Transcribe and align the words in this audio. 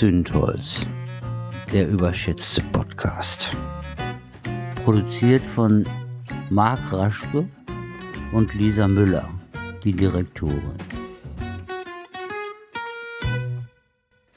Zündholz, 0.00 0.86
der 1.74 1.86
überschätzte 1.86 2.62
Podcast. 2.72 3.54
Produziert 4.76 5.42
von 5.42 5.86
Marc 6.48 6.90
Raschke 6.90 7.46
und 8.32 8.54
Lisa 8.54 8.88
Müller, 8.88 9.28
die 9.84 9.92
Direktorin. 9.92 10.72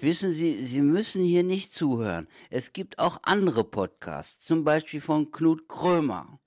Wissen 0.02 0.34
Sie, 0.34 0.66
Sie 0.66 0.82
müssen 0.82 1.24
hier 1.24 1.44
nicht 1.44 1.74
zuhören. 1.74 2.28
Es 2.50 2.74
gibt 2.74 3.00
auch 3.00 3.20
andere 3.24 3.64
Podcasts, 3.64 4.46
zum 4.46 4.66
Beispiel 4.66 5.00
von 5.00 5.32
Knut 5.32 5.70
Krömer. 5.70 6.42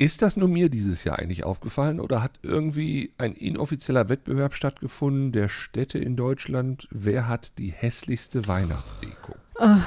Ist 0.00 0.22
das 0.22 0.36
nur 0.36 0.48
mir 0.48 0.68
dieses 0.68 1.02
Jahr 1.02 1.18
eigentlich 1.18 1.42
aufgefallen 1.42 1.98
oder 1.98 2.22
hat 2.22 2.38
irgendwie 2.42 3.12
ein 3.18 3.34
inoffizieller 3.34 4.08
Wettbewerb 4.08 4.54
stattgefunden 4.54 5.32
der 5.32 5.48
Städte 5.48 5.98
in 5.98 6.14
Deutschland? 6.14 6.86
Wer 6.92 7.26
hat 7.26 7.58
die 7.58 7.72
hässlichste 7.72 8.46
Weihnachtsdeko? 8.46 9.34
Ah, 9.58 9.80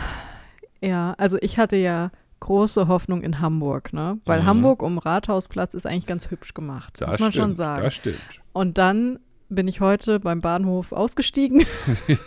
ja, 0.81 1.13
also 1.17 1.37
ich 1.39 1.57
hatte 1.57 1.77
ja 1.77 2.11
große 2.41 2.89
Hoffnung 2.89 3.21
in 3.21 3.39
Hamburg, 3.39 3.93
ne? 3.93 4.19
Weil 4.25 4.41
mhm. 4.41 4.47
Hamburg 4.47 4.83
um 4.83 4.97
Rathausplatz 4.97 5.73
ist 5.73 5.85
eigentlich 5.85 6.07
ganz 6.07 6.29
hübsch 6.29 6.53
gemacht, 6.53 6.99
das 6.99 7.11
muss 7.11 7.19
man 7.19 7.31
stimmt, 7.31 7.45
schon 7.45 7.55
sagen. 7.55 7.83
Das 7.83 7.93
stimmt. 7.93 8.19
Und 8.51 8.77
dann 8.77 9.17
bin 9.47 9.69
ich 9.69 9.79
heute 9.79 10.19
beim 10.19 10.41
Bahnhof 10.41 10.91
ausgestiegen 10.91 11.65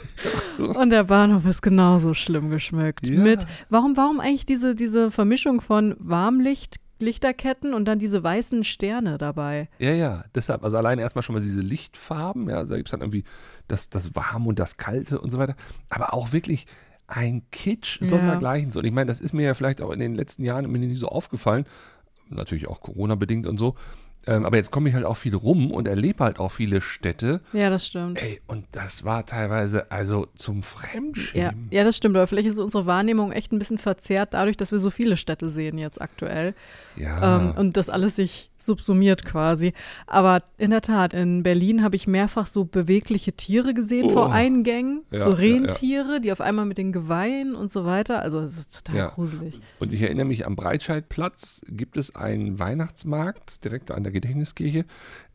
und 0.58 0.88
der 0.90 1.04
Bahnhof 1.04 1.44
ist 1.44 1.60
genauso 1.60 2.14
schlimm 2.14 2.48
geschmückt. 2.48 3.06
Ja. 3.06 3.20
Mit, 3.20 3.46
warum, 3.68 3.96
warum 3.98 4.20
eigentlich 4.20 4.46
diese, 4.46 4.74
diese 4.74 5.10
Vermischung 5.10 5.60
von 5.60 5.96
Warmlicht, 5.98 6.76
Lichterketten 7.04 7.74
und 7.74 7.84
dann 7.86 7.98
diese 7.98 8.22
weißen 8.22 8.64
Sterne 8.64 9.18
dabei. 9.18 9.68
Ja, 9.78 9.92
ja, 9.92 10.24
deshalb, 10.34 10.64
also 10.64 10.76
allein 10.76 10.98
erstmal 10.98 11.22
schon 11.22 11.34
mal 11.34 11.42
diese 11.42 11.60
Lichtfarben, 11.60 12.48
ja, 12.48 12.56
also 12.56 12.74
da 12.74 12.76
gibt 12.78 12.88
es 12.88 12.90
dann 12.90 13.00
irgendwie 13.00 13.24
das, 13.68 13.90
das 13.90 14.14
Warme 14.14 14.48
und 14.48 14.58
das 14.58 14.76
Kalte 14.76 15.20
und 15.20 15.30
so 15.30 15.38
weiter, 15.38 15.54
aber 15.90 16.14
auch 16.14 16.32
wirklich 16.32 16.66
ein 17.06 17.42
Kitsch 17.50 17.98
sondergleichen. 18.02 18.70
Ja. 18.70 18.78
Und 18.78 18.84
ich 18.86 18.92
meine, 18.92 19.06
das 19.06 19.20
ist 19.20 19.32
mir 19.32 19.44
ja 19.44 19.54
vielleicht 19.54 19.82
auch 19.82 19.90
in 19.90 20.00
den 20.00 20.14
letzten 20.14 20.42
Jahren 20.42 20.70
mir 20.70 20.78
nicht 20.78 20.98
so 20.98 21.08
aufgefallen, 21.08 21.66
natürlich 22.28 22.68
auch 22.68 22.80
Corona-bedingt 22.80 23.46
und 23.46 23.58
so, 23.58 23.76
ähm, 24.26 24.44
aber 24.44 24.56
jetzt 24.56 24.70
komme 24.70 24.88
ich 24.88 24.94
halt 24.94 25.04
auch 25.04 25.16
viel 25.16 25.34
rum 25.34 25.70
und 25.70 25.86
erlebe 25.86 26.24
halt 26.24 26.38
auch 26.38 26.50
viele 26.50 26.80
Städte. 26.80 27.40
Ja, 27.52 27.70
das 27.70 27.86
stimmt. 27.86 28.20
Ey, 28.22 28.40
und 28.46 28.64
das 28.72 29.04
war 29.04 29.26
teilweise 29.26 29.90
also 29.90 30.28
zum 30.34 30.62
Fremdschämen. 30.62 31.68
Ja, 31.70 31.78
ja, 31.78 31.84
das 31.84 31.96
stimmt. 31.96 32.16
Aber 32.16 32.26
vielleicht 32.26 32.48
ist 32.48 32.58
unsere 32.58 32.86
Wahrnehmung 32.86 33.32
echt 33.32 33.52
ein 33.52 33.58
bisschen 33.58 33.78
verzerrt 33.78 34.34
dadurch, 34.34 34.56
dass 34.56 34.72
wir 34.72 34.78
so 34.78 34.90
viele 34.90 35.16
Städte 35.16 35.48
sehen 35.50 35.78
jetzt 35.78 36.00
aktuell. 36.00 36.54
Ja. 36.96 37.38
Ähm, 37.38 37.54
und 37.56 37.76
das 37.76 37.90
alles 37.90 38.16
sich 38.16 38.50
subsumiert 38.64 39.24
quasi. 39.24 39.72
Aber 40.06 40.40
in 40.58 40.70
der 40.70 40.80
Tat, 40.80 41.14
in 41.14 41.42
Berlin 41.42 41.82
habe 41.82 41.96
ich 41.96 42.06
mehrfach 42.06 42.46
so 42.46 42.64
bewegliche 42.64 43.32
Tiere 43.32 43.74
gesehen 43.74 44.06
oh. 44.06 44.10
vor 44.10 44.32
Eingängen. 44.32 45.02
Ja, 45.10 45.24
so 45.24 45.32
Rentiere, 45.32 46.06
ja, 46.06 46.12
ja. 46.14 46.18
die 46.20 46.32
auf 46.32 46.40
einmal 46.40 46.66
mit 46.66 46.78
den 46.78 46.92
Geweihen 46.92 47.54
und 47.54 47.70
so 47.70 47.84
weiter. 47.84 48.20
Also 48.20 48.40
es 48.40 48.58
ist 48.58 48.86
total 48.86 49.10
gruselig. 49.10 49.60
Und 49.80 49.92
ich 49.92 50.02
erinnere 50.02 50.26
mich, 50.26 50.46
am 50.46 50.56
Breitscheidplatz 50.56 51.62
gibt 51.68 51.96
es 51.96 52.14
einen 52.14 52.58
Weihnachtsmarkt 52.58 53.64
direkt 53.64 53.90
an 53.90 54.02
der 54.02 54.12
Gedächtniskirche. 54.12 54.84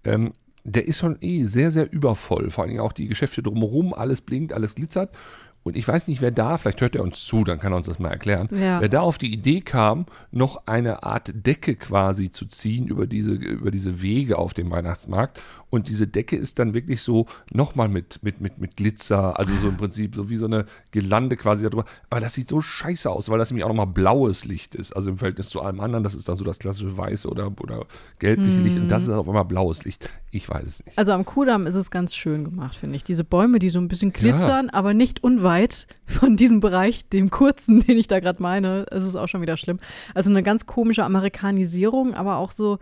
Ähm, 0.04 0.34
der 0.64 0.88
ist 0.88 1.00
schon 1.00 1.18
eh 1.22 1.44
sehr, 1.44 1.72
sehr 1.72 1.92
übervoll. 1.92 2.50
Vor 2.50 2.64
allen 2.64 2.70
Dingen 2.70 2.82
auch 2.82 2.94
die 2.94 3.08
Geschäfte 3.08 3.42
drumherum, 3.42 3.94
alles 3.94 4.22
blinkt, 4.22 4.54
alles 4.54 4.76
glitzert. 4.76 5.16
Und 5.64 5.76
ich 5.76 5.88
weiß 5.88 6.08
nicht, 6.08 6.22
wer 6.22 6.32
da, 6.32 6.58
vielleicht 6.58 6.82
hört 6.82 6.96
er 6.96 7.04
uns 7.04 7.24
zu, 7.24 7.44
dann 7.44 7.60
kann 7.60 7.74
er 7.74 7.78
uns 7.78 7.86
das 7.86 8.00
mal 8.00 8.10
erklären, 8.10 8.50
ja. 8.52 8.80
wer 8.80 8.90
da 8.90 9.02
auf 9.02 9.18
die 9.18 9.32
Idee 9.32 9.62
kam, 9.62 10.06
noch 10.32 10.68
eine 10.68 11.04
Art 11.04 11.32
Decke 11.34 11.76
quasi 11.76 12.32
zu 12.32 12.46
ziehen 12.46 12.88
über 12.88 13.08
diese, 13.08 13.34
über 13.34 13.72
diese 13.72 14.02
Wege 14.02 14.38
auf 14.38 14.54
dem 14.54 14.72
Weihnachtsmarkt. 14.72 15.42
Und 15.70 15.88
diese 15.88 16.08
Decke 16.08 16.36
ist 16.36 16.60
dann 16.60 16.74
wirklich 16.74 17.02
so 17.02 17.28
nochmal 17.52 17.88
mit, 17.88 18.24
mit, 18.24 18.42
mit, 18.42 18.58
mit 18.58 18.76
Glitzer, 18.76 19.38
also 19.38 19.54
so 19.56 19.70
im 19.70 19.78
Prinzip 19.78 20.16
so 20.16 20.30
wie 20.30 20.36
so 20.36 20.46
eine 20.46 20.66
Gelande 20.92 21.38
quasi 21.38 21.64
darüber. 21.64 21.86
Aber 22.10 22.20
das 22.22 22.34
sieht 22.34 22.50
so 22.50 22.62
scheiße 22.62 23.10
aus, 23.10 23.30
weil 23.30 23.38
das 23.38 23.52
nämlich 23.52 23.64
auch 23.64 23.70
nochmal 23.70 23.88
blaues 23.88 24.46
Licht 24.46 24.76
ist. 24.76 24.94
Also 24.94 25.10
im 25.10 25.18
Verhältnis 25.18 25.50
zu 25.50 25.62
allem 25.62 25.80
anderen, 25.80 26.04
das 26.04 26.16
ist 26.16 26.28
dann 26.28 26.36
so 26.36 26.44
das 26.44 26.60
klassische 26.60 26.98
weiße 26.98 27.28
oder, 27.28 27.52
oder 27.62 27.86
gelbliche 28.20 28.58
hm. 28.58 28.64
Licht. 28.64 28.78
Und 28.78 28.90
das 28.90 29.04
ist 29.04 29.10
auf 29.10 29.28
einmal 29.28 29.46
blaues 29.46 29.86
Licht. 29.86 30.10
Ich 30.32 30.48
weiß 30.48 30.66
es 30.66 30.86
nicht. 30.86 30.98
Also 30.98 31.12
am 31.12 31.26
Kudamm 31.26 31.66
ist 31.66 31.76
es 31.76 31.92
ganz 31.92 32.16
schön 32.16 32.44
gemacht, 32.44 32.76
finde 32.76 32.96
ich. 32.96 33.04
Diese 33.04 33.24
Bäume, 33.24 33.60
die 33.60 33.70
so 33.70 33.80
ein 33.80 33.88
bisschen 33.88 34.14
glitzern, 34.14 34.68
ja. 34.68 34.74
aber 34.74 34.94
nicht 34.94 35.24
unweit 35.24 35.88
von 36.06 36.38
diesem 36.38 36.60
Bereich, 36.60 37.08
dem 37.10 37.30
kurzen, 37.30 37.80
den 37.88 37.98
ich 37.98 38.08
da 38.08 38.20
gerade 38.20 38.42
meine. 38.42 38.86
Es 38.92 39.04
ist 39.04 39.16
auch 39.16 39.28
schon 39.28 39.42
wieder 39.42 39.58
schlimm. 39.58 39.80
Also 40.14 40.30
eine 40.30 40.44
ganz 40.44 40.66
komische 40.66 41.04
Amerikanisierung, 41.04 42.14
aber 42.14 42.38
auch 42.38 42.52
so 42.52 42.80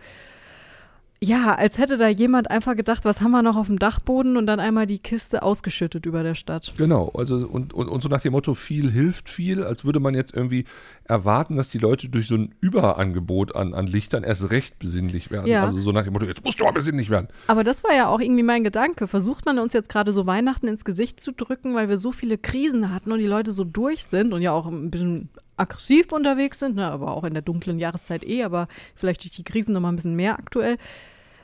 ja, 1.20 1.54
als 1.56 1.78
hätte 1.78 1.96
da 1.98 2.06
jemand 2.06 2.50
einfach 2.50 2.76
gedacht, 2.76 3.04
was 3.04 3.20
haben 3.20 3.32
wir 3.32 3.42
noch 3.42 3.56
auf 3.56 3.66
dem 3.66 3.78
Dachboden 3.78 4.36
und 4.36 4.46
dann 4.46 4.60
einmal 4.60 4.86
die 4.86 5.00
Kiste 5.00 5.42
ausgeschüttet 5.42 6.06
über 6.06 6.22
der 6.22 6.36
Stadt. 6.36 6.74
Genau, 6.76 7.10
also 7.12 7.36
und, 7.36 7.72
und, 7.74 7.88
und 7.88 8.02
so 8.02 8.08
nach 8.08 8.20
dem 8.20 8.32
Motto, 8.32 8.54
viel 8.54 8.90
hilft 8.90 9.28
viel, 9.28 9.64
als 9.64 9.84
würde 9.84 9.98
man 9.98 10.14
jetzt 10.14 10.32
irgendwie 10.32 10.64
erwarten, 11.04 11.56
dass 11.56 11.70
die 11.70 11.78
Leute 11.78 12.08
durch 12.08 12.28
so 12.28 12.36
ein 12.36 12.54
Überangebot 12.60 13.56
an, 13.56 13.74
an 13.74 13.88
Lichtern 13.88 14.22
erst 14.22 14.50
recht 14.50 14.78
besinnlich 14.78 15.32
werden. 15.32 15.48
Ja. 15.48 15.64
Also 15.64 15.80
so 15.80 15.90
nach 15.90 16.04
dem 16.04 16.12
Motto, 16.12 16.26
jetzt 16.26 16.44
musst 16.44 16.60
du 16.60 16.64
mal 16.64 16.72
besinnlich 16.72 17.10
werden. 17.10 17.28
Aber 17.48 17.64
das 17.64 17.82
war 17.82 17.94
ja 17.96 18.06
auch 18.06 18.20
irgendwie 18.20 18.44
mein 18.44 18.62
Gedanke. 18.62 19.08
Versucht 19.08 19.44
man 19.44 19.58
uns 19.58 19.72
jetzt 19.72 19.88
gerade 19.88 20.12
so 20.12 20.24
Weihnachten 20.26 20.68
ins 20.68 20.84
Gesicht 20.84 21.18
zu 21.18 21.32
drücken, 21.32 21.74
weil 21.74 21.88
wir 21.88 21.98
so 21.98 22.12
viele 22.12 22.38
Krisen 22.38 22.92
hatten 22.92 23.10
und 23.10 23.18
die 23.18 23.26
Leute 23.26 23.50
so 23.50 23.64
durch 23.64 24.04
sind 24.04 24.32
und 24.32 24.42
ja 24.42 24.52
auch 24.52 24.66
ein 24.66 24.90
bisschen 24.90 25.30
aggressiv 25.58 26.12
unterwegs 26.12 26.58
sind, 26.58 26.76
ne, 26.76 26.90
aber 26.90 27.12
auch 27.12 27.24
in 27.24 27.34
der 27.34 27.42
dunklen 27.42 27.78
Jahreszeit 27.78 28.24
eh, 28.24 28.44
aber 28.44 28.68
vielleicht 28.94 29.24
durch 29.24 29.32
die 29.32 29.44
Krisen 29.44 29.72
nochmal 29.72 29.92
ein 29.92 29.96
bisschen 29.96 30.16
mehr 30.16 30.38
aktuell, 30.38 30.78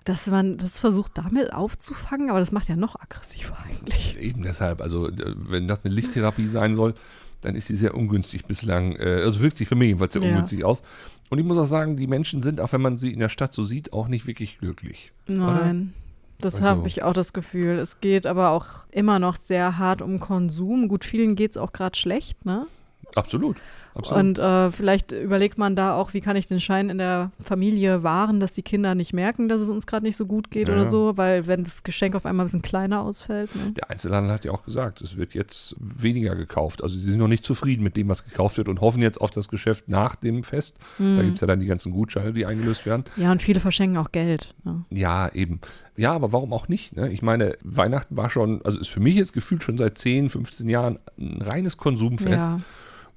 dass 0.05 0.27
man 0.27 0.59
das 0.59 0.81
versucht 0.81 1.13
damit 1.17 1.53
aufzufangen, 1.53 2.31
aber 2.31 2.39
das 2.39 2.53
macht 2.53 2.69
ja 2.69 2.77
noch 2.77 3.01
aggressiver 3.01 3.57
eigentlich. 3.67 4.19
Eben 4.21 4.43
deshalb, 4.43 4.81
also 4.81 5.09
äh, 5.09 5.35
wenn 5.37 5.67
das 5.69 5.85
eine 5.85 5.95
Lichttherapie 5.95 6.49
sein 6.49 6.75
soll, 6.75 6.95
dann 7.41 7.57
ist 7.57 7.67
sie 7.67 7.77
sehr 7.77 7.95
ungünstig 7.95 8.47
bislang, 8.47 8.97
äh, 8.97 9.23
also 9.23 9.41
wirkt 9.41 9.57
sich 9.57 9.69
für 9.69 9.75
mich 9.75 9.89
jedenfalls 9.89 10.13
sehr 10.13 10.23
ja. 10.23 10.31
ungünstig 10.31 10.65
aus. 10.65 10.83
Und 11.31 11.39
ich 11.39 11.45
muss 11.45 11.59
auch 11.59 11.67
sagen, 11.67 11.97
die 11.97 12.07
Menschen 12.07 12.43
sind, 12.43 12.61
auch 12.61 12.73
wenn 12.73 12.83
man 12.83 12.97
sie 12.97 13.13
in 13.13 13.21
der 13.21 13.29
Stadt 13.29 13.55
so 13.55 13.65
sieht, 13.65 13.93
auch 13.93 14.09
nicht 14.09 14.27
wirklich 14.27 14.59
glücklich. 14.59 15.13
Nein. 15.27 15.39
Oder? 15.39 16.05
Das 16.39 16.57
also. 16.57 16.67
habe 16.67 16.89
ich 16.89 17.03
auch 17.03 17.13
das 17.13 17.33
Gefühl. 17.33 17.79
Es 17.79 18.01
geht 18.01 18.27
aber 18.27 18.51
auch 18.51 18.67
immer 18.91 19.19
noch 19.19 19.37
sehr 19.37 19.79
hart 19.79 20.03
um 20.03 20.21
Konsum. 20.21 20.89
Gut, 20.89 21.05
vielen 21.05 21.37
geht 21.37 21.53
es 21.53 21.57
auch 21.57 21.73
gerade 21.73 21.97
schlecht, 21.97 22.45
ne? 22.45 22.67
Absolut. 23.15 23.57
Absolut. 23.95 24.21
Und 24.21 24.39
äh, 24.41 24.73
vielleicht 24.73 25.13
überlegt 25.13 25.57
man 25.57 25.77
da 25.77 25.95
auch, 25.95 26.15
wie 26.15 26.21
kann 26.21 26.35
ich 26.35 26.49
den 26.49 26.61
Schein 26.61 26.91
in 26.91 26.99
der 26.99 27.31
Familie 27.43 28.03
wahren, 28.03 28.41
dass 28.41 28.53
die 28.53 28.63
Kinder 28.63 28.97
nicht 28.97 29.13
merken, 29.13 29.49
dass 29.49 29.61
es 29.61 29.69
uns 29.69 29.87
gerade 29.87 30.05
nicht 30.05 30.17
so 30.17 30.27
gut 30.27 30.51
geht 30.51 30.67
ja. 30.67 30.75
oder 30.75 30.89
so, 30.89 31.17
weil 31.17 31.47
wenn 31.47 31.63
das 31.63 31.85
Geschenk 31.85 32.17
auf 32.17 32.27
einmal 32.27 32.45
ein 32.45 32.49
bisschen 32.49 32.63
kleiner 32.63 33.03
ausfällt. 33.03 33.55
Ne? 33.55 33.73
Der 33.77 33.91
Einzelhandel 33.91 34.33
hat 34.33 34.45
ja 34.45 34.51
auch 34.51 34.65
gesagt, 34.65 35.01
es 35.01 35.17
wird 35.17 35.35
jetzt 35.35 35.77
weniger 35.79 36.35
gekauft. 36.35 36.83
Also 36.83 36.97
sie 36.97 37.09
sind 37.09 37.19
noch 37.19 37.29
nicht 37.29 37.45
zufrieden 37.45 37.85
mit 37.85 37.97
dem, 37.97 38.09
was 38.09 38.25
gekauft 38.25 38.57
wird 38.57 38.69
und 38.69 38.81
hoffen 38.81 39.01
jetzt 39.01 39.21
auf 39.21 39.31
das 39.31 39.49
Geschäft 39.49 39.89
nach 39.89 40.17
dem 40.17 40.43
Fest. 40.43 40.77
Mhm. 40.99 41.17
Da 41.17 41.23
gibt 41.23 41.35
es 41.37 41.41
ja 41.41 41.47
dann 41.47 41.61
die 41.61 41.67
ganzen 41.67 41.93
Gutscheine, 41.93 42.33
die 42.33 42.47
eingelöst 42.47 42.87
werden. 42.87 43.05
Ja, 43.17 43.31
und 43.31 43.43
viele 43.43 43.61
verschenken 43.61 43.97
auch 43.99 44.11
Geld. 44.11 44.55
Ne? 44.65 44.85
Ja, 44.91 45.29
eben. 45.33 45.61
Ja, 45.97 46.13
aber 46.13 46.33
warum 46.33 46.53
auch 46.53 46.67
nicht? 46.67 46.97
Ne? 46.97 47.13
Ich 47.13 47.23
meine, 47.23 47.57
Weihnachten 47.63 48.17
war 48.17 48.29
schon, 48.29 48.61
also 48.65 48.81
ist 48.81 48.89
für 48.89 48.99
mich 48.99 49.15
jetzt 49.15 49.33
gefühlt 49.33 49.63
schon 49.63 49.79
seit 49.79 49.99
10, 49.99 50.31
15 50.31 50.69
Jahren 50.69 50.99
ein 51.17 51.41
reines 51.41 51.77
Konsumfest. 51.77 52.47
Ja. 52.47 52.61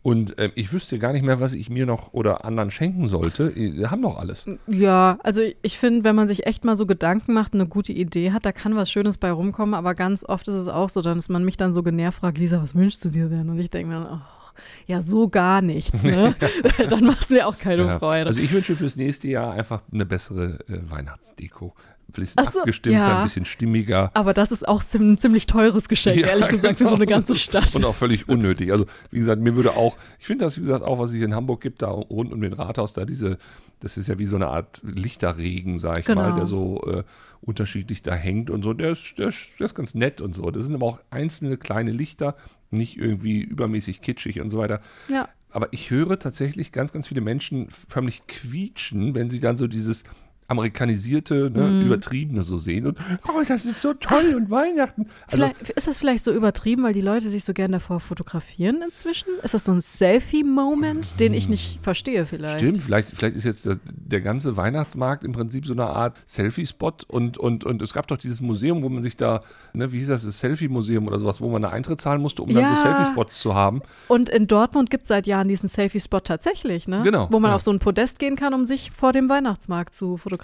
Und 0.08 0.40
äh, 0.40 0.52
ich 0.56 0.72
wüsste 0.72 1.00
gar 1.00 1.12
nicht 1.12 1.26
mehr, 1.26 1.42
was 1.42 1.52
ich 1.52 1.70
mir 1.70 1.86
noch 1.86 2.14
oder 2.14 2.46
anderen 2.46 2.72
schenken 2.72 3.10
sollte. 3.10 3.54
Wir 3.54 3.92
haben 3.92 4.04
doch 4.04 4.18
alles. 4.18 4.50
Ja, 4.66 5.20
also 5.22 5.42
ich 5.62 5.78
finde, 5.80 6.06
wenn 6.06 6.16
man 6.16 6.30
sich 6.30 6.46
echt 6.46 6.64
mal 6.64 6.78
so 6.78 6.86
Gedanken 6.86 7.34
macht, 7.34 7.54
eine 7.54 7.68
gute 7.68 7.92
Idee 7.92 8.32
hat, 8.32 8.46
da 8.46 8.54
kann 8.54 8.78
was 8.78 8.90
Schönes 8.90 9.18
bei 9.18 9.30
rumkommen. 9.30 9.76
Aber 9.76 9.96
ganz 9.96 10.24
oft 10.24 10.48
ist 10.48 10.56
es 10.56 10.70
auch 10.70 10.88
so, 10.88 11.02
dass 11.02 11.28
man 11.28 11.44
mich 11.44 11.58
dann 11.58 11.74
so 11.74 11.84
genervt 11.84 12.20
fragt, 12.20 12.38
Lisa, 12.38 12.64
was 12.64 12.74
wünschst 12.74 13.04
du 13.04 13.10
dir 13.10 13.28
denn? 13.28 13.50
Und 13.50 13.60
ich 13.60 13.70
denke 13.70 13.94
mir, 13.94 14.00
dann, 14.02 14.22
oh, 14.22 14.62
ja, 14.86 15.02
so 15.02 15.28
gar 15.28 15.62
nichts. 15.62 16.02
Ne? 16.04 16.34
dann 16.90 17.04
macht 17.04 17.24
es 17.24 17.30
mir 17.30 17.46
auch 17.46 17.58
keine 17.58 17.84
ja. 17.84 18.00
Freude. 18.00 18.28
Also 18.28 18.40
ich 18.40 18.54
wünsche 18.54 18.78
fürs 18.78 18.96
nächste 18.96 19.28
Jahr 19.28 19.52
einfach 19.52 19.82
eine 19.92 20.06
bessere 20.06 20.62
äh, 20.70 20.90
Weihnachtsdeko 20.90 21.76
bisschen 22.12 22.46
so, 22.46 22.60
abgestimmter, 22.60 23.00
ja. 23.00 23.18
ein 23.18 23.24
bisschen 23.24 23.46
stimmiger. 23.46 24.12
Aber 24.14 24.34
das 24.34 24.52
ist 24.52 24.68
auch 24.68 24.84
ein 24.94 25.18
ziemlich 25.18 25.48
teures 25.48 25.90
Geschenk, 25.90 26.18
ja, 26.22 26.28
ehrlich 26.28 26.48
gesagt, 26.48 26.78
genau. 26.78 26.90
für 26.90 26.90
so 26.90 26.96
eine 26.96 27.06
genau. 27.06 27.18
ganze 27.18 27.36
Stadt. 27.36 27.76
Und 27.76 27.86
auch 27.86 27.96
völlig 27.96 28.28
unnötig. 28.28 28.72
Also, 28.72 28.86
wie 29.12 29.20
gesagt, 29.20 29.42
mir 29.42 29.56
würde 29.56 29.76
auch, 29.76 29.98
ich 30.20 30.28
finde 30.28 30.46
das, 30.46 30.58
wie 30.58 30.62
gesagt, 30.62 30.84
auch, 30.84 31.00
was 31.00 31.14
es 31.14 31.22
in 31.22 31.36
Hamburg 31.36 31.62
gibt, 31.62 31.82
da 31.82 31.90
rund 31.90 32.34
um 32.34 32.42
den 32.42 32.54
Rathaus, 32.54 32.94
da 32.94 33.06
diese, 33.06 33.38
das 33.80 33.98
ist 33.98 34.08
ja 34.08 34.18
wie 34.20 34.26
so 34.26 34.36
eine 34.36 34.48
Art 34.48 34.82
Lichterregen, 34.84 35.80
sag 35.80 36.00
ich 36.00 36.06
genau. 36.06 36.22
mal, 36.22 36.36
der 36.36 36.46
so 36.46 36.82
äh, 36.86 37.04
unterschiedlich 37.42 38.02
da 38.02 38.16
hängt 38.16 38.50
und 38.50 38.64
so. 38.64 38.74
Der 38.74 38.92
ist, 38.92 39.20
der, 39.20 39.28
ist, 39.28 39.60
der 39.60 39.66
ist 39.66 39.76
ganz 39.76 39.94
nett 39.94 40.22
und 40.22 40.36
so. 40.36 40.50
Das 40.52 40.66
sind 40.66 40.76
aber 40.76 40.86
auch 40.86 41.00
einzelne 41.10 41.58
kleine 41.58 41.92
Lichter, 41.92 42.36
nicht 42.72 42.98
irgendwie 42.98 43.42
übermäßig 43.42 44.02
kitschig 44.02 44.40
und 44.42 44.50
so 44.50 44.58
weiter. 44.58 44.82
Ja. 45.08 45.30
Aber 45.50 45.70
ich 45.72 45.90
höre 45.92 46.20
tatsächlich 46.20 46.72
ganz, 46.72 46.92
ganz 46.92 47.08
viele 47.08 47.22
Menschen 47.22 47.70
förmlich 47.70 48.28
quietschen, 48.28 49.16
wenn 49.16 49.30
sie 49.30 49.40
dann 49.40 49.56
so 49.56 49.68
dieses 49.68 50.04
amerikanisierte, 50.48 51.50
ne, 51.54 51.84
übertriebene 51.84 52.44
so 52.44 52.58
sehen 52.58 52.88
und 52.88 52.98
oh, 53.28 53.42
das 53.48 53.66
ist 53.66 53.82
so 53.82 53.94
toll 53.94 54.34
und 54.36 54.50
Weihnachten. 54.50 55.08
Also, 55.32 55.50
ist 55.76 55.88
das 55.88 55.98
vielleicht 55.98 56.24
so 56.24 56.32
übertrieben, 56.32 56.84
weil 56.84 56.94
die 56.94 57.02
Leute 57.02 57.30
sich 57.30 57.44
so 57.44 57.54
gerne 57.54 57.74
davor 57.74 58.00
fotografieren 58.00 58.82
inzwischen? 58.82 59.28
Ist 59.44 59.54
das 59.54 59.66
so 59.66 59.72
ein 59.74 59.82
Selfie-Moment, 59.82 61.20
den 61.20 61.34
ich 61.34 61.50
nicht 61.50 61.80
verstehe 61.82 62.26
vielleicht? 62.26 62.60
Stimmt, 62.60 62.82
vielleicht, 62.84 63.10
vielleicht 63.10 63.36
ist 63.36 63.44
jetzt 63.44 63.66
der, 63.66 63.78
der 63.86 64.22
ganze 64.22 64.56
Weihnachtsmarkt 64.58 65.24
im 65.24 65.32
Prinzip 65.34 65.66
so 65.66 65.74
eine 65.74 65.86
Art 65.88 66.18
Selfie-Spot 66.26 66.94
und, 67.08 67.38
und, 67.38 67.64
und 67.64 67.82
es 67.82 67.94
gab 67.94 68.08
doch 68.08 68.18
dieses 68.18 68.42
Museum, 68.42 68.84
wo 68.84 68.90
man 68.90 69.04
sich 69.04 69.18
da, 69.18 69.42
ne, 69.74 69.92
wie 69.92 70.00
hieß 70.00 70.08
das, 70.08 70.24
das 70.24 70.40
Selfie-Museum 70.40 71.08
oder 71.08 71.20
sowas, 71.20 71.42
wo 71.42 71.50
man 71.50 71.64
eine 71.64 71.74
Eintritt 71.74 72.00
zahlen 72.02 72.22
musste, 72.22 72.42
um 72.44 72.54
dann 72.54 72.64
Ja. 72.64 72.76
so 72.76 72.84
Selfie-Spots 72.84 73.42
zu 73.42 73.54
haben. 73.54 73.82
Und 74.08 74.30
in 74.30 74.48
Dortmund 74.48 74.90
gibt 74.90 75.04
es 75.04 75.08
seit 75.10 75.28
Jahren 75.28 75.48
diesen 75.48 75.68
Selfie-Spot 75.68 76.20
tatsächlich, 76.22 76.88
ne? 76.88 77.02
Genau, 77.04 77.28
Wo 77.32 77.40
man 77.40 77.52
ja. 77.52 77.56
auf 77.56 77.62
so 77.62 77.72
ein 77.72 77.80
Podest 77.80 78.20
gehen 78.20 78.36
kann, 78.36 78.54
um 78.54 78.66
sich 78.66 78.92
vor 78.92 79.12
dem 79.12 79.28
Weihnachtsmarkt 79.30 79.94
zu 79.96 80.18
fotografieren. 80.18 80.37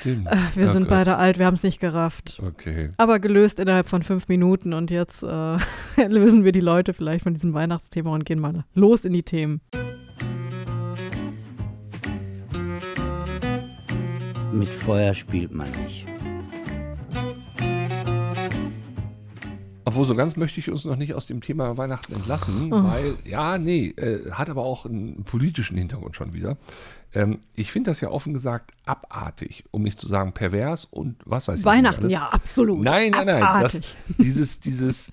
Stimmt. 0.00 0.26
Äh, 0.26 0.36
wir 0.54 0.68
Oh 0.68 0.72
sind 0.72 0.82
Gott. 0.84 0.90
beide 0.90 1.16
alt, 1.16 1.38
wir 1.38 1.46
haben 1.46 1.54
es 1.54 1.62
nicht 1.62 1.80
gerafft. 1.80 2.40
Okay. 2.44 2.90
Aber 2.96 3.18
gelöst 3.18 3.60
innerhalb 3.60 3.88
von 3.88 4.02
fünf 4.02 4.28
Minuten 4.28 4.72
und 4.72 4.90
jetzt 4.90 5.22
äh, 5.22 5.56
lösen 6.08 6.44
wir 6.44 6.52
die 6.52 6.60
Leute 6.60 6.94
vielleicht 6.94 7.24
von 7.24 7.34
diesem 7.34 7.54
Weihnachtsthema 7.54 8.10
und 8.14 8.24
gehen 8.24 8.40
mal 8.40 8.64
los 8.74 9.04
in 9.04 9.12
die 9.12 9.22
Themen. 9.22 9.60
Mit 14.52 14.74
Feuer 14.74 15.14
spielt 15.14 15.52
man 15.52 15.68
nicht. 15.84 16.07
Obwohl, 19.98 20.06
so 20.06 20.14
ganz 20.14 20.36
möchte 20.36 20.60
ich 20.60 20.70
uns 20.70 20.84
noch 20.84 20.94
nicht 20.94 21.14
aus 21.14 21.26
dem 21.26 21.40
Thema 21.40 21.76
Weihnachten 21.76 22.14
entlassen, 22.14 22.72
Oh. 22.72 22.84
weil, 22.84 23.16
ja, 23.24 23.58
nee, 23.58 23.88
äh, 23.96 24.30
hat 24.30 24.48
aber 24.48 24.62
auch 24.62 24.86
einen 24.86 25.24
politischen 25.24 25.76
Hintergrund 25.76 26.14
schon 26.14 26.32
wieder. 26.32 26.56
Ähm, 27.14 27.40
ich 27.56 27.72
finde 27.72 27.90
das 27.90 28.00
ja 28.00 28.08
offen 28.08 28.32
gesagt 28.32 28.70
abartig, 28.84 29.64
um 29.72 29.82
nicht 29.82 30.00
zu 30.00 30.06
sagen 30.06 30.32
pervers 30.32 30.84
und 30.84 31.16
was 31.24 31.48
weiß 31.48 31.58
ich. 31.60 31.66
Weihnachten, 31.66 32.08
ja, 32.10 32.28
absolut. 32.28 32.80
Nein, 32.84 33.10
nein, 33.10 33.26
nein. 33.26 33.62
Das, 33.62 33.80
dieses, 34.18 34.60
dieses 34.60 35.10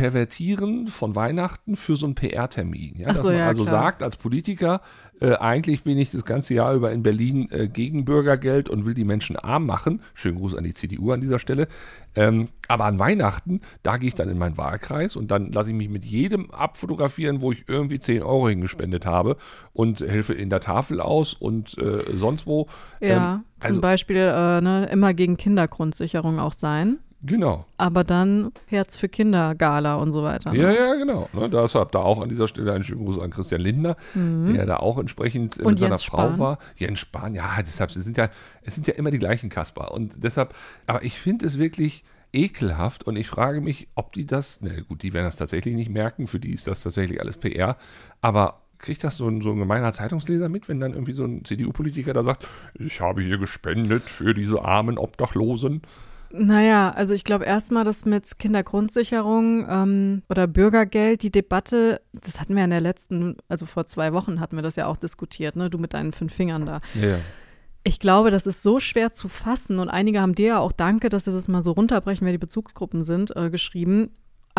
Pervertieren 0.00 0.86
von 0.86 1.14
Weihnachten 1.14 1.76
für 1.76 1.94
so 1.94 2.06
einen 2.06 2.14
PR-Termin. 2.14 2.94
Ja, 2.96 3.08
dass 3.08 3.22
so, 3.22 3.28
man 3.28 3.36
ja, 3.36 3.46
also 3.46 3.64
klar. 3.64 3.82
sagt 3.82 4.02
als 4.02 4.16
Politiker, 4.16 4.80
äh, 5.20 5.34
eigentlich 5.34 5.84
bin 5.84 5.98
ich 5.98 6.10
das 6.10 6.24
ganze 6.24 6.54
Jahr 6.54 6.72
über 6.72 6.90
in 6.90 7.02
Berlin 7.02 7.48
äh, 7.50 7.68
gegen 7.68 8.06
Bürgergeld 8.06 8.70
und 8.70 8.86
will 8.86 8.94
die 8.94 9.04
Menschen 9.04 9.36
arm 9.36 9.66
machen. 9.66 10.00
Schönen 10.14 10.38
Gruß 10.38 10.54
an 10.54 10.64
die 10.64 10.72
CDU 10.72 11.12
an 11.12 11.20
dieser 11.20 11.38
Stelle. 11.38 11.68
Ähm, 12.14 12.48
aber 12.66 12.86
an 12.86 12.98
Weihnachten, 12.98 13.60
da 13.82 13.98
gehe 13.98 14.08
ich 14.08 14.14
dann 14.14 14.30
in 14.30 14.38
meinen 14.38 14.56
Wahlkreis 14.56 15.16
und 15.16 15.30
dann 15.30 15.52
lasse 15.52 15.68
ich 15.68 15.76
mich 15.76 15.90
mit 15.90 16.06
jedem 16.06 16.50
abfotografieren, 16.50 17.42
wo 17.42 17.52
ich 17.52 17.64
irgendwie 17.68 17.98
10 17.98 18.22
Euro 18.22 18.48
hingespendet 18.48 19.04
habe 19.04 19.36
und 19.74 20.00
helfe 20.00 20.32
in 20.32 20.48
der 20.48 20.60
Tafel 20.60 21.02
aus 21.02 21.34
und 21.34 21.76
äh, 21.76 21.98
sonst 22.14 22.46
wo. 22.46 22.68
Ja, 23.00 23.34
Ähm, 23.34 23.44
also, 23.60 23.74
zum 23.74 23.82
Beispiel 23.82 24.16
äh, 24.16 24.62
ne, 24.62 24.88
immer 24.90 25.12
gegen 25.12 25.36
Kindergrundsicherung 25.36 26.38
auch 26.38 26.54
sein. 26.54 27.00
Genau. 27.22 27.66
Aber 27.76 28.02
dann 28.02 28.50
Herz 28.66 28.96
für 28.96 29.08
Kinder 29.08 29.54
Gala 29.54 29.96
und 29.96 30.12
so 30.12 30.22
weiter. 30.22 30.52
Ja, 30.54 30.68
Ne? 30.68 30.76
ja, 30.76 30.94
genau. 30.94 31.28
Ne, 31.32 31.50
deshalb 31.50 31.92
da 31.92 31.98
auch 31.98 32.20
an 32.20 32.28
dieser 32.30 32.48
Stelle 32.48 32.72
einen 32.72 32.82
schönen 32.84 33.04
Gruß 33.04 33.18
an 33.18 33.30
Christian 33.30 33.60
Lindner, 33.60 33.96
der 34.14 34.64
da 34.66 34.76
auch 34.78 34.96
entsprechend 34.98 35.58
äh, 35.58 35.60
Mhm. 35.60 35.66
Und 35.66 35.72
mit 35.72 35.78
seiner 35.80 35.90
Jens 35.92 36.04
Frau 36.04 36.28
Spahn. 36.28 36.38
war. 36.38 36.58
Jens 36.76 37.00
Spahn, 37.00 37.34
ja, 37.34 37.56
deshalb, 37.58 37.90
es 37.90 37.96
sind 38.04 38.16
ja, 38.16 38.30
es 38.62 38.74
sind 38.74 38.86
ja 38.86 38.94
immer 38.94 39.10
die 39.10 39.18
gleichen 39.18 39.50
Kasper. 39.50 39.92
Und 39.92 40.22
deshalb, 40.24 40.54
aber 40.86 41.02
ich 41.04 41.18
finde 41.18 41.44
es 41.46 41.58
wirklich 41.58 42.04
ekelhaft 42.32 43.04
und 43.06 43.16
ich 43.16 43.28
frage 43.28 43.60
mich, 43.60 43.88
ob 43.96 44.12
die 44.12 44.24
das, 44.24 44.60
ne 44.62 44.82
gut, 44.88 45.02
die 45.02 45.12
werden 45.12 45.24
das 45.26 45.36
tatsächlich 45.36 45.74
nicht 45.74 45.90
merken, 45.90 46.26
für 46.26 46.38
die 46.40 46.52
ist 46.52 46.68
das 46.68 46.80
tatsächlich 46.80 47.20
alles 47.20 47.36
PR, 47.36 47.76
aber 48.20 48.60
kriegt 48.78 49.04
das 49.04 49.16
so 49.18 49.28
ein, 49.28 49.42
so 49.42 49.50
ein 49.50 49.58
gemeiner 49.58 49.92
Zeitungsleser 49.92 50.48
mit, 50.48 50.68
wenn 50.68 50.80
dann 50.80 50.92
irgendwie 50.94 51.12
so 51.12 51.24
ein 51.24 51.44
CDU-Politiker 51.44 52.14
da 52.14 52.24
sagt, 52.24 52.46
ich 52.78 53.00
habe 53.02 53.20
hier 53.20 53.36
gespendet 53.36 54.04
für 54.04 54.32
diese 54.32 54.64
armen 54.64 54.96
Obdachlosen? 54.96 55.82
Naja, 56.32 56.90
also 56.90 57.12
ich 57.12 57.24
glaube 57.24 57.44
erstmal, 57.44 57.84
dass 57.84 58.04
mit 58.04 58.38
Kindergrundsicherung 58.38 59.66
ähm, 59.68 60.22
oder 60.28 60.46
Bürgergeld, 60.46 61.22
die 61.22 61.32
Debatte, 61.32 62.00
das 62.12 62.40
hatten 62.40 62.54
wir 62.54 62.62
in 62.62 62.70
der 62.70 62.80
letzten, 62.80 63.36
also 63.48 63.66
vor 63.66 63.86
zwei 63.86 64.12
Wochen 64.12 64.38
hatten 64.38 64.56
wir 64.56 64.62
das 64.62 64.76
ja 64.76 64.86
auch 64.86 64.96
diskutiert, 64.96 65.56
ne? 65.56 65.70
Du 65.70 65.78
mit 65.78 65.92
deinen 65.92 66.12
fünf 66.12 66.32
Fingern 66.32 66.66
da. 66.66 66.80
Ja, 66.94 67.18
Ich 67.82 67.98
glaube, 67.98 68.30
das 68.30 68.46
ist 68.46 68.62
so 68.62 68.78
schwer 68.78 69.12
zu 69.12 69.28
fassen 69.28 69.78
und 69.78 69.88
einige 69.88 70.20
haben 70.20 70.34
dir 70.34 70.46
ja 70.46 70.58
auch 70.60 70.72
Danke, 70.72 71.08
dass 71.08 71.24
sie 71.24 71.32
das 71.32 71.48
mal 71.48 71.62
so 71.62 71.72
runterbrechen, 71.72 72.24
wer 72.24 72.32
die 72.32 72.38
Bezugsgruppen 72.38 73.02
sind, 73.02 73.34
äh, 73.36 73.50
geschrieben. 73.50 74.10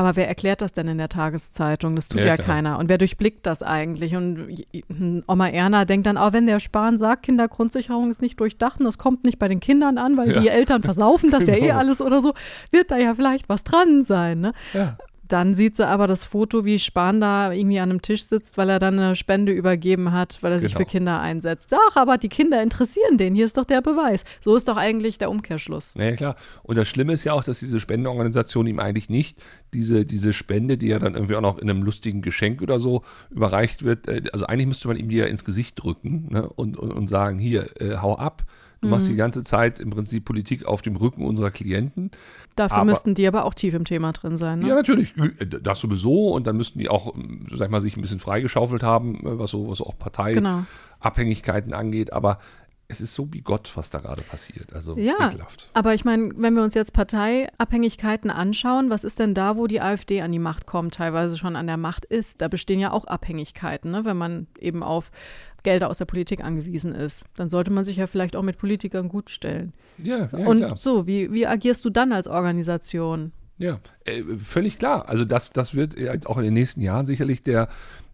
Aber 0.01 0.15
wer 0.15 0.27
erklärt 0.27 0.61
das 0.63 0.73
denn 0.73 0.87
in 0.87 0.97
der 0.97 1.09
Tageszeitung? 1.09 1.95
Das 1.95 2.07
tut 2.07 2.21
Ja, 2.21 2.25
ja, 2.25 2.37
keiner. 2.37 2.79
Und 2.79 2.89
wer 2.89 2.97
durchblickt 2.97 3.45
das 3.45 3.61
eigentlich? 3.61 4.15
Und 4.15 4.63
hm, 4.87 5.23
Oma 5.27 5.47
Erna 5.47 5.85
denkt 5.85 6.07
dann, 6.07 6.17
oh, 6.17 6.29
wenn 6.33 6.47
der 6.47 6.59
Spahn 6.59 6.97
sagt, 6.97 7.21
Kindergrundsicherung 7.21 8.09
ist 8.09 8.19
nicht 8.19 8.39
durchdacht 8.39 8.79
und 8.79 8.85
das 8.85 8.97
kommt 8.97 9.23
nicht 9.25 9.37
bei 9.37 9.47
den 9.47 9.59
Kindern 9.59 9.99
an, 9.99 10.17
weil 10.17 10.31
Ja. 10.31 10.39
die 10.41 10.47
Eltern 10.49 10.81
versaufen 10.81 11.29
das 11.29 11.45
ja 11.45 11.53
eh 11.53 11.59
Genau. 11.67 11.77
alles 11.77 12.01
oder 12.01 12.19
so, 12.21 12.33
wird 12.71 12.89
da 12.89 12.97
ja 12.97 13.13
vielleicht 13.13 13.47
was 13.47 13.63
dran 13.63 14.03
sein. 14.03 14.39
Ne? 14.41 14.53
ja. 14.73 14.97
Dann 15.31 15.53
sieht 15.53 15.77
sie 15.77 15.87
aber 15.87 16.07
das 16.07 16.25
Foto, 16.25 16.65
wie 16.65 16.77
Spahn 16.77 17.21
da 17.21 17.53
irgendwie 17.53 17.79
an 17.79 17.89
einem 17.89 18.01
Tisch 18.01 18.23
sitzt, 18.23 18.57
weil 18.57 18.69
er 18.69 18.79
dann 18.79 18.99
eine 18.99 19.15
Spende 19.15 19.53
übergeben 19.53 20.11
hat, 20.11 20.39
weil 20.41 20.51
er 20.51 20.59
sich 20.59 20.73
Genau. 20.73 20.79
für 20.79 20.91
Kinder 20.91 21.21
einsetzt. 21.21 21.73
Ach, 21.73 21.95
aber 21.95 22.17
die 22.17 22.27
Kinder 22.27 22.61
interessieren 22.61 23.17
den. 23.17 23.33
Hier 23.33 23.45
ist 23.45 23.57
doch 23.57 23.63
der 23.63 23.81
Beweis. 23.81 24.25
So 24.41 24.55
ist 24.55 24.67
doch 24.67 24.75
eigentlich 24.75 25.19
der 25.19 25.29
Umkehrschluss. 25.29 25.93
Ja, 25.97 26.11
klar. 26.17 26.35
Und 26.63 26.77
das 26.77 26.89
Schlimme 26.89 27.13
ist 27.13 27.23
ja 27.23 27.31
auch, 27.31 27.43
dass 27.45 27.59
diese 27.59 27.79
Spendenorganisation 27.79 28.67
ihm 28.67 28.79
eigentlich 28.79 29.09
nicht 29.09 29.41
diese, 29.73 30.05
diese 30.05 30.33
Spende, 30.33 30.77
die 30.77 30.87
ja 30.87 30.99
dann 30.99 31.15
irgendwie 31.15 31.35
auch 31.35 31.41
noch 31.41 31.59
in 31.59 31.69
einem 31.69 31.83
lustigen 31.83 32.21
Geschenk 32.21 32.61
oder 32.61 32.79
so 32.79 33.03
überreicht 33.29 33.83
wird, 33.83 34.09
äh, 34.09 34.23
also 34.33 34.45
eigentlich 34.47 34.67
müsste 34.67 34.89
man 34.89 34.97
ihm 34.97 35.07
die 35.07 35.15
ja 35.15 35.27
ins 35.27 35.45
Gesicht 35.45 35.81
drücken 35.81 36.27
ne? 36.29 36.49
und, 36.49 36.77
und, 36.77 36.91
und 36.91 37.07
sagen, 37.07 37.39
hier, 37.39 37.69
äh, 37.81 37.97
hau 37.97 38.17
ab. 38.17 38.43
Du 38.81 38.87
machst 38.87 39.07
Mhm. 39.07 39.11
die 39.11 39.17
ganze 39.17 39.43
Zeit 39.43 39.79
im 39.79 39.91
Prinzip 39.91 40.25
Politik 40.25 40.65
auf 40.65 40.81
dem 40.81 40.95
Rücken 40.95 41.23
unserer 41.23 41.51
Klienten. 41.51 42.09
Dafür 42.55 42.77
Aber- 42.77 42.85
müssten 42.85 43.13
die 43.13 43.27
aber 43.27 43.45
auch 43.45 43.53
tief 43.53 43.73
im 43.75 43.85
Thema 43.85 44.11
drin 44.11 44.37
sein. 44.37 44.59
Ne? 44.59 44.69
Ja, 44.69 44.75
natürlich. 44.75 45.15
Äh, 45.17 45.45
Das 45.45 45.79
sowieso. 45.79 46.29
Und 46.29 46.47
dann 46.47 46.57
müssten 46.57 46.79
die 46.79 46.89
auch, 46.89 47.15
ähm, 47.15 47.45
sag 47.53 47.67
ich 47.67 47.71
mal, 47.71 47.79
sich 47.81 47.95
ein 47.95 48.01
bisschen 48.01 48.19
freigeschaufelt 48.19 48.81
haben, 48.83 49.15
äh, 49.25 49.37
was 49.39 49.51
so, 49.51 49.69
was 49.69 49.77
so 49.77 49.85
auch 49.85 49.95
Genau. 50.33 50.63
Parteiabhängigkeiten 50.99 51.73
angeht. 51.73 52.11
Aber 52.11 52.39
es 52.87 52.99
ist 52.99 53.13
so 53.13 53.31
wie 53.31 53.39
Gott, 53.41 53.71
was 53.75 53.89
da 53.89 53.99
gerade 53.99 54.21
passiert. 54.23 54.73
Also 54.73 54.97
Ja, 54.97 55.13
ekelhaft. 55.29 55.69
aber 55.73 55.93
ich 55.93 56.03
meine, 56.03 56.31
wenn 56.35 56.55
wir 56.55 56.61
uns 56.63 56.73
jetzt 56.73 56.91
Parteiabhängigkeiten 56.91 58.29
anschauen, 58.29 58.89
was 58.89 59.05
ist 59.05 59.17
denn 59.19 59.33
da, 59.33 59.55
wo 59.55 59.67
die 59.67 59.79
AfD 59.79 60.21
an 60.21 60.31
die 60.33 60.39
Macht 60.39 60.65
kommt, 60.65 60.95
teilweise 60.95 61.37
schon 61.37 61.55
an 61.55 61.67
der 61.67 61.77
Macht 61.77 62.03
ist? 62.03 62.41
Da 62.41 62.49
bestehen 62.49 62.79
ja 62.81 62.91
auch 62.91 63.05
Abhängigkeiten, 63.05 63.91
ne? 63.91 64.03
wenn 64.03 64.17
man 64.17 64.47
eben 64.59 64.83
auf 64.83 65.11
Gelder 65.63 65.89
aus 65.89 65.97
der 65.99 66.05
Politik 66.05 66.43
angewiesen 66.43 66.93
ist. 66.95 67.25
Dann 67.35 67.49
sollte 67.49 67.71
man 67.71 67.83
sich 67.83 67.97
ja 67.97 68.07
vielleicht 68.07 68.35
auch 68.35 68.41
mit 68.43 68.57
Politikern 68.57 69.09
gut 69.09 69.29
stellen. 69.29 69.73
Ja, 69.97 70.29
ja 70.31 70.47
Und 70.47 70.57
klar. 70.57 70.77
so, 70.77 71.05
wie, 71.07 71.31
wie 71.31 71.45
agierst 71.47 71.85
du 71.85 71.89
dann 71.89 72.11
als 72.13 72.27
Organisation? 72.27 73.31
Ja, 73.57 73.79
äh, 74.05 74.23
völlig 74.43 74.79
klar. 74.79 75.07
Also 75.07 75.25
das, 75.25 75.51
das 75.51 75.75
wird 75.75 75.97
jetzt 75.97 76.27
auch 76.27 76.37
in 76.37 76.43
den 76.43 76.53
nächsten 76.53 76.81
Jahren 76.81 77.05
sicherlich 77.05 77.43
der, 77.43 77.69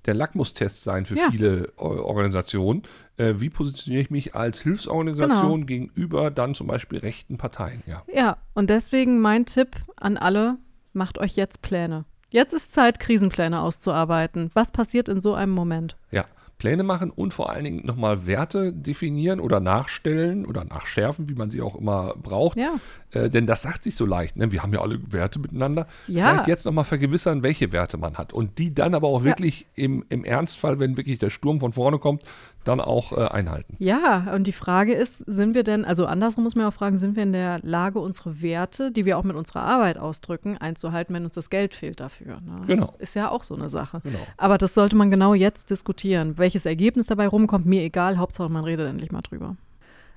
der 0.06 0.14
Lackmustest 0.14 0.84
sein 0.84 1.06
für 1.06 1.16
Ja. 1.16 1.30
viele 1.32 1.68
äh, 1.78 1.82
Organisationen. 1.82 2.84
Äh, 3.16 3.36
wie 3.38 3.50
positioniere 3.50 4.02
ich 4.04 4.10
mich 4.12 4.36
als 4.36 4.60
Hilfsorganisation 4.62 5.66
Genau. 5.66 5.66
gegenüber 5.66 6.32
dann 6.32 6.54
zum 6.54 6.68
Beispiel 6.68 7.00
rechten 7.00 7.38
Parteien? 7.38 7.82
Ja. 7.88 8.04
Ja, 8.14 8.38
und 8.54 8.70
deswegen 8.70 9.20
mein 9.22 9.46
Tipp 9.46 9.78
an 9.96 10.18
alle, 10.18 10.58
macht 10.94 11.18
euch 11.18 11.36
jetzt 11.38 11.62
Pläne. 11.62 12.04
Jetzt 12.30 12.54
ist 12.54 12.74
Zeit, 12.74 13.00
Krisenpläne 13.00 13.62
auszuarbeiten. 13.62 14.52
Was 14.54 14.72
passiert 14.72 15.08
in 15.08 15.22
so 15.22 15.34
einem 15.34 15.54
Moment? 15.54 15.96
Ja, 16.12 16.26
Pläne 16.58 16.84
machen 16.84 17.12
und 17.12 17.34
vor 17.34 17.50
allen 17.52 17.64
Dingen 17.64 17.86
nochmal 17.86 18.26
Werte 18.26 18.74
definieren 18.74 19.40
oder 19.40 19.60
nachstellen 19.60 20.46
oder 20.46 20.64
nachschärfen, 20.64 21.30
wie 21.30 21.36
man 21.36 21.50
sie 21.50 21.62
auch 21.62 21.76
immer 21.76 22.16
braucht. 22.16 22.58
Ja. 22.58 22.76
Äh, 23.12 23.30
denn 23.30 23.46
das 23.46 23.62
sagt 23.62 23.84
sich 23.84 23.96
so 23.96 24.06
leicht. 24.06 24.38
Ne? 24.38 24.52
Wir 24.52 24.64
haben 24.64 24.74
ja 24.74 24.82
alle 24.82 25.00
Werte 25.12 25.40
miteinander. 25.40 25.88
Ja. 26.08 26.30
Vielleicht 26.30 26.48
jetzt 26.48 26.66
nochmal 26.66 26.84
vergewissern, 26.84 27.44
welche 27.44 27.72
Werte 27.72 27.98
man 27.98 28.18
hat. 28.18 28.34
Und 28.34 28.58
die 28.58 28.74
dann 28.74 28.96
aber 28.96 29.08
auch 29.08 29.24
wirklich 29.24 29.68
im, 29.76 30.04
im 30.10 30.24
Ernstfall, 30.24 30.80
wenn 30.80 30.98
wirklich 30.98 31.20
der 31.20 31.30
Sturm 31.30 31.60
von 31.60 31.74
vorne 31.74 32.00
kommt, 32.00 32.24
dann 32.68 32.82
auch 32.82 33.12
äh, 33.12 33.28
einhalten. 33.28 33.76
Ja, 33.80 34.34
und 34.34 34.46
die 34.46 34.52
Frage 34.52 34.94
ist, 34.94 35.18
sind 35.26 35.56
wir 35.56 35.64
denn, 35.64 35.86
also 35.86 36.06
andersrum 36.06 36.44
muss 36.44 36.56
man 36.56 36.66
auch 36.66 36.74
fragen, 36.74 36.98
sind 36.98 37.16
wir 37.16 37.24
in 37.24 37.34
der 37.34 37.60
Lage, 37.64 38.00
unsere 38.00 38.42
Werte, 38.42 38.92
die 38.92 39.06
wir 39.06 39.18
auch 39.18 39.24
mit 39.24 39.36
unserer 39.36 39.62
Arbeit 39.62 39.98
ausdrücken, 39.98 40.58
einzuhalten, 40.58 41.16
wenn 41.16 41.26
uns 41.26 41.36
das 41.36 41.50
Geld 41.50 41.74
fehlt 41.76 42.00
dafür? 42.00 42.42
Ne? 42.42 42.62
Genau. 42.68 42.94
Ist 43.00 43.16
ja 43.16 43.30
auch 43.30 43.44
so 43.44 43.56
eine 43.56 43.70
Sache. 43.70 44.02
Genau. 44.04 44.20
Aber 44.38 44.58
das 44.58 44.74
sollte 44.74 44.96
man 44.96 45.12
genau 45.12 45.34
jetzt 45.34 45.70
diskutieren. 45.70 46.38
Welches 46.38 46.66
Ergebnis 46.66 47.08
dabei 47.08 47.28
rumkommt, 47.28 47.66
mir 47.66 47.84
egal, 47.84 48.18
Hauptsache 48.18 48.50
man 48.50 48.64
redet 48.64 48.90
endlich 48.90 49.12
mal 49.12 49.22
drüber. 49.22 49.56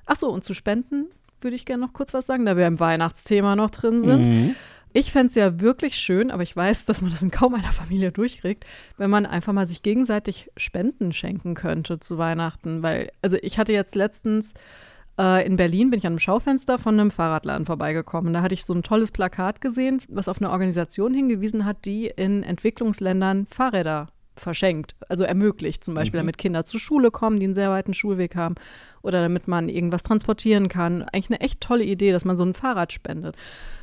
Ach 0.06 0.16
so, 0.16 0.28
und 0.28 0.44
zu 0.44 0.54
Spenden 0.54 1.06
würde 1.40 1.56
ich 1.56 1.64
gerne 1.64 1.84
noch 1.86 1.92
kurz 1.92 2.12
was 2.12 2.26
sagen, 2.26 2.44
da 2.44 2.56
wir 2.56 2.66
im 2.66 2.80
Weihnachtsthema 2.80 3.56
noch 3.56 3.70
drin 3.70 4.04
sind. 4.04 4.26
Mhm. 4.26 4.54
Ich 4.92 5.12
fände 5.12 5.28
es 5.28 5.34
ja 5.36 5.60
wirklich 5.60 5.96
schön, 5.96 6.30
aber 6.30 6.42
ich 6.42 6.56
weiß, 6.56 6.84
dass 6.84 7.00
man 7.00 7.10
das 7.12 7.22
in 7.22 7.30
kaum 7.30 7.54
einer 7.54 7.72
Familie 7.72 8.10
durchkriegt, 8.10 8.66
wenn 8.96 9.10
man 9.10 9.24
einfach 9.24 9.52
mal 9.52 9.66
sich 9.66 9.82
gegenseitig 9.82 10.50
Spenden 10.56 11.12
schenken 11.12 11.54
könnte 11.54 12.00
zu 12.00 12.18
Weihnachten. 12.18 12.82
Weil, 12.82 13.12
also 13.22 13.36
ich 13.40 13.58
hatte 13.58 13.72
jetzt 13.72 13.94
letztens 13.94 14.52
äh, 15.18 15.46
in 15.46 15.56
Berlin, 15.56 15.90
bin 15.90 15.98
ich 15.98 16.06
an 16.06 16.14
einem 16.14 16.18
Schaufenster 16.18 16.78
von 16.78 16.98
einem 16.98 17.12
Fahrradladen 17.12 17.66
vorbeigekommen. 17.66 18.34
Da 18.34 18.42
hatte 18.42 18.54
ich 18.54 18.64
so 18.64 18.72
ein 18.72 18.82
tolles 18.82 19.12
Plakat 19.12 19.60
gesehen, 19.60 20.02
was 20.08 20.26
auf 20.26 20.40
eine 20.40 20.50
Organisation 20.50 21.14
hingewiesen 21.14 21.64
hat, 21.64 21.84
die 21.84 22.06
in 22.06 22.42
Entwicklungsländern 22.42 23.46
Fahrräder 23.48 24.08
verschenkt, 24.40 24.96
also 25.08 25.24
ermöglicht, 25.24 25.84
zum 25.84 25.94
Beispiel, 25.94 26.18
damit 26.18 26.38
Kinder 26.38 26.64
zur 26.64 26.80
Schule 26.80 27.10
kommen, 27.10 27.38
die 27.38 27.44
einen 27.44 27.54
sehr 27.54 27.70
weiten 27.70 27.94
Schulweg 27.94 28.36
haben. 28.36 28.54
Oder 29.02 29.20
damit 29.20 29.48
man 29.48 29.68
irgendwas 29.68 30.02
transportieren 30.02 30.68
kann. 30.68 31.02
Eigentlich 31.02 31.30
eine 31.30 31.40
echt 31.40 31.60
tolle 31.60 31.84
Idee, 31.84 32.12
dass 32.12 32.24
man 32.24 32.36
so 32.36 32.44
ein 32.44 32.54
Fahrrad 32.54 32.92
spendet. 32.92 33.36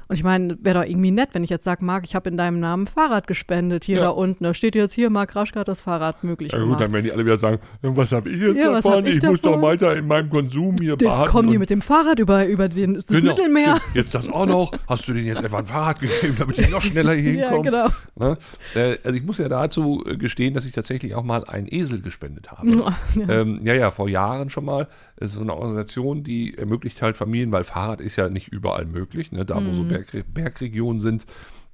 Und 0.10 0.16
ich 0.16 0.24
meine, 0.24 0.58
wäre 0.62 0.80
doch 0.80 0.90
irgendwie 0.90 1.12
nett, 1.12 1.32
wenn 1.34 1.44
ich 1.44 1.50
jetzt 1.50 1.66
sage, 1.66 1.84
Marc, 1.84 2.06
ich 2.06 2.16
habe 2.16 2.30
in 2.30 2.38
deinem 2.38 2.62
Namen 2.62 2.84
ein 2.84 2.88
Fahrrad 2.88 3.28
gespendet 3.28 3.84
hier 3.84 3.98
Ja. 3.98 4.04
da 4.04 4.10
unten. 4.12 4.46
Da 4.46 4.54
steht 4.54 4.74
jetzt 4.74 4.94
hier, 4.94 5.10
Marc 5.10 5.36
Raschke 5.36 5.60
hat 5.60 5.68
das 5.68 5.82
Fahrrad 5.82 6.24
möglich 6.24 6.54
Ja 6.54 6.60
gut, 6.60 6.66
gemacht. 6.68 6.80
dann 6.82 6.94
werden 6.94 7.04
die 7.04 7.12
alle 7.12 7.26
wieder 7.26 7.36
sagen, 7.36 7.60
was 7.82 8.14
habe 8.14 8.30
ich 8.30 8.40
jetzt 8.40 8.56
Ja, 8.56 8.72
davon? 8.72 9.06
ich 9.06 9.18
ich 9.18 9.24
muss 9.24 9.42
doch 9.42 9.50
davon? 9.56 9.64
weiter 9.64 9.98
in 9.98 10.08
meinem 10.08 10.30
Konsum 10.30 10.78
hier 10.80 10.92
Jetzt 10.92 11.04
baden 11.04 11.28
kommen 11.28 11.50
die 11.52 11.58
mit 11.58 11.70
dem 11.70 11.82
Fahrrad 11.82 12.20
über, 12.20 12.46
über 12.48 12.70
den, 12.70 12.96
ist 12.96 13.10
das 13.12 13.18
Genau, 13.20 13.34
Mittelmeer? 13.34 13.76
stimmt. 13.76 13.96
Jetzt 13.96 14.16
das 14.16 14.30
auch 14.30 14.46
noch. 14.46 14.72
Hast 14.88 15.10
du 15.10 15.14
denen 15.14 15.26
jetzt 15.28 15.44
einfach 15.44 15.60
ein 15.60 15.66
Fahrrad 15.66 16.00
gegeben, 16.00 16.36
damit 16.40 16.58
die 16.58 16.68
noch 16.72 16.82
schneller 16.82 17.14
hier 17.14 17.34
Ja, 17.34 17.50
hinkommen? 17.50 17.64
genau. 17.64 17.88
Ne? 18.16 18.38
Äh, 18.76 18.98
Also 19.04 19.18
ich 19.18 19.24
muss 19.26 19.40
ja 19.40 19.50
dazu 19.50 20.06
äh, 20.08 20.16
gestehen, 20.16 20.54
dass 20.54 20.66
ich 20.66 20.72
tatsächlich 20.72 21.16
auch 21.16 21.24
mal 21.24 21.44
einen 21.44 21.68
Esel 21.70 22.00
gespendet 22.02 22.50
habe. 22.50 22.66
Ja. 23.18 23.30
Ähm, 23.30 23.60
ja, 23.66 23.74
ja, 23.74 23.92
vor 23.92 24.08
Jahren 24.08 24.50
schon 24.50 24.64
mal. 24.64 24.88
Es 25.18 25.32
ist 25.32 25.36
so 25.36 25.42
eine 25.42 25.54
Organisation, 25.54 26.24
die 26.24 26.58
ermöglicht 26.58 27.02
halt 27.02 27.18
Familien, 27.18 27.52
weil 27.52 27.64
Fahrrad 27.64 28.02
ist 28.02 28.16
ja 28.16 28.30
nicht 28.30 28.48
überall 28.50 28.86
möglich. 28.86 29.32
Ne? 29.32 29.46
Da, 29.46 29.56
wo 29.58 29.70
Mhm. 29.70 29.74
so 29.74 29.84
Berg, 29.84 30.08
Bergregionen 30.34 31.00
sind, 31.00 31.26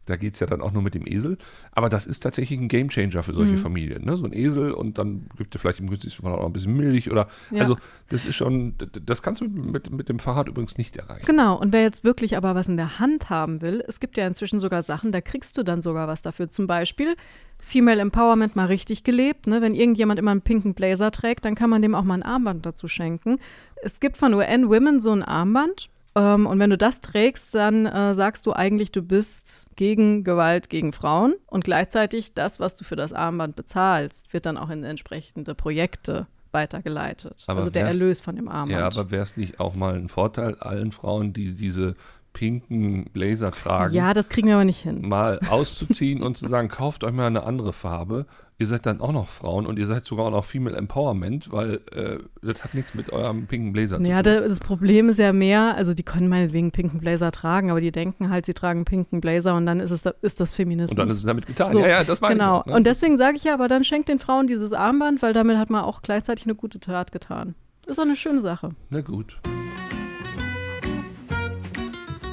da 0.06 0.18
geht 0.18 0.34
es 0.34 0.42
ja 0.42 0.48
dann 0.48 0.62
auch 0.62 0.74
nur 0.74 0.82
mit 0.82 0.96
dem 0.96 1.08
Esel. 1.08 1.38
Aber 1.72 1.88
das 1.88 2.06
ist 2.06 2.20
tatsächlich 2.20 2.60
ein 2.60 2.68
Gamechanger 2.68 3.24
für 3.24 3.32
Mhm. 3.32 3.36
solche 3.36 3.58
Familien. 3.58 4.04
Ne? 4.04 4.18
So 4.18 4.26
ein 4.26 4.34
Esel 4.34 4.72
und 4.74 4.98
dann 4.98 5.28
gibt 5.38 5.56
ihr 5.56 5.60
vielleicht 5.60 5.80
im 5.80 5.90
günstigsten 5.90 6.24
Fall 6.24 6.34
auch 6.34 6.40
noch 6.40 6.46
ein 6.48 6.52
bisschen 6.54 6.76
Milch 6.76 7.10
oder. 7.10 7.28
Ja. 7.52 7.62
Also, 7.62 7.78
das 8.10 8.26
ist 8.26 8.36
schon, 8.36 8.74
das 9.06 9.22
kannst 9.22 9.40
du 9.40 9.46
mit, 9.46 9.92
mit 9.92 10.10
dem 10.10 10.20
Fahrrad 10.20 10.50
übrigens 10.50 10.78
nicht 10.78 10.98
erreichen. 10.98 11.26
Genau, 11.26 11.58
und 11.58 11.72
wer 11.72 11.84
jetzt 11.84 12.04
wirklich 12.04 12.36
aber 12.36 12.54
was 12.54 12.68
in 12.68 12.76
der 12.76 13.00
Hand 13.00 13.30
haben 13.30 13.62
will, 13.62 13.82
es 13.88 14.02
gibt 14.02 14.18
ja 14.18 14.28
inzwischen 14.28 14.60
sogar 14.60 14.84
Sachen, 14.84 15.14
da 15.14 15.22
kriegst 15.22 15.58
du 15.58 15.64
dann 15.64 15.82
sogar 15.82 16.08
was 16.10 16.22
dafür. 16.22 16.50
Zum 16.50 16.68
Beispiel 16.68 17.16
Female 17.64 18.02
Empowerment 18.02 18.56
mal 18.56 18.66
richtig 18.66 19.04
gelebt. 19.04 19.48
Ne? 19.48 19.62
Wenn 19.62 19.74
irgendjemand 19.74 20.20
immer 20.20 20.32
einen 20.32 20.42
pinken 20.42 20.74
Blazer 20.74 21.12
trägt, 21.12 21.46
dann 21.46 21.56
kann 21.56 21.70
man 21.70 21.82
dem 21.82 21.96
auch 21.96 22.04
mal 22.04 22.16
ein 22.16 22.24
Armband 22.24 22.66
dazu 22.66 22.90
schenken. 22.90 23.40
Es 23.82 24.00
gibt 24.02 24.18
von 24.18 24.34
UN 24.34 24.70
Women 24.70 25.00
so 25.00 25.12
ein 25.12 25.24
Armband. 25.24 25.90
Ähm, 26.16 26.46
und 26.46 26.60
wenn 26.60 26.70
du 26.70 26.78
das 26.78 27.00
trägst, 27.00 27.56
dann 27.56 27.86
äh, 27.86 28.14
sagst 28.14 28.46
du 28.46 28.54
eigentlich, 28.54 28.92
du 28.92 29.02
bist 29.02 29.68
gegen 29.78 30.26
Gewalt 30.26 30.70
gegen 30.70 30.92
Frauen. 30.92 31.36
Und 31.48 31.64
gleichzeitig 31.64 32.34
das, 32.34 32.60
was 32.60 32.76
du 32.76 32.84
für 32.84 32.98
das 32.98 33.14
Armband 33.14 33.56
bezahlst, 33.56 34.34
wird 34.34 34.46
dann 34.46 34.58
auch 34.58 34.70
in 34.70 34.84
entsprechende 34.84 35.56
Projekte 35.56 36.28
weitergeleitet. 36.52 37.46
Aber 37.48 37.60
also 37.60 37.72
der 37.72 37.88
Erlös 37.88 38.20
von 38.20 38.36
dem 38.36 38.50
Armband. 38.50 38.80
Ja, 38.80 38.86
aber 38.86 39.10
wäre 39.10 39.24
es 39.24 39.38
nicht 39.38 39.62
auch 39.62 39.74
mal 39.74 39.96
ein 39.96 40.10
Vorteil 40.10 40.56
allen 40.56 40.92
Frauen, 40.92 41.32
die 41.34 41.54
diese 41.54 41.96
pinken 42.34 43.06
Blazer 43.14 43.52
tragen, 43.52 43.94
ja, 43.94 44.14
das 44.14 44.28
kriegen 44.30 44.48
wir 44.48 44.56
aber 44.56 44.66
nicht 44.66 44.82
hin. 44.82 45.08
mal 45.08 45.40
auszuziehen 45.50 46.22
und 46.24 46.38
zu 46.38 46.48
sagen, 46.48 46.68
kauft 46.68 47.04
euch 47.04 47.14
mal 47.14 47.28
eine 47.28 47.44
andere 47.44 47.74
Farbe. 47.74 48.26
Ihr 48.60 48.68
seid 48.68 48.86
dann 48.86 49.02
auch 49.02 49.12
noch 49.12 49.28
Frauen 49.30 49.66
und 49.66 49.80
ihr 49.80 49.88
seid 49.88 50.06
sogar 50.06 50.26
auch 50.28 50.32
noch 50.32 50.46
Female 50.46 50.78
Empowerment, 50.78 51.52
weil 51.52 51.82
äh, 51.92 52.20
das 52.44 52.64
hat 52.64 52.76
nichts 52.76 52.94
mit 52.94 53.12
eurem 53.12 53.48
pinken 53.48 53.74
Blazer 53.74 53.98
zu 54.02 54.08
Ja, 54.10 54.22
tun. 54.22 54.32
da- 54.32 54.48
das 54.48 54.60
Problem 54.60 55.10
ist 55.10 55.18
ja 55.18 55.34
mehr, 55.34 55.76
also 55.76 55.94
die 55.96 56.04
können 56.04 56.28
meinetwegen 56.30 56.72
pinken 56.72 57.00
Blazer 57.00 57.32
tragen, 57.32 57.72
aber 57.72 57.82
die 57.82 57.92
denken 57.92 58.30
halt, 58.30 58.46
sie 58.46 58.54
tragen 58.54 58.86
pinken 58.86 59.22
Blazer 59.22 59.56
und 59.56 59.66
dann 59.66 59.80
ist, 59.80 59.90
es, 59.92 60.06
ist 60.22 60.40
das 60.40 60.54
Feminismus. 60.54 60.92
Und 60.92 60.98
dann 61.00 61.08
ist 61.08 61.18
es 61.18 61.24
damit 61.26 61.48
getan. 61.48 61.72
So, 61.72 61.80
ja, 61.80 61.88
ja, 61.88 62.04
das 62.04 62.22
meine 62.22 62.36
Genau. 62.36 62.58
ich. 62.58 62.62
auch, 62.62 62.66
ne? 62.68 62.74
Und 62.76 62.86
deswegen 62.86 63.18
sage 63.18 63.38
ich 63.38 63.44
ja, 63.44 63.56
aber 63.56 63.68
dann 63.68 63.84
schenkt 63.84 64.08
den 64.08 64.20
Frauen 64.20 64.46
dieses 64.48 64.72
Armband, 64.72 65.22
weil 65.24 65.34
damit 65.34 65.58
hat 65.58 65.72
man 65.72 65.84
auch 65.84 66.02
gleichzeitig 66.04 66.46
eine 66.46 66.56
gute 66.56 66.80
Tat 66.80 67.12
getan. 67.12 67.56
Ist 67.88 68.00
auch 68.00 68.04
eine 68.04 68.16
schöne 68.16 68.40
Sache. 68.40 68.70
Na 68.92 69.02
gut. 69.02 69.40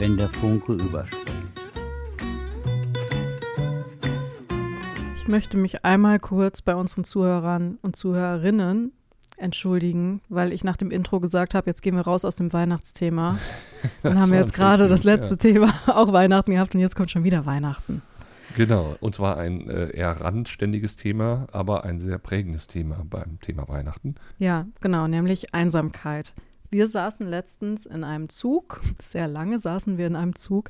Wenn 0.00 0.16
der 0.16 0.30
Funke 0.30 0.72
überspringt. 0.72 1.60
Ich 5.16 5.28
möchte 5.28 5.58
mich 5.58 5.84
einmal 5.84 6.18
kurz 6.18 6.62
bei 6.62 6.74
unseren 6.74 7.04
Zuhörern 7.04 7.78
und 7.82 7.96
Zuhörerinnen 7.96 8.92
entschuldigen, 9.36 10.22
weil 10.30 10.54
ich 10.54 10.64
nach 10.64 10.78
dem 10.78 10.90
Intro 10.90 11.20
gesagt 11.20 11.54
habe, 11.54 11.68
jetzt 11.68 11.82
gehen 11.82 11.96
wir 11.96 12.02
raus 12.02 12.24
aus 12.24 12.34
dem 12.34 12.52
Weihnachtsthema. 12.52 13.38
Dann 14.02 14.18
haben 14.18 14.32
wir 14.32 14.38
jetzt 14.38 14.54
gerade 14.54 14.88
das 14.88 15.04
letzte 15.04 15.36
Thema 15.36 15.72
auch 15.86 16.12
Weihnachten 16.14 16.52
gehabt 16.52 16.74
und 16.74 16.80
jetzt 16.80 16.96
kommt 16.96 17.10
schon 17.10 17.24
wieder 17.24 17.44
Weihnachten. 17.44 18.00
Genau. 18.56 18.96
Und 19.00 19.14
zwar 19.14 19.36
ein 19.36 19.68
äh, 19.68 19.90
eher 19.90 20.18
randständiges 20.18 20.96
Thema, 20.96 21.46
aber 21.52 21.84
ein 21.84 21.98
sehr 21.98 22.18
prägendes 22.18 22.66
Thema 22.66 23.04
beim 23.08 23.38
Thema 23.40 23.68
Weihnachten. 23.68 24.14
Ja, 24.38 24.66
genau, 24.80 25.06
nämlich 25.06 25.54
Einsamkeit. 25.54 26.32
Wir 26.70 26.86
saßen 26.86 27.28
letztens 27.28 27.84
in 27.84 28.04
einem 28.04 28.28
Zug, 28.28 28.80
sehr 29.00 29.26
lange 29.26 29.58
saßen 29.58 29.98
wir 29.98 30.06
in 30.06 30.16
einem 30.16 30.36
Zug. 30.36 30.68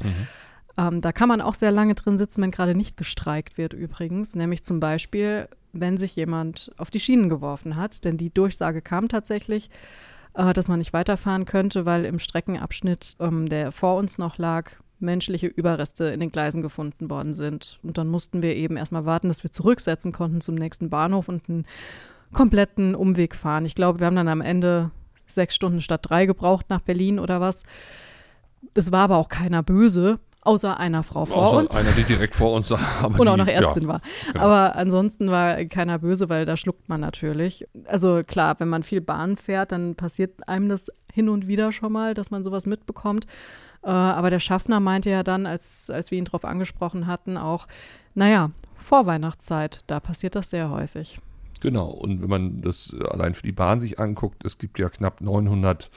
Ähm, 0.76 1.00
da 1.00 1.12
kann 1.12 1.28
man 1.28 1.40
auch 1.40 1.54
sehr 1.54 1.72
lange 1.72 1.94
drin 1.94 2.16
sitzen, 2.16 2.42
wenn 2.42 2.50
gerade 2.50 2.74
nicht 2.74 2.96
gestreikt 2.96 3.58
wird 3.58 3.74
übrigens, 3.74 4.34
nämlich 4.34 4.62
zum 4.64 4.80
Beispiel, 4.80 5.48
wenn 5.72 5.98
sich 5.98 6.16
jemand 6.16 6.72
auf 6.78 6.90
die 6.90 7.00
Schienen 7.00 7.28
geworfen 7.28 7.76
hat, 7.76 8.04
denn 8.04 8.16
die 8.16 8.32
Durchsage 8.32 8.80
kam 8.80 9.08
tatsächlich, 9.08 9.68
äh, 10.34 10.52
dass 10.52 10.68
man 10.68 10.78
nicht 10.78 10.92
weiterfahren 10.92 11.44
könnte, 11.44 11.84
weil 11.84 12.04
im 12.04 12.18
Streckenabschnitt, 12.18 13.14
ähm, 13.20 13.48
der 13.48 13.72
vor 13.72 13.96
uns 13.96 14.16
noch 14.16 14.38
lag, 14.38 14.72
menschliche 15.00 15.46
Überreste 15.46 16.04
in 16.04 16.20
den 16.20 16.30
Gleisen 16.30 16.62
gefunden 16.62 17.10
worden 17.10 17.34
sind. 17.34 17.78
Und 17.82 17.98
dann 17.98 18.08
mussten 18.08 18.42
wir 18.42 18.54
eben 18.54 18.76
erstmal 18.76 19.06
warten, 19.06 19.28
dass 19.28 19.42
wir 19.42 19.50
zurücksetzen 19.50 20.12
konnten 20.12 20.40
zum 20.40 20.54
nächsten 20.54 20.90
Bahnhof 20.90 21.28
und 21.28 21.48
einen 21.48 21.66
kompletten 22.32 22.94
Umweg 22.94 23.34
fahren. 23.34 23.64
Ich 23.64 23.74
glaube, 23.74 24.00
wir 24.00 24.06
haben 24.06 24.16
dann 24.16 24.28
am 24.28 24.40
Ende 24.40 24.90
sechs 25.30 25.54
Stunden 25.54 25.80
statt 25.80 26.00
drei 26.02 26.26
gebraucht 26.26 26.66
nach 26.68 26.82
Berlin 26.82 27.18
oder 27.18 27.40
was. 27.40 27.62
Es 28.74 28.92
war 28.92 29.04
aber 29.04 29.16
auch 29.16 29.28
keiner 29.28 29.62
böse, 29.62 30.18
außer 30.42 30.78
einer 30.78 31.02
Frau 31.02 31.26
vor 31.26 31.36
Außer 31.36 31.56
uns 31.58 31.76
einer, 31.76 31.92
die 31.92 32.04
direkt 32.04 32.34
vor 32.34 32.52
uns. 32.52 32.72
Aber 32.72 33.18
und 33.18 33.28
auch 33.28 33.36
noch 33.36 33.46
Ärztin 33.46 33.88
war. 33.88 34.00
genau. 34.32 34.44
Aber 34.44 34.76
ansonsten 34.76 35.30
war 35.30 35.64
keiner 35.64 35.98
böse, 35.98 36.28
weil 36.28 36.46
da 36.46 36.56
schluckt 36.56 36.88
man 36.88 37.00
natürlich. 37.00 37.66
Also 37.86 38.22
klar, 38.26 38.58
wenn 38.58 38.68
man 38.68 38.82
viel 38.82 39.00
Bahn 39.00 39.36
fährt, 39.36 39.72
dann 39.72 39.94
passiert 39.94 40.48
einem 40.48 40.68
das 40.68 40.90
hin 41.12 41.28
und 41.28 41.46
wieder 41.46 41.72
schon 41.72 41.92
mal, 41.92 42.14
dass 42.14 42.30
man 42.30 42.44
sowas 42.44 42.66
mitbekommt. 42.66 43.26
Äh, 43.82 43.88
aber 43.88 44.30
der 44.30 44.40
Schaffner 44.40 44.80
meinte 44.80 45.10
ja 45.10 45.22
dann, 45.22 45.46
als, 45.46 45.90
als 45.90 46.10
wir 46.10 46.18
ihn 46.18 46.24
darauf 46.24 46.44
angesprochen 46.44 47.06
hatten, 47.06 47.36
auch, 47.36 47.66
naja, 48.14 48.50
Vorweihnachtszeit, 48.76 49.82
da 49.86 50.00
passiert 50.00 50.34
das 50.34 50.50
sehr 50.50 50.70
häufig. 50.70 51.18
Genau. 51.60 51.88
Und 51.88 52.22
wenn 52.22 52.28
man 52.28 52.62
das 52.62 52.94
allein 53.10 53.34
für 53.34 53.42
die 53.42 53.52
Bahn 53.52 53.80
sich 53.80 53.98
anguckt, 53.98 54.44
es 54.44 54.58
gibt 54.58 54.78
ja 54.78 54.88
knapp 54.88 55.20
900 55.20 55.90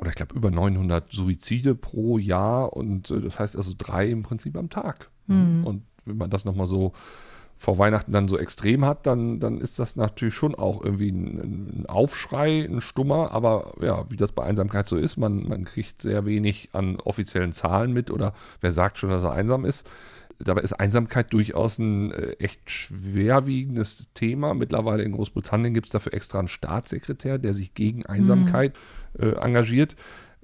oder 0.00 0.10
ich 0.10 0.16
glaube 0.16 0.34
über 0.34 0.50
900 0.50 1.10
Suizide 1.10 1.74
pro 1.74 2.18
Jahr 2.18 2.74
und 2.74 3.10
äh, 3.10 3.20
das 3.20 3.38
heißt 3.38 3.56
also 3.56 3.72
drei 3.76 4.08
im 4.10 4.22
Prinzip 4.22 4.56
am 4.56 4.68
Tag. 4.68 5.10
Mhm. 5.26 5.64
Und 5.64 5.82
wenn 6.04 6.18
man 6.18 6.30
das 6.30 6.44
nochmal 6.44 6.66
so 6.66 6.92
vor 7.58 7.78
Weihnachten 7.78 8.12
dann 8.12 8.28
so 8.28 8.38
extrem 8.38 8.84
hat, 8.84 9.06
dann, 9.06 9.40
dann 9.40 9.58
ist 9.58 9.78
das 9.78 9.96
natürlich 9.96 10.34
schon 10.34 10.54
auch 10.54 10.84
irgendwie 10.84 11.08
ein, 11.08 11.82
ein 11.82 11.86
Aufschrei, 11.86 12.62
ein 12.64 12.82
Stummer, 12.82 13.32
aber 13.32 13.72
ja, 13.80 14.04
wie 14.10 14.16
das 14.16 14.32
bei 14.32 14.44
Einsamkeit 14.44 14.86
so 14.86 14.96
ist, 14.96 15.16
man, 15.16 15.48
man 15.48 15.64
kriegt 15.64 16.02
sehr 16.02 16.26
wenig 16.26 16.70
an 16.72 17.00
offiziellen 17.00 17.52
Zahlen 17.52 17.92
mit 17.92 18.10
oder 18.10 18.34
wer 18.60 18.72
sagt 18.72 18.98
schon, 18.98 19.08
dass 19.08 19.22
er 19.22 19.32
einsam 19.32 19.64
ist. 19.64 19.88
Dabei 20.38 20.60
ist 20.60 20.74
Einsamkeit 20.74 21.32
durchaus 21.32 21.78
ein 21.78 22.12
äh, 22.12 22.32
echt 22.38 22.70
schwerwiegendes 22.70 24.08
Thema. 24.14 24.54
Mittlerweile 24.54 25.02
in 25.02 25.12
Großbritannien 25.12 25.74
gibt 25.74 25.86
es 25.86 25.92
dafür 25.92 26.14
extra 26.14 26.38
einen 26.38 26.48
Staatssekretär, 26.48 27.38
der 27.38 27.52
sich 27.54 27.74
gegen 27.74 28.04
Einsamkeit 28.06 28.74
äh, 29.18 29.30
engagiert. 29.36 29.96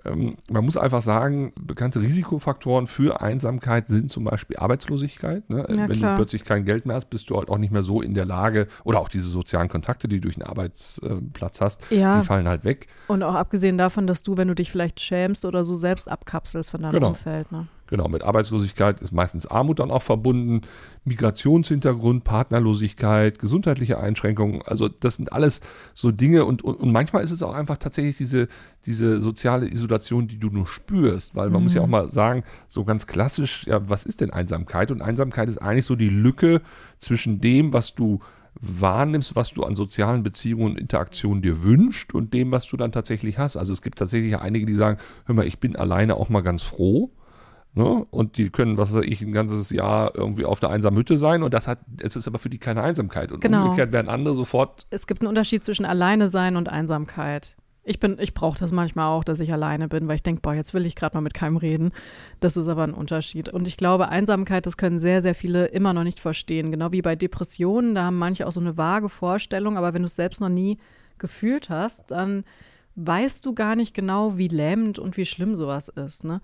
Ähm, 0.04 0.36
man 0.50 0.64
muss 0.64 0.76
einfach 0.76 1.02
sagen, 1.02 1.52
bekannte 1.60 2.00
Risikofaktoren 2.00 2.88
für 2.88 3.20
Einsamkeit 3.20 3.86
sind 3.86 4.10
zum 4.10 4.24
Beispiel 4.24 4.56
Arbeitslosigkeit. 4.56 5.48
Ne? 5.48 5.58
Ja, 5.68 5.88
Wenn 5.88 5.92
klar. 5.92 6.12
du 6.12 6.16
plötzlich 6.16 6.44
kein 6.44 6.64
Geld 6.64 6.86
mehr 6.86 6.96
hast, 6.96 7.08
bist 7.10 7.30
du 7.30 7.36
halt 7.36 7.48
auch 7.48 7.58
nicht 7.58 7.70
mehr 7.72 7.84
so 7.84 8.02
in 8.02 8.14
der 8.14 8.24
Lage, 8.24 8.66
oder 8.82 8.98
auch 8.98 9.08
diese 9.08 9.30
sozialen 9.30 9.68
Kontakte, 9.68 10.08
die 10.08 10.16
du 10.16 10.22
durch 10.22 10.36
einen 10.36 10.48
Arbeitsplatz 10.48 11.60
hast, 11.60 11.82
Ja. 11.90 12.18
die 12.20 12.26
fallen 12.26 12.48
halt 12.48 12.64
weg. 12.64 12.88
Und 13.06 13.22
auch 13.22 13.34
abgesehen 13.34 13.78
davon, 13.78 14.06
dass 14.08 14.24
du, 14.24 14.36
wenn 14.36 14.48
du 14.48 14.54
dich 14.54 14.72
vielleicht 14.72 15.00
schämst 15.00 15.44
oder 15.44 15.62
so 15.62 15.76
selbst 15.76 16.10
abkapselst 16.10 16.70
von 16.70 16.82
deinem 16.82 16.92
Genau. 16.94 17.08
Umfeld. 17.10 17.52
Ne? 17.52 17.68
Genau, 17.92 18.08
mit 18.08 18.22
Arbeitslosigkeit 18.22 19.02
ist 19.02 19.12
meistens 19.12 19.46
Armut 19.46 19.78
dann 19.78 19.90
auch 19.90 20.00
verbunden, 20.00 20.62
Migrationshintergrund, 21.04 22.24
Partnerlosigkeit, 22.24 23.38
gesundheitliche 23.38 24.00
Einschränkungen. 24.00 24.62
Also 24.62 24.88
das 24.88 25.16
sind 25.16 25.30
alles 25.30 25.60
so 25.92 26.10
Dinge 26.10 26.46
und, 26.46 26.64
und, 26.64 26.76
und 26.76 26.90
manchmal 26.90 27.22
ist 27.22 27.32
es 27.32 27.42
auch 27.42 27.52
einfach 27.52 27.76
tatsächlich 27.76 28.16
diese, 28.16 28.48
diese 28.86 29.20
soziale 29.20 29.70
Isolation, 29.70 30.26
die 30.26 30.38
du 30.38 30.48
nur 30.48 30.66
spürst, 30.66 31.36
weil 31.36 31.50
man 31.50 31.64
muss 31.64 31.74
ja 31.74 31.82
auch 31.82 31.86
mal 31.86 32.08
sagen, 32.08 32.44
so 32.66 32.82
ganz 32.84 33.06
klassisch, 33.06 33.66
ja, 33.66 33.86
was 33.90 34.06
ist 34.06 34.22
denn 34.22 34.30
Einsamkeit? 34.30 34.90
Und 34.90 35.02
Einsamkeit 35.02 35.50
ist 35.50 35.58
eigentlich 35.58 35.84
so 35.84 35.94
die 35.94 36.08
Lücke 36.08 36.62
zwischen 36.96 37.42
dem, 37.42 37.74
was 37.74 37.94
du 37.94 38.20
wahrnimmst, 38.58 39.36
was 39.36 39.50
du 39.50 39.64
an 39.64 39.74
sozialen 39.74 40.22
Beziehungen 40.22 40.64
und 40.64 40.78
Interaktionen 40.78 41.42
dir 41.42 41.62
wünscht 41.62 42.14
und 42.14 42.32
dem, 42.32 42.52
was 42.52 42.64
du 42.64 42.78
dann 42.78 42.90
tatsächlich 42.90 43.36
hast. 43.36 43.58
Also 43.58 43.74
es 43.74 43.82
gibt 43.82 43.98
tatsächlich 43.98 44.38
einige, 44.38 44.64
die 44.64 44.76
sagen, 44.76 44.96
hör 45.26 45.34
mal, 45.34 45.46
ich 45.46 45.58
bin 45.58 45.76
alleine 45.76 46.16
auch 46.16 46.30
mal 46.30 46.40
ganz 46.40 46.62
froh. 46.62 47.10
Ne? 47.74 48.06
Und 48.10 48.36
die 48.36 48.50
können, 48.50 48.76
was 48.76 48.92
weiß 48.92 49.04
ich, 49.06 49.22
ein 49.22 49.32
ganzes 49.32 49.70
Jahr 49.70 50.14
irgendwie 50.14 50.44
auf 50.44 50.60
der 50.60 50.68
einsamen 50.70 50.98
Hütte 50.98 51.16
sein 51.16 51.42
und 51.42 51.54
das 51.54 51.66
hat, 51.66 51.78
es 52.02 52.16
ist 52.16 52.28
aber 52.28 52.38
für 52.38 52.50
die 52.50 52.58
keine 52.58 52.82
Einsamkeit. 52.82 53.32
Und 53.32 53.40
Genau. 53.40 53.64
umgekehrt 53.64 53.92
werden 53.92 54.08
andere 54.08 54.34
sofort, 54.34 54.86
Es 54.90 55.06
gibt 55.06 55.22
einen 55.22 55.28
Unterschied 55.28 55.64
zwischen 55.64 55.86
alleine 55.86 56.28
sein 56.28 56.56
und 56.56 56.68
Einsamkeit. 56.68 57.56
Ich 57.84 57.98
bin, 57.98 58.16
ich 58.20 58.32
brauche 58.34 58.58
das 58.58 58.70
manchmal 58.72 59.06
auch, 59.06 59.24
dass 59.24 59.40
ich 59.40 59.52
alleine 59.52 59.88
bin, 59.88 60.06
weil 60.06 60.14
ich 60.14 60.22
denke, 60.22 60.40
boah, 60.40 60.54
jetzt 60.54 60.72
will 60.72 60.86
ich 60.86 60.94
gerade 60.94 61.16
mal 61.16 61.20
mit 61.22 61.34
keinem 61.34 61.56
reden. 61.56 61.90
Das 62.38 62.56
ist 62.56 62.68
aber 62.68 62.84
ein 62.84 62.94
Unterschied. 62.94 63.48
Und 63.48 63.66
ich 63.66 63.76
glaube, 63.76 64.08
Einsamkeit, 64.08 64.66
das 64.66 64.76
können 64.76 65.00
sehr, 65.00 65.20
sehr 65.22 65.34
viele 65.34 65.64
immer 65.66 65.92
noch 65.92 66.04
nicht 66.04 66.20
verstehen. 66.20 66.70
Genau 66.70 66.92
wie 66.92 67.02
bei 67.02 67.16
Depressionen, 67.16 67.96
da 67.96 68.04
haben 68.04 68.18
manche 68.18 68.46
auch 68.46 68.52
so 68.52 68.60
eine 68.60 68.76
vage 68.76 69.08
Vorstellung, 69.08 69.76
aber 69.78 69.94
wenn 69.94 70.02
du 70.02 70.06
es 70.06 70.14
selbst 70.14 70.40
noch 70.40 70.48
nie 70.48 70.78
gefühlt 71.18 71.70
hast, 71.70 72.10
dann 72.10 72.44
weißt 72.94 73.44
du 73.46 73.54
gar 73.54 73.74
nicht 73.74 73.94
genau, 73.94 74.36
wie 74.36 74.48
lähmend 74.48 74.98
und 75.00 75.16
wie 75.16 75.24
schlimm 75.24 75.56
sowas 75.56 75.88
ist. 75.88 76.22
Ne? 76.22 76.40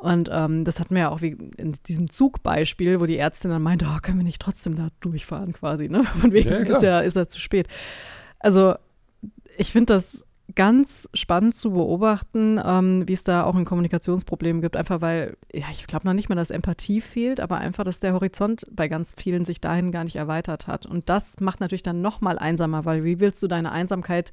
Und 0.00 0.30
ähm, 0.32 0.64
das 0.64 0.78
hatten 0.78 0.94
wir 0.94 1.02
ja 1.02 1.08
auch 1.10 1.22
wie 1.22 1.36
in 1.56 1.74
diesem 1.86 2.08
Zugbeispiel, 2.08 3.00
wo 3.00 3.06
die 3.06 3.18
Ärztin 3.18 3.50
dann 3.50 3.62
meinte, 3.62 3.86
oh, 3.88 3.98
können 4.00 4.18
wir 4.18 4.24
nicht 4.24 4.40
trotzdem 4.40 4.76
da 4.76 4.88
durchfahren 5.00 5.52
quasi, 5.52 5.88
ne? 5.88 6.04
Von 6.20 6.32
wegen 6.32 6.48
ja, 6.48 6.58
ist 6.58 6.82
ja 6.82 7.00
ist 7.00 7.16
er 7.16 7.28
zu 7.28 7.40
spät. 7.40 7.66
Also 8.38 8.74
ich 9.56 9.72
finde 9.72 9.94
das 9.94 10.24
ganz 10.54 11.08
spannend 11.14 11.54
zu 11.54 11.72
beobachten, 11.72 12.60
ähm, 12.64 13.06
wie 13.06 13.12
es 13.12 13.24
da 13.24 13.44
auch 13.44 13.54
ein 13.54 13.64
Kommunikationsproblem 13.64 14.60
gibt. 14.60 14.76
Einfach 14.76 15.00
weil, 15.00 15.36
ja, 15.52 15.66
ich 15.72 15.86
glaube 15.86 16.06
noch 16.06 16.14
nicht 16.14 16.28
mal, 16.28 16.36
dass 16.36 16.50
Empathie 16.50 17.00
fehlt, 17.00 17.40
aber 17.40 17.58
einfach, 17.58 17.84
dass 17.84 18.00
der 18.00 18.14
Horizont 18.14 18.66
bei 18.70 18.88
ganz 18.88 19.14
vielen 19.18 19.44
sich 19.44 19.60
dahin 19.60 19.90
gar 19.90 20.04
nicht 20.04 20.16
erweitert 20.16 20.66
hat. 20.66 20.86
Und 20.86 21.08
das 21.08 21.40
macht 21.40 21.60
natürlich 21.60 21.82
dann 21.82 22.00
noch 22.00 22.20
mal 22.20 22.38
einsamer, 22.38 22.84
weil 22.84 23.04
wie 23.04 23.20
willst 23.20 23.42
du 23.42 23.48
deine 23.48 23.72
Einsamkeit 23.72 24.32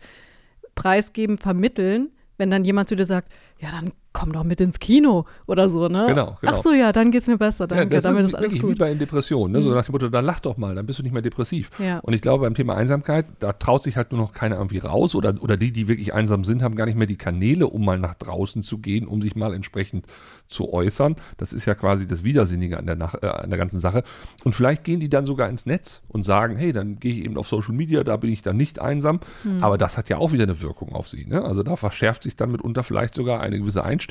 preisgeben, 0.76 1.38
vermitteln, 1.38 2.10
wenn 2.38 2.50
dann 2.50 2.66
jemand 2.66 2.90
zu 2.90 2.96
dir 2.96 3.06
sagt, 3.06 3.32
ja, 3.60 3.70
dann 3.72 3.92
komm 4.16 4.32
doch 4.32 4.46
mit 4.46 4.62
ins 4.62 4.80
Kino 4.80 5.26
oder 5.46 5.68
so, 5.68 5.90
ne? 5.90 6.06
Genau, 6.08 6.38
genau. 6.40 6.54
Ach 6.56 6.62
so, 6.64 6.72
ja, 6.72 6.94
dann 6.94 7.12
geht's 7.12 7.28
mir 7.28 7.38
besser, 7.38 7.68
danke, 7.68 7.84
ja, 7.84 7.90
das 7.90 8.04
damit 8.04 8.22
ist, 8.22 8.30
ist 8.30 8.36
alles 8.36 8.54
gut. 8.54 8.72
wie 8.72 8.76
bei 8.76 8.88
den 8.90 8.98
Depressionen, 8.98 9.52
ne? 9.52 9.62
so 9.62 9.70
Mhm. 9.70 9.76
nach 9.76 9.86
dem 9.86 9.92
Motto, 9.92 10.08
dann 10.10 10.24
lach 10.24 10.40
doch 10.40 10.56
mal, 10.56 10.74
dann 10.74 10.86
bist 10.86 11.00
du 11.00 11.04
nicht 11.04 11.12
mehr 11.12 11.22
depressiv. 11.22 11.70
Ja. 11.80 12.00
Und 12.00 12.14
ich 12.14 12.22
glaube, 12.22 12.46
beim 12.46 12.56
Thema 12.56 12.76
Einsamkeit, 12.76 13.26
da 13.40 13.52
traut 13.52 13.84
sich 13.84 13.98
halt 13.98 14.12
nur 14.14 14.22
noch 14.22 14.32
keiner 14.32 14.56
irgendwie 14.56 14.78
raus 14.78 15.16
oder, 15.16 15.36
oder 15.42 15.58
die, 15.58 15.72
die 15.72 15.90
wirklich 15.90 16.14
einsam 16.14 16.46
sind, 16.46 16.64
haben 16.64 16.76
gar 16.76 16.86
nicht 16.86 16.98
mehr 16.98 17.08
die 17.08 17.18
Kanäle, 17.18 17.68
um 17.68 17.84
mal 17.84 18.00
nach 18.00 18.16
draußen 18.16 18.64
zu 18.64 18.78
gehen, 18.78 19.06
um 19.06 19.22
sich 19.22 19.36
mal 19.36 19.54
entsprechend 19.54 20.06
zu 20.48 20.72
äußern. 20.72 21.16
Das 21.38 21.52
ist 21.52 21.66
ja 21.66 21.76
quasi 21.76 22.08
das 22.08 22.24
Widersinnige 22.24 22.78
an 22.80 22.86
der, 22.86 22.96
Nach 22.96 23.16
äh, 23.22 23.28
an 23.28 23.50
der 23.50 23.60
ganzen 23.60 23.80
Sache. 23.82 24.04
Und 24.44 24.56
vielleicht 24.56 24.84
gehen 24.86 25.00
die 25.02 25.10
dann 25.10 25.26
sogar 25.26 25.50
ins 25.50 25.66
Netz 25.66 26.04
und 26.08 26.24
sagen, 26.24 26.56
hey, 26.56 26.72
dann 26.72 27.00
gehe 27.00 27.14
ich 27.14 27.26
eben 27.26 27.38
auf 27.38 27.48
Social 27.48 27.74
Media, 27.76 28.04
da 28.04 28.16
bin 28.16 28.32
ich 28.32 28.42
dann 28.44 28.56
nicht 28.56 28.80
einsam. 28.80 29.20
Mhm. 29.44 29.64
Aber 29.64 29.78
das 29.78 29.98
hat 29.98 30.08
ja 30.08 30.18
auch 30.18 30.32
wieder 30.32 30.44
eine 30.44 30.62
Wirkung 30.62 30.94
auf 30.94 31.10
sie. 31.10 31.26
Ne? 31.26 31.44
Also 31.44 31.64
da 31.64 31.76
verschärft 31.76 32.24
sich 32.24 32.36
dann 32.36 32.52
mitunter 32.52 32.84
vielleicht 32.84 33.16
sogar 33.16 33.42
eine 33.42 33.58
gewisse 33.60 33.84
Einstellung, 33.84 34.05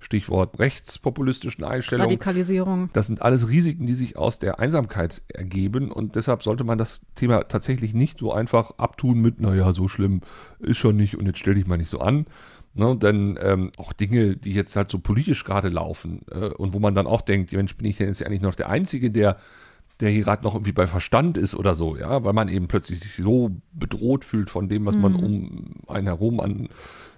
Stichwort 0.00 0.58
rechtspopulistischen 0.58 1.64
Einstellung. 1.64 2.04
Radikalisierung. 2.04 2.90
Das 2.92 3.06
sind 3.06 3.22
alles 3.22 3.48
Risiken, 3.48 3.86
die 3.86 3.94
sich 3.94 4.16
aus 4.16 4.38
der 4.38 4.58
Einsamkeit 4.58 5.22
ergeben 5.28 5.90
und 5.90 6.16
deshalb 6.16 6.42
sollte 6.42 6.64
man 6.64 6.78
das 6.78 7.02
Thema 7.14 7.44
tatsächlich 7.44 7.94
nicht 7.94 8.18
so 8.20 8.32
einfach 8.32 8.72
abtun 8.78 9.20
mit, 9.20 9.40
naja, 9.40 9.72
so 9.72 9.88
schlimm 9.88 10.20
ist 10.58 10.78
schon 10.78 10.96
nicht 10.96 11.16
und 11.16 11.26
jetzt 11.26 11.38
stell 11.38 11.54
dich 11.54 11.66
mal 11.66 11.78
nicht 11.78 11.90
so 11.90 12.00
an. 12.00 12.26
Ne, 12.74 12.96
denn 12.96 13.36
ähm, 13.42 13.72
auch 13.76 13.92
Dinge, 13.92 14.36
die 14.36 14.52
jetzt 14.52 14.76
halt 14.76 14.90
so 14.90 15.00
politisch 15.00 15.42
gerade 15.42 15.68
laufen 15.68 16.20
äh, 16.30 16.46
und 16.46 16.74
wo 16.74 16.78
man 16.78 16.94
dann 16.94 17.08
auch 17.08 17.22
denkt, 17.22 17.52
Mensch, 17.52 17.74
bin 17.76 17.86
ich 17.86 17.96
denn 17.96 18.06
jetzt 18.06 18.22
eigentlich 18.22 18.42
noch 18.42 18.54
der 18.54 18.68
Einzige, 18.68 19.10
der, 19.10 19.38
der 20.00 20.10
hier 20.10 20.22
gerade 20.22 20.44
noch 20.44 20.54
irgendwie 20.54 20.72
bei 20.72 20.86
Verstand 20.86 21.36
ist 21.36 21.54
oder 21.54 21.74
so, 21.74 21.96
ja, 21.96 22.22
weil 22.24 22.32
man 22.32 22.48
eben 22.48 22.68
plötzlich 22.68 23.00
sich 23.00 23.16
so 23.16 23.50
bedroht 23.72 24.24
fühlt 24.24 24.50
von 24.50 24.68
dem, 24.68 24.86
was 24.86 24.96
man 24.96 25.16
um 25.16 25.74
einen 25.88 26.06
herum 26.06 26.40
an 26.40 26.68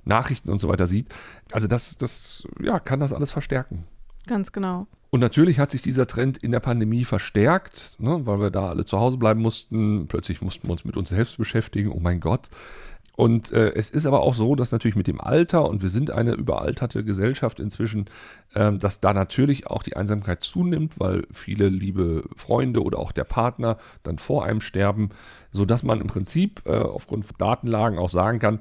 Nachrichten 0.05 0.51
und 0.51 0.61
so 0.61 0.69
weiter 0.69 0.87
sieht. 0.87 1.09
Also 1.53 1.69
das, 1.69 1.99
das, 1.99 2.45
ja, 2.63 2.79
kann 2.79 3.01
das 3.01 3.13
alles 3.13 3.31
verstärken. 3.31 3.85
Ganz 4.27 4.53
genau. 4.53 4.87
Und 5.11 5.21
natürlich 5.21 5.59
hat 5.59 5.73
sich 5.73 5.83
dieser 5.83 6.07
Trend 6.07 6.39
in 6.39 6.53
der 6.53 6.61
Pandemie 6.61 7.05
verstärkt, 7.05 7.97
ne, 7.99 8.21
weil 8.25 8.41
wir 8.41 8.51
da 8.51 8.69
alle 8.69 8.85
zu 8.85 8.99
Hause 8.99 9.17
bleiben 9.17 9.41
mussten. 9.41 10.07
Plötzlich 10.07 10.41
mussten 10.41 10.69
wir 10.69 10.73
uns 10.73 10.85
mit 10.85 10.97
uns 10.97 11.09
selbst 11.09 11.37
beschäftigen. 11.37 11.91
Oh 11.91 11.99
mein 12.01 12.21
Gott. 12.21 12.49
Und 13.21 13.53
äh, 13.53 13.75
es 13.75 13.91
ist 13.91 14.07
aber 14.07 14.23
auch 14.23 14.33
so, 14.33 14.55
dass 14.55 14.73
natürlich 14.73 14.97
mit 14.97 15.07
dem 15.07 15.21
Alter, 15.21 15.69
und 15.69 15.83
wir 15.83 15.91
sind 15.91 16.11
eine 16.11 16.33
überalterte 16.33 17.05
Gesellschaft 17.05 17.61
inzwischen, 17.61 18.07
ähm, 18.55 18.79
dass 18.79 19.01
da 19.01 19.13
natürlich 19.13 19.67
auch 19.67 19.83
die 19.83 19.95
Einsamkeit 19.95 20.41
zunimmt, 20.41 20.99
weil 20.99 21.27
viele 21.31 21.69
liebe 21.69 22.25
Freunde 22.35 22.83
oder 22.83 22.99
auch 22.99 23.13
der 23.13 23.25
Partner 23.25 23.77
dann 24.05 24.17
vor 24.17 24.47
einem 24.47 24.63
sterben, 24.63 25.11
sodass 25.53 25.83
man 25.83 26.01
im 26.01 26.07
Prinzip 26.07 26.63
äh, 26.65 26.71
aufgrund 26.71 27.27
von 27.27 27.37
Datenlagen 27.37 27.99
auch 27.99 28.09
sagen 28.09 28.39
kann, 28.39 28.61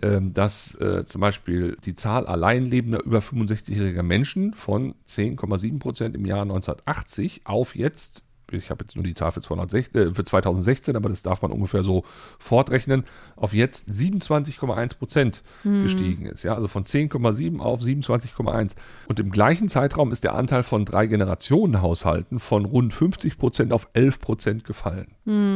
ähm, 0.00 0.32
dass 0.32 0.76
äh, 0.76 1.04
zum 1.04 1.20
Beispiel 1.20 1.76
die 1.84 1.96
Zahl 1.96 2.28
alleinlebender 2.28 3.02
über 3.02 3.18
65-jähriger 3.18 4.04
Menschen 4.04 4.54
von 4.54 4.94
10,7 5.08 5.80
Prozent 5.80 6.14
im 6.14 6.26
Jahr 6.26 6.42
1980 6.42 7.40
auf 7.42 7.74
jetzt, 7.74 8.22
ich 8.52 8.70
habe 8.70 8.84
jetzt 8.84 8.96
nur 8.96 9.04
die 9.04 9.14
Zahl 9.14 9.32
für, 9.32 9.40
216, 9.40 10.00
äh, 10.00 10.14
für 10.14 10.24
2016, 10.24 10.96
aber 10.96 11.08
das 11.08 11.22
darf 11.22 11.42
man 11.42 11.52
ungefähr 11.52 11.82
so 11.82 12.04
fortrechnen, 12.38 13.04
auf 13.36 13.52
jetzt 13.52 13.88
27,1 13.88 14.98
Prozent 14.98 15.42
gestiegen 15.62 16.26
ist. 16.26 16.42
Ja, 16.42 16.54
also 16.54 16.68
von 16.68 16.84
10,7 16.84 17.58
auf 17.60 17.80
27,1. 17.80 18.74
Und 19.08 19.20
im 19.20 19.30
gleichen 19.30 19.68
Zeitraum 19.68 20.12
ist 20.12 20.24
der 20.24 20.34
Anteil 20.34 20.62
von 20.62 20.84
drei 20.84 21.06
Generationen-Haushalten 21.06 22.38
von 22.38 22.64
rund 22.64 22.94
50 22.94 23.38
Prozent 23.38 23.72
auf 23.72 23.88
11 23.92 24.20
Prozent 24.20 24.64
gefallen. 24.64 25.08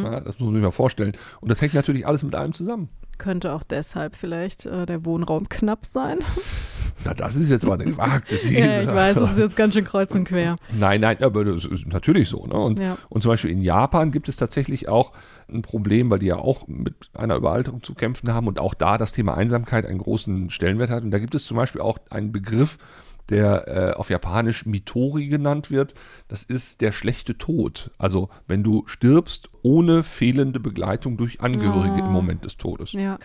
Ja, 0.04 0.20
das 0.20 0.38
muss 0.38 0.47
man 0.47 0.54
sich 0.54 0.62
mal 0.62 0.70
vorstellen. 0.70 1.12
Und 1.40 1.50
das 1.50 1.61
hängt 1.61 1.75
natürlich 1.75 2.06
alles 2.06 2.23
mit 2.23 2.35
allem 2.35 2.52
zusammen. 2.52 2.88
Könnte 3.20 3.52
auch 3.52 3.62
deshalb 3.62 4.16
vielleicht 4.16 4.64
äh, 4.64 4.87
der 4.87 5.04
Wohnraum 5.04 5.48
knapp 5.50 5.85
sein. 5.85 6.20
Na, 7.04 7.12
das 7.14 7.37
ist 7.37 7.50
jetzt 7.50 7.66
mal 7.66 7.74
eine 7.74 7.85
gewagte 7.85 8.38
These. 8.38 8.54
ja, 8.59 8.80
ich 8.83 8.88
weiß, 8.88 9.14
das 9.14 9.33
ist 9.33 9.38
jetzt 9.38 9.56
ganz 9.56 9.74
schön 9.74 9.85
kreuz 9.85 10.14
und 10.14 10.24
quer. 10.24 10.56
Nein, 10.72 11.02
nein, 11.02 11.22
aber 11.22 11.44
das 11.44 11.66
ist 11.66 11.87
natürlich 11.87 12.30
so. 12.30 12.46
Ne? 12.46 12.54
Und, 12.54 12.78
Ja. 12.80 12.96
und 13.11 13.22
zum 13.22 13.30
Beispiel 13.30 13.50
in 13.50 13.61
Japan 13.61 14.11
gibt 14.11 14.28
es 14.30 14.37
tatsächlich 14.37 14.88
auch 14.88 15.12
ein 15.52 15.61
Problem, 15.62 16.11
weil 16.11 16.18
die 16.18 16.26
ja 16.26 16.37
auch 16.37 16.66
mit 16.66 16.94
einer 17.12 17.37
Überalterung 17.37 17.83
zu 17.83 17.94
kämpfen 17.94 18.33
haben 18.33 18.46
und 18.48 18.59
auch 18.59 18.72
da 18.72 18.96
das 18.96 19.12
Thema 19.12 19.35
Einsamkeit 19.37 19.85
einen 19.85 19.98
großen 19.98 20.48
Stellenwert 20.50 20.88
hat. 20.90 21.02
Und 21.02 21.11
da 21.11 21.18
gibt 21.18 21.35
es 21.35 21.44
zum 21.44 21.59
Beispiel 21.59 21.83
auch 21.83 21.98
einen 22.09 22.33
Begriff, 22.33 22.78
der 23.31 23.69
äh, 23.69 23.93
auf 23.95 24.11
Japanisch 24.11 24.66
Mitori 24.66 25.29
genannt 25.29 25.71
wird. 25.71 25.95
Das 26.29 26.43
ist 26.45 26.81
der 26.81 26.93
schlechte 26.93 27.38
Tod. 27.38 27.90
Also 27.99 28.29
wenn 28.49 28.62
du 28.62 28.85
stirbst 28.87 29.49
ohne 29.62 30.03
fehlende 30.03 30.61
Begleitung 30.61 31.16
durch 31.16 31.40
Angehörige 31.40 31.95
Oh. 32.03 32.07
im 32.07 32.12
Moment 32.12 32.45
des 32.45 32.57
Todes. 32.57 32.93
Ja. 32.93 33.19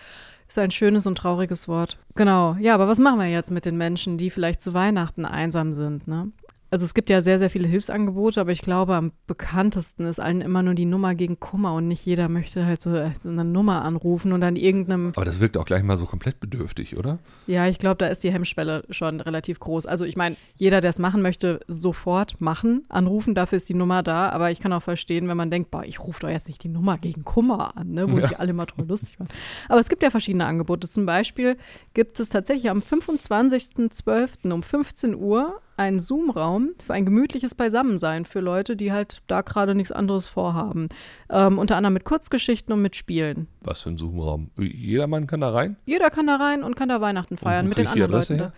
Ist 0.48 0.58
ein 0.60 0.70
schönes 0.70 1.06
und 1.08 1.18
trauriges 1.18 1.66
Wort. 1.66 1.98
Genau. 2.14 2.56
Ja, 2.60 2.74
aber 2.74 2.86
was 2.86 2.98
machen 3.00 3.18
wir 3.18 3.26
jetzt 3.26 3.50
mit 3.50 3.64
den 3.64 3.76
Menschen, 3.76 4.16
die 4.16 4.30
vielleicht 4.30 4.60
zu 4.60 4.74
Weihnachten 4.74 5.24
einsam 5.24 5.72
sind, 5.72 6.06
ne? 6.06 6.30
Also 6.70 6.84
es 6.84 6.94
gibt 6.94 7.10
ja 7.10 7.20
sehr, 7.20 7.38
sehr 7.38 7.48
viele 7.48 7.68
Hilfsangebote, 7.68 8.40
aber 8.40 8.50
ich 8.50 8.60
glaube, 8.60 8.96
am 8.96 9.12
bekanntesten 9.28 10.04
ist 10.04 10.18
allen 10.18 10.40
immer 10.40 10.62
nur 10.62 10.74
die 10.74 10.84
Nummer 10.84 11.14
gegen 11.14 11.38
Kummer 11.38 11.74
und 11.74 11.86
nicht 11.86 12.04
jeder 12.04 12.28
möchte 12.28 12.66
halt 12.66 12.82
so, 12.82 12.94
äh, 12.94 13.10
so 13.20 13.28
eine 13.28 13.44
Nummer 13.44 13.84
anrufen 13.84 14.32
und 14.32 14.40
dann 14.40 14.56
irgendeinem, 14.56 15.12
Aber 15.14 15.24
das 15.24 15.38
wirkt 15.38 15.56
auch 15.56 15.64
gleich 15.64 15.82
mal 15.84 15.96
so 15.96 16.06
komplett 16.06 16.40
bedürftig, 16.40 16.96
oder? 16.96 17.18
ja, 17.46 17.68
ich 17.68 17.78
glaube, 17.78 17.98
da 17.98 18.08
ist 18.08 18.24
die 18.24 18.32
Hemmschwelle 18.32 18.84
schon 18.90 19.20
relativ 19.20 19.60
groß. 19.60 19.86
Also 19.86 20.04
ich 20.04 20.16
meine, 20.16 20.36
jeder, 20.56 20.80
der 20.80 20.90
es 20.90 20.98
machen 20.98 21.22
möchte, 21.22 21.60
sofort 21.68 22.40
machen, 22.40 22.84
anrufen, 22.88 23.34
dafür 23.36 23.56
ist 23.58 23.68
die 23.68 23.74
Nummer 23.74 24.02
da, 24.02 24.30
aber 24.30 24.50
ich 24.50 24.58
kann 24.60 24.72
auch 24.72 24.82
verstehen, 24.82 25.28
wenn 25.28 25.36
man 25.36 25.50
denkt, 25.52 25.70
boah, 25.70 25.84
ich 25.84 26.00
rufe 26.00 26.20
doch 26.20 26.28
jetzt 26.28 26.48
nicht 26.48 26.64
die 26.64 26.68
Nummer 26.68 26.98
gegen 26.98 27.24
Kummer 27.24 27.76
an, 27.76 27.92
ne, 27.92 28.10
wo 28.10 28.16
Ja. 28.18 28.26
sich 28.26 28.38
alle 28.40 28.52
mal 28.52 28.66
drüber 28.66 28.86
lustig 28.88 29.18
machen. 29.20 29.30
Aber 29.68 29.78
es 29.80 29.88
gibt 29.88 30.02
ja 30.02 30.10
verschiedene 30.10 30.44
Angebote. 30.46 30.88
Zum 30.88 31.06
Beispiel 31.06 31.56
gibt 31.94 32.18
es 32.18 32.28
tatsächlich 32.28 32.70
am 32.70 32.80
25.12. 32.80 34.50
um 34.52 34.62
15 34.62 35.14
Uhr 35.14 35.60
einen 35.76 36.00
Zoom-Raum 36.00 36.70
für 36.84 36.94
ein 36.94 37.04
gemütliches 37.04 37.54
Beisammensein 37.54 38.24
für 38.24 38.40
Leute, 38.40 38.76
die 38.76 38.92
halt 38.92 39.22
da 39.26 39.42
gerade 39.42 39.74
nichts 39.74 39.92
anderes 39.92 40.26
vorhaben. 40.26 40.88
Ähm, 41.30 41.58
unter 41.58 41.76
anderem 41.76 41.94
mit 41.94 42.04
Kurzgeschichten 42.04 42.72
und 42.72 42.82
mit 42.82 42.96
Spielen. 42.96 43.46
Was 43.60 43.82
für 43.82 43.90
ein 43.90 43.98
Zoom-Raum. 43.98 44.50
Jedermann 44.58 45.26
kann 45.26 45.40
da 45.40 45.50
rein? 45.50 45.76
Jeder 45.84 46.10
kann 46.10 46.26
da 46.26 46.36
rein 46.36 46.62
und 46.62 46.76
kann 46.76 46.88
da 46.88 47.00
Weihnachten 47.00 47.36
feiern 47.36 47.68
mit 47.68 47.78
den 47.78 47.86
anderen 47.86 48.12
Adresse 48.12 48.34
Leuten 48.34 48.52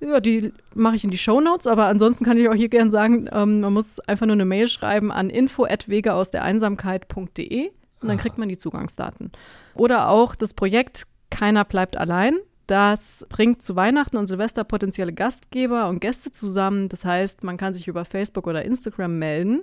da. 0.00 0.06
Ja, 0.06 0.20
die 0.20 0.52
mache 0.74 0.96
ich 0.96 1.04
in 1.04 1.10
die 1.10 1.18
Shownotes, 1.18 1.66
aber 1.66 1.86
ansonsten 1.86 2.24
kann 2.24 2.36
ich 2.36 2.48
auch 2.48 2.54
hier 2.54 2.68
gern 2.68 2.90
sagen, 2.90 3.28
ähm, 3.32 3.60
man 3.60 3.72
muss 3.72 4.00
einfach 4.00 4.26
nur 4.26 4.34
eine 4.34 4.44
Mail 4.44 4.68
schreiben 4.68 5.12
an 5.12 5.30
info@wege 5.30 6.12
aus 6.12 6.30
der 6.30 6.42
Einsamkeit.de 6.42 7.70
und 8.00 8.08
dann 8.08 8.18
kriegt 8.18 8.36
man 8.36 8.48
die 8.48 8.58
Zugangsdaten. 8.58 9.32
Oder 9.74 10.08
auch 10.10 10.34
das 10.34 10.52
Projekt 10.52 11.04
Keiner 11.30 11.64
bleibt 11.64 11.96
allein. 11.96 12.36
Das 12.66 13.26
bringt 13.28 13.62
zu 13.62 13.76
Weihnachten 13.76 14.16
und 14.16 14.26
Silvester 14.26 14.64
potenzielle 14.64 15.12
Gastgeber 15.12 15.88
und 15.88 16.00
Gäste 16.00 16.32
zusammen. 16.32 16.88
Das 16.88 17.04
heißt, 17.04 17.44
man 17.44 17.56
kann 17.56 17.74
sich 17.74 17.88
über 17.88 18.04
Facebook 18.04 18.46
oder 18.46 18.64
Instagram 18.64 19.18
melden 19.18 19.62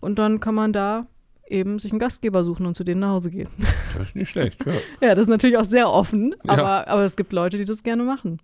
und 0.00 0.18
dann 0.18 0.40
kann 0.40 0.54
man 0.54 0.72
da 0.72 1.06
eben 1.46 1.78
sich 1.78 1.92
einen 1.92 1.98
Gastgeber 1.98 2.42
suchen 2.42 2.66
und 2.66 2.74
zu 2.74 2.84
denen 2.84 3.00
nach 3.00 3.10
Hause 3.10 3.30
gehen. 3.30 3.48
Das 3.96 4.08
ist 4.08 4.16
nicht 4.16 4.30
schlecht. 4.30 4.64
Ja. 4.66 4.72
Ja, 5.08 5.14
das 5.14 5.22
ist 5.24 5.28
natürlich 5.28 5.58
auch 5.58 5.64
sehr 5.64 5.90
offen, 5.90 6.34
Ja. 6.44 6.52
aber, 6.54 6.88
aber 6.88 7.04
es 7.04 7.16
gibt 7.16 7.32
Leute, 7.32 7.58
die 7.58 7.64
das 7.66 7.82
gerne 7.82 8.02
machen. 8.02 8.40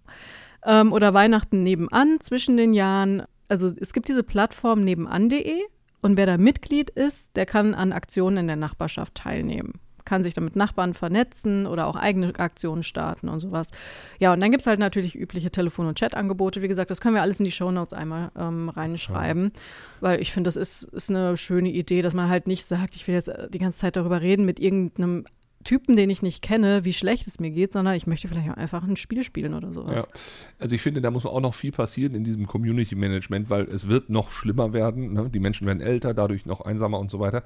Ähm, 0.65 0.93
oder 0.93 1.15
Weihnachten 1.15 1.63
nebenan 1.63 2.21
zwischen 2.21 2.57
den 2.59 2.75
Jahren. 2.75 3.23
Also 3.49 3.73
es 3.81 3.93
gibt 3.93 4.09
diese 4.09 4.23
Plattform 4.23 4.85
nebenan.de 4.85 5.57
und 6.03 6.17
wer 6.17 6.27
da 6.27 6.37
Mitglied 6.37 6.91
ist, 6.91 7.35
der 7.37 7.47
kann 7.47 7.75
an 7.75 7.93
Aktionen 7.93 8.37
in 8.37 8.47
der 8.47 8.57
Nachbarschaft 8.57 9.15
teilnehmen. 9.17 9.81
Kann 10.11 10.25
sich 10.25 10.35
dann 10.35 10.43
mit 10.43 10.57
Nachbarn 10.57 10.93
vernetzen 10.93 11.69
oder 11.69 11.87
auch 11.87 11.95
eigene 11.95 12.37
Aktionen 12.37 12.83
starten 12.83 13.29
und 13.29 13.39
sowas. 13.39 13.71
Ja, 14.19 14.33
und 14.33 14.41
dann 14.41 14.51
gibt 14.51 14.63
es 14.63 14.67
halt 14.67 14.81
natürlich 14.81 15.15
übliche 15.15 15.53
Telefon- 15.53 15.87
und 15.87 15.97
Chat-Angebote. 15.97 16.63
Wie 16.63 16.67
gesagt, 16.67 16.91
das 16.91 17.01
können 17.01 17.15
wir 17.15 17.23
alles 17.23 17.39
in 17.39 17.45
die 17.45 17.53
Shownotes 17.53 17.97
einmal 17.97 18.33
ähm, 18.37 18.71
reinschreiben, 18.71 19.53
weil 20.01 20.21
ich 20.21 20.33
finde, 20.33 20.49
das 20.49 20.57
ist, 20.57 20.83
ist 20.83 21.11
eine 21.11 21.37
schöne 21.37 21.71
Idee, 21.71 22.03
dass 22.03 22.13
man 22.13 22.29
halt 22.29 22.49
nicht 22.49 22.65
sagt, 22.65 22.97
ich 22.97 23.07
will 23.07 23.15
jetzt 23.15 23.29
äh, 23.29 23.49
die 23.49 23.59
ganze 23.59 23.79
Zeit 23.79 23.95
darüber 23.95 24.21
reden 24.21 24.45
mit 24.45 24.59
irgendeinem 24.59 25.27
Typen, 25.63 25.95
den 25.95 26.09
ich 26.09 26.23
nicht 26.23 26.41
kenne, 26.41 26.87
wie 26.87 26.93
schlecht 26.95 27.27
es 27.27 27.39
mir 27.39 27.51
geht, 27.51 27.75
sondern 27.75 27.95
ich 27.95 28.07
möchte 28.07 28.29
vielleicht 28.29 28.51
auch 28.51 28.57
einfach 28.57 28.83
ein 28.83 28.97
Spiel 28.97 29.23
spielen 29.25 29.53
oder 29.53 29.75
sowas. 29.75 30.07
Ja. 30.07 30.21
Also 30.59 30.75
ich 30.75 30.81
finde, 30.81 31.03
da 31.03 31.11
muss 31.11 31.27
auch 31.27 31.41
noch 31.41 31.53
viel 31.53 31.71
passieren 31.71 32.15
in 32.15 32.25
diesem 32.25 32.47
Community 32.47 32.95
Management, 32.95 33.51
weil 33.51 33.65
es 33.65 33.87
wird 33.87 34.09
noch 34.09 34.31
schlimmer 34.31 34.73
werden. 34.73 35.13
Ne? 35.13 35.29
Die 35.29 35.39
Menschen 35.39 35.67
werden 35.67 35.83
älter, 35.83 36.15
dadurch 36.15 36.47
noch 36.47 36.63
einsamer 36.63 36.99
und 36.99 37.11
so 37.11 37.21
weiter. 37.21 37.43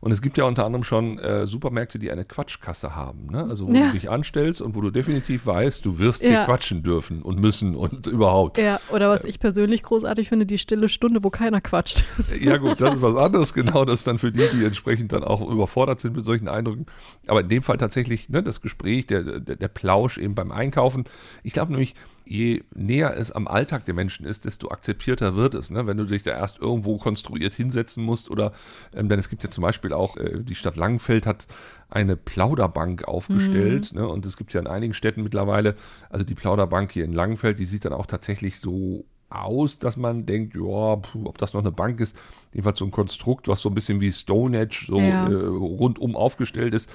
Und 0.00 0.12
es 0.12 0.20
gibt 0.22 0.36
ja 0.38 0.44
unter 0.44 0.64
anderem 0.64 0.82
schon 0.84 1.18
äh, 1.18 1.46
Supermärkte, 1.46 1.98
die 1.98 2.10
eine 2.10 2.24
Quatschkasse 2.24 2.94
haben. 2.94 3.26
Ne? 3.30 3.44
Also 3.44 3.66
wo 3.66 3.72
Ja. 3.72 3.86
du 3.88 3.92
dich 3.92 4.10
anstellst 4.10 4.60
und 4.60 4.74
wo 4.74 4.80
du 4.80 4.90
definitiv 4.90 5.46
weißt, 5.46 5.84
du 5.84 5.98
wirst 5.98 6.22
hier 6.22 6.32
Ja. 6.32 6.44
quatschen 6.44 6.82
dürfen 6.82 7.22
und 7.22 7.38
müssen 7.40 7.74
und 7.76 8.06
überhaupt. 8.06 8.58
Ja, 8.58 8.78
oder 8.92 9.08
was 9.08 9.24
ich 9.24 9.40
persönlich 9.40 9.82
großartig 9.82 10.28
finde, 10.28 10.46
die 10.46 10.58
stille 10.58 10.88
Stunde, 10.88 11.22
wo 11.24 11.30
keiner 11.30 11.60
quatscht. 11.60 12.04
Ja 12.40 12.56
gut, 12.58 12.80
das 12.80 12.94
ist 12.96 13.02
was 13.02 13.16
anderes, 13.16 13.54
genau, 13.54 13.84
das 13.84 14.00
ist 14.00 14.06
dann 14.06 14.18
für 14.18 14.32
die, 14.32 14.46
die 14.52 14.64
entsprechend 14.64 15.12
dann 15.12 15.24
auch 15.24 15.40
überfordert 15.48 16.00
sind 16.00 16.16
mit 16.16 16.24
solchen 16.24 16.48
Eindrücken. 16.48 16.86
Aber 17.26 17.40
in 17.40 17.48
dem 17.48 17.62
Fall 17.62 17.78
tatsächlich 17.78 18.28
ne, 18.28 18.42
das 18.42 18.60
Gespräch, 18.60 19.06
der, 19.06 19.22
der, 19.40 19.56
der 19.56 19.68
Plausch 19.68 20.18
eben 20.18 20.34
beim 20.34 20.52
Einkaufen. 20.52 21.04
Ich 21.42 21.52
glaube 21.52 21.72
nämlich, 21.72 21.94
je 22.26 22.64
näher 22.74 23.16
es 23.16 23.30
am 23.30 23.46
Alltag 23.46 23.84
der 23.86 23.94
Menschen 23.94 24.26
ist, 24.26 24.44
desto 24.44 24.68
akzeptierter 24.70 25.36
wird 25.36 25.54
es. 25.54 25.70
Ne? 25.70 25.86
Wenn 25.86 25.96
du 25.96 26.04
dich 26.04 26.24
da 26.24 26.32
erst 26.32 26.58
irgendwo 26.58 26.98
konstruiert 26.98 27.54
hinsetzen 27.54 28.04
musst 28.04 28.30
oder, 28.30 28.52
ähm, 28.94 29.08
denn 29.08 29.18
es 29.18 29.28
gibt 29.28 29.44
ja 29.44 29.50
zum 29.50 29.62
Beispiel 29.62 29.92
auch, 29.92 30.16
äh, 30.16 30.40
die 30.42 30.56
Stadt 30.56 30.76
Langenfeld 30.76 31.24
hat 31.24 31.46
eine 31.88 32.16
Plauderbank 32.16 33.04
aufgestellt 33.06 33.92
ne? 33.94 34.06
und 34.08 34.26
es 34.26 34.36
gibt 34.36 34.52
ja 34.52 34.60
in 34.60 34.66
einigen 34.66 34.92
Städten 34.92 35.22
mittlerweile, 35.22 35.76
also 36.10 36.24
die 36.24 36.34
Plauderbank 36.34 36.90
hier 36.90 37.04
in 37.04 37.12
Langenfeld, 37.12 37.60
die 37.60 37.64
sieht 37.64 37.84
dann 37.84 37.92
auch 37.92 38.06
tatsächlich 38.06 38.58
so 38.58 39.04
aus, 39.28 39.78
dass 39.78 39.96
man 39.96 40.24
denkt, 40.26 40.54
ja, 40.54 40.96
puh, 40.96 41.24
ob 41.26 41.38
das 41.38 41.52
noch 41.52 41.60
eine 41.60 41.72
Bank 41.72 42.00
ist. 42.00 42.16
Jedenfalls 42.52 42.78
so 42.78 42.84
ein 42.84 42.90
Konstrukt, 42.92 43.48
was 43.48 43.60
so 43.60 43.68
ein 43.68 43.74
bisschen 43.74 44.00
wie 44.00 44.10
Stonehenge 44.12 44.70
so 44.86 44.98
Ja. 45.00 45.28
äh, 45.28 45.34
rundum 45.34 46.14
aufgestellt 46.16 46.74
ist. 46.74 46.90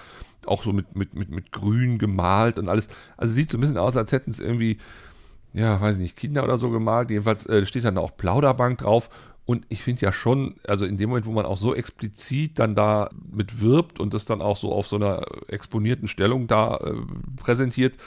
Auch 0.46 0.64
so 0.64 0.72
mit, 0.74 0.96
mit, 0.96 1.14
mit, 1.14 1.30
mit 1.30 1.52
grün 1.52 1.98
gemalt 2.00 2.58
und 2.58 2.70
alles. 2.70 2.88
Also 3.18 3.34
sieht 3.34 3.52
so 3.52 3.58
ein 3.58 3.62
bisschen 3.62 3.78
aus, 3.78 3.98
als 3.98 4.12
hätten 4.12 4.32
es 4.32 4.40
irgendwie, 4.40 4.78
ja, 5.54 5.80
weiß 5.80 5.98
ich 5.98 6.02
nicht, 6.02 6.18
Kinder 6.18 6.44
oder 6.44 6.58
so 6.58 6.70
gemalt. 6.70 7.10
Jedenfalls 7.10 7.46
äh, 7.46 7.66
steht 7.66 7.84
dann 7.84 7.98
auch 7.98 8.16
Plauderbank 8.16 8.80
drauf. 8.80 9.10
Und 9.46 9.66
ich 9.70 9.82
finde 9.82 10.02
ja 10.02 10.12
schon, 10.12 10.56
also 10.66 10.86
in 10.86 10.98
dem 10.98 11.10
Moment, 11.10 11.26
wo 11.26 11.32
man 11.32 11.46
auch 11.46 11.58
so 11.58 11.76
explizit 11.76 12.60
dann 12.60 12.76
da 12.76 13.10
mit 13.32 13.60
wirbt 13.60 14.00
und 14.00 14.14
das 14.14 14.26
dann 14.26 14.42
auch 14.42 14.56
so 14.56 14.72
auf 14.72 14.88
so 14.88 14.96
einer 14.96 15.26
exponierten 15.48 16.08
Stellung 16.08 16.48
da 16.48 16.78
äh, 16.78 16.94
präsentiert, 17.38 17.98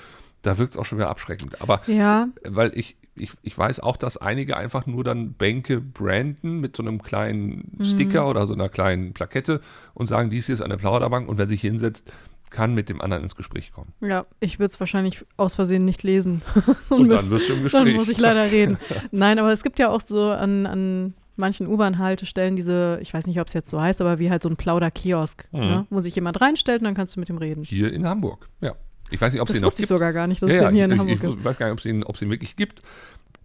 da 0.42 0.59
wirkt 0.59 0.72
es 0.72 0.78
auch 0.78 0.85
schon 0.85 0.98
wieder 0.98 1.11
abschreckend. 1.11 1.61
Aber 1.61 1.80
Ja, 1.87 2.28
weil 2.44 2.72
ich, 2.78 2.96
ich, 3.16 3.33
ich 3.42 3.57
weiß 3.57 3.80
auch, 3.80 3.96
dass 3.96 4.16
einige 4.16 4.57
einfach 4.57 4.87
nur 4.87 5.02
dann 5.04 5.33
Bänke 5.33 5.80
branden 5.80 6.61
mit 6.61 6.76
so 6.76 6.83
einem 6.83 7.02
kleinen 7.02 7.78
Sticker 7.83 8.28
oder 8.28 8.46
so 8.46 8.54
einer 8.54 8.68
kleinen 8.68 9.12
Plakette 9.12 9.61
und 9.94 10.07
sagen, 10.07 10.30
dies 10.30 10.46
hier 10.46 10.54
ist 10.54 10.62
eine 10.62 10.76
Plauderbank 10.76 11.28
und 11.28 11.38
wer 11.38 11.46
sich 11.46 11.61
hinsetzt, 11.61 12.12
kann 12.54 12.72
mit 12.74 12.88
dem 12.88 13.00
anderen 13.00 13.22
ins 13.24 13.34
Gespräch 13.36 13.72
kommen. 13.72 13.92
ja, 14.00 14.24
ich 14.40 14.58
würde 14.58 14.70
es 14.72 14.80
wahrscheinlich 14.80 15.24
aus 15.36 15.54
Versehen 15.56 15.84
nicht 15.84 16.02
lesen. 16.02 16.42
Und, 16.88 17.08
dann 17.08 17.28
müsst- 17.28 17.30
wirst 17.30 17.48
du 17.48 17.52
im 17.54 17.58
Dann 17.58 17.84
Gespräch. 17.84 17.94
muss 17.96 18.08
ich 18.08 18.18
leider 18.18 18.50
reden. 18.50 18.78
Nein, 19.10 19.38
aber 19.38 19.52
es 19.52 19.62
gibt 19.62 19.78
ja 19.78 19.88
auch 19.90 20.00
so 20.00 20.30
an, 20.30 20.66
an 20.66 21.14
manchen 21.36 21.66
U-Bahn-Haltestellen 21.66 22.54
diese, 22.56 22.98
ich 23.02 23.12
weiß 23.12 23.26
nicht, 23.26 23.40
ob 23.40 23.48
es 23.48 23.52
jetzt 23.54 23.68
so 23.68 23.80
heißt, 23.80 24.00
aber 24.00 24.18
wie 24.20 24.30
halt 24.30 24.42
so 24.42 24.48
ein 24.48 24.56
Plauder-Kiosk, 24.56 25.48
Mhm. 25.52 25.60
ne? 25.60 25.86
wo 25.90 26.00
sich 26.00 26.14
jemand 26.14 26.40
reinstellt 26.40 26.80
und 26.80 26.84
dann 26.84 26.94
kannst 26.94 27.16
du 27.16 27.20
mit 27.20 27.28
ihm 27.28 27.38
reden. 27.38 27.64
Hier 27.64 27.92
in 27.92 28.06
Hamburg, 28.06 28.48
ja. 28.60 28.74
Ich 29.10 29.20
weiß 29.20 29.32
nicht, 29.34 29.42
ob 29.42 29.48
es 29.48 29.52
Das 29.52 29.58
den 29.58 29.62
noch 29.62 29.66
wusste 29.66 29.82
ich 29.82 29.88
gibt. 29.88 29.98
sogar 29.98 30.12
gar 30.12 30.26
nicht, 30.26 30.40
dass 30.42 30.50
ja, 30.50 30.56
es 30.56 30.62
den 30.62 30.74
hier 30.74 30.84
in 30.86 30.92
ich, 30.92 30.98
Hamburg 30.98 31.14
ich, 31.16 31.20
gibt. 31.22 31.38
ich 31.38 31.44
weiß 31.44 31.58
gar 31.58 31.66
nicht, 31.66 31.72
ob 31.72 31.78
es 32.14 32.14
es 32.14 32.20
den 32.20 32.30
wirklich 32.30 32.56
gibt. 32.56 32.82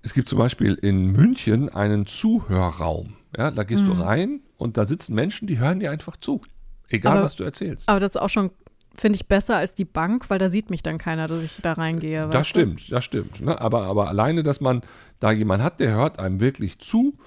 Es 0.03 0.13
gibt 0.13 0.29
zum 0.29 0.37
Beispiel 0.39 0.75
in 0.75 1.07
München 1.07 1.67
einen 1.67 2.05
Zuhörraum. 2.05 3.13
Ja, 3.37 3.51
da 3.51 3.63
gehst 3.63 3.85
du 3.85 3.91
rein 3.91 4.41
und 4.57 4.77
da 4.77 4.85
sitzen 4.85 5.13
Menschen, 5.13 5.47
die 5.47 5.59
hören 5.59 5.79
dir 5.79 5.91
einfach 5.91 6.15
zu. 6.17 6.41
Egal, 6.87 7.11
Mhm. 7.13 7.17
Aber- 7.17 7.25
was 7.25 7.35
du 7.35 7.43
erzählst. 7.43 7.87
Aber 7.89 7.99
das 7.99 8.11
ist 8.15 8.21
auch 8.21 8.29
schon, 8.29 8.51
finde 8.99 9.15
ich, 9.17 9.27
besser 9.27 9.57
als 9.57 9.75
die 9.75 9.85
Bank, 9.85 10.29
weil 10.29 10.39
da 10.39 10.49
sieht 10.49 10.69
mich 10.69 10.83
dann 10.83 10.97
keiner, 10.97 11.27
dass 11.27 11.43
ich 11.43 11.61
da 11.61 11.73
reingehe. 11.73 12.21
Das 12.21 12.33
weißt 12.33 12.35
du? 12.35 12.49
stimmt, 12.49 12.91
das 12.91 13.03
stimmt. 13.03 13.41
Ne? 13.41 13.59
Aber, 13.59 13.83
aber 13.83 14.07
alleine, 14.07 14.43
dass 14.43 14.61
man 14.61 14.81
da 15.19 15.31
jemanden 15.31 15.63
hat, 15.63 15.79
der 15.79 15.91
hört 15.91 16.19
einem 16.19 16.39
wirklich 16.39 16.79
zu. 16.79 17.17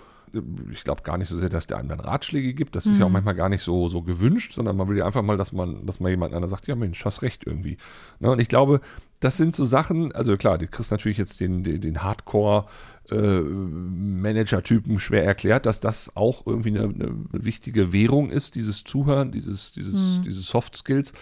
Ich 0.70 0.82
glaube 0.82 1.02
gar 1.02 1.18
nicht 1.18 1.28
so 1.28 1.36
sehr, 1.36 1.50
dass 1.50 1.66
der 1.66 1.76
einem 1.76 1.90
dann 1.90 2.00
Ratschläge 2.00 2.54
gibt. 2.54 2.74
Das 2.74 2.86
ist 2.86 2.98
ja 2.98 3.04
auch 3.04 3.10
manchmal 3.10 3.34
gar 3.34 3.50
nicht 3.50 3.62
so, 3.62 3.88
so 3.88 4.00
gewünscht, 4.00 4.54
sondern 4.54 4.78
man 4.78 4.88
will 4.88 4.96
ja 4.96 5.04
einfach 5.04 5.20
mal, 5.20 5.36
dass 5.36 5.52
man, 5.52 5.84
dass 5.84 6.00
mal 6.00 6.08
jemand 6.08 6.32
einer 6.32 6.48
sagt, 6.48 6.66
ja 6.66 6.74
Mensch, 6.74 7.04
hast 7.04 7.20
recht 7.20 7.46
irgendwie. 7.46 7.76
Ne? 8.18 8.30
Und 8.30 8.40
ich 8.40 8.48
glaube, 8.48 8.80
das 9.20 9.36
sind 9.36 9.54
so 9.54 9.66
Sachen, 9.66 10.10
also 10.12 10.34
klar, 10.38 10.56
du 10.56 10.66
kriegst 10.68 10.90
natürlich 10.90 11.18
jetzt 11.18 11.38
den, 11.40 11.64
den, 11.64 11.82
den 11.82 12.02
Hardcore 12.02 12.64
äh, 13.10 13.40
Manager-Typen 13.40 15.00
schwer 15.00 15.24
erklärt, 15.24 15.66
dass 15.66 15.80
das 15.80 16.16
auch 16.16 16.46
irgendwie 16.46 16.70
eine, 16.70 16.84
eine 16.84 17.14
wichtige 17.32 17.92
Währung 17.92 18.30
ist, 18.30 18.54
dieses 18.54 18.84
Zuhören, 18.84 19.32
dieses, 19.32 19.72
dieses, 19.72 20.22
diese 20.24 20.40
Soft 20.40 20.76
Skills. 20.76 21.12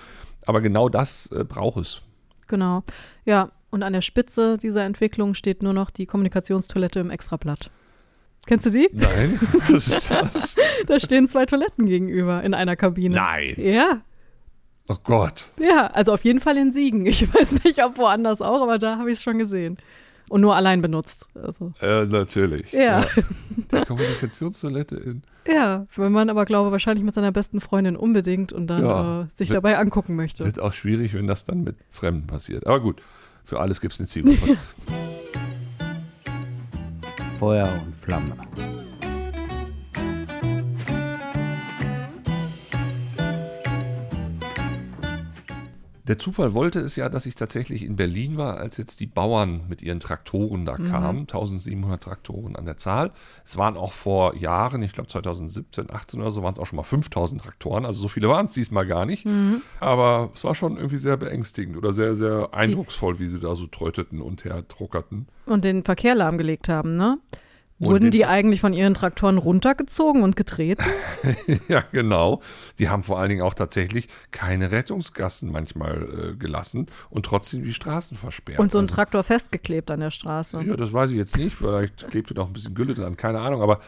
Aber 0.47 0.61
genau 0.61 0.89
das 0.89 1.31
äh, 1.33 1.45
braucht 1.45 1.79
es. 1.79 2.03
Genau. 2.49 2.83
Ja, 3.25 3.51
und 3.71 3.83
an 3.83 3.93
der 3.93 4.01
Spitze 4.01 4.59
dieser 4.59 4.85
Entwicklung 4.85 5.35
steht 5.35 5.63
nur 5.63 5.73
noch 5.73 5.91
die 5.91 6.07
Kommunikationstoilette 6.07 7.01
im 7.01 7.11
Extrablatt. 7.11 7.71
Kennst 8.47 8.67
du 8.67 8.71
die? 8.71 8.89
Nein, 8.93 9.39
was 9.69 9.89
ist 9.89 10.11
das? 10.11 10.57
Da 10.87 10.99
stehen 10.99 11.29
zwei 11.29 11.47
Toiletten 11.47 11.87
gegenüber 11.87 12.43
in 12.43 12.55
einer 12.55 12.75
Kabine. 12.77 13.15
Nein. 13.17 13.55
Ja, 13.59 14.01
Oh 14.89 14.97
Gott. 15.05 15.53
ja, 15.61 15.87
also 15.89 16.13
auf 16.13 16.25
jeden 16.25 16.41
Fall 16.41 16.57
in 16.57 16.73
Siegen. 16.73 17.07
Ich 17.07 17.33
weiß 17.33 17.63
nicht, 17.63 17.85
ob 17.85 17.97
woanders 17.97 18.43
auch, 18.43 18.61
aber 18.63 18.79
da 18.79 18.99
habe 18.99 19.13
ich 19.13 19.19
es 19.19 19.23
schon 19.23 19.39
gesehen. 19.39 19.77
Und 20.31 20.41
nur 20.43 20.55
allein 20.57 20.81
benutzt. 20.81 21.29
Also, 21.35 21.73
Äh, 21.81 22.07
natürlich. 22.07 22.73
Ja. 22.73 23.05
Die 23.73 23.81
Kommunikationstoilette 23.85 24.97
in. 24.97 25.23
ja, 25.47 25.87
wenn 25.97 26.13
man 26.13 26.31
aber, 26.31 26.45
glaube 26.45 26.71
wahrscheinlich 26.71 27.05
mit 27.05 27.15
seiner 27.15 27.33
besten 27.33 27.61
Freundin 27.61 27.97
unbedingt 27.97 28.53
und 28.53 28.69
dann 28.69 28.85
Ja. 28.85 29.23
äh, 29.23 29.27
sich 29.35 29.49
Wird- 29.51 29.57
dabei 29.57 29.77
angucken 29.77 30.15
möchte. 30.17 30.45
Wird 30.45 30.61
auch 30.61 30.73
schwierig, 30.73 31.15
wenn 31.15 31.27
das 31.27 31.45
dann 31.45 31.65
mit 31.65 31.77
Fremden 31.91 32.27
passiert. 32.29 32.65
Aber 32.67 32.81
gut, 32.81 33.03
für 33.45 33.59
alles 33.61 33.81
gibt 33.81 33.93
es 33.95 34.01
eine 34.01 34.07
Zielgruppe. 34.07 34.57
Feuer 37.41 37.69
und 37.85 37.97
Flamme. 37.97 38.37
Der 46.07 46.19
Zufall 46.19 46.55
wollte 46.55 46.81
es 46.81 46.97
ja, 46.97 47.09
dass 47.09 47.27
ich 47.27 47.35
tatsächlich 47.35 47.85
in 47.85 47.97
Berlin 47.97 48.37
war, 48.37 48.59
als 48.59 48.77
jetzt 48.77 49.01
die 49.01 49.07
Bauern 49.07 49.63
mit 49.69 49.83
ihren 49.83 50.01
Traktoren 50.01 50.65
da 50.65 50.77
kamen. 50.77 51.21
1700 51.21 52.03
Traktoren 52.03 52.57
an 52.57 52.65
der 52.65 52.77
Zahl. 52.77 53.13
Es 53.45 53.57
waren 53.57 53.77
auch 53.77 53.93
vor 53.93 54.35
Jahren, 54.37 54.83
ich 54.83 54.93
glaube 54.93 55.09
2017, 55.09 55.91
18 55.91 56.21
oder 56.21 56.31
so, 56.31 56.43
waren 56.43 56.55
es 56.55 56.59
auch 56.59 56.67
schon 56.67 56.77
mal 56.77 56.83
5000 56.83 57.43
Traktoren. 57.43 57.85
Also 57.85 58.01
so 58.01 58.09
viele 58.09 58.29
waren 58.29 58.47
es 58.47 58.53
diesmal 58.53 58.87
gar 58.87 59.07
nicht. 59.07 59.27
Aber 59.79 60.31
es 60.35 60.45
war 60.45 60.55
schon 60.55 60.77
irgendwie 60.77 60.99
sehr 60.99 61.17
beängstigend 61.17 61.77
oder 61.77 61.93
sehr, 61.93 62.15
sehr 62.15 62.49
eindrucksvoll, 62.53 63.19
wie 63.19 63.29
sie 63.29 63.39
da 63.39 63.55
so 63.55 63.67
tröteten 63.67 64.21
und 64.21 64.45
herdruckerten. 64.45 65.27
Und 65.47 65.65
den 65.65 65.85
Verkehr 65.85 66.15
lahmgelegt 66.15 66.69
haben, 66.69 66.97
ne? 66.97 67.19
Wurden 67.81 68.05
den 68.05 68.11
die 68.11 68.27
eigentlich 68.27 68.61
von 68.61 68.73
ihren 68.75 68.95
Traktoren 68.95 69.39
runtergezogen 69.39 70.23
und 70.23 70.37
getreten? 70.37 70.85
Ja, 71.69 71.83
genau. 71.93 72.41
Die 72.79 72.89
haben 72.89 73.03
vor 73.03 73.19
allen 73.19 73.29
Dingen 73.31 73.43
auch 73.43 73.55
tatsächlich 73.55 74.09
keine 74.31 74.71
Rettungsgassen 74.71 75.51
manchmal 75.51 76.33
äh, 76.33 76.37
gelassen 76.37 76.87
und 77.11 77.25
trotzdem 77.27 77.63
die 77.65 77.73
Straßen 77.75 78.17
versperrt. 78.17 78.59
Und 78.59 78.71
so 78.71 78.79
ein 78.79 78.83
Also- 78.85 78.95
Traktor 78.95 79.23
festgeklebt 79.25 79.91
an 79.91 80.01
der 80.01 80.11
Straße. 80.11 80.63
Ja, 80.63 80.77
das 80.77 80.93
weiß 80.93 81.11
ich 81.11 81.17
jetzt 81.17 81.37
nicht. 81.37 81.55
Vielleicht 81.57 82.09
klebte 82.09 82.35
noch 82.35 82.47
ein 82.49 82.53
bisschen 82.53 82.75
Gülle 82.75 82.95
dran, 82.95 83.17
keine 83.17 83.41
Ahnung. 83.41 83.63
Aber 83.63 83.81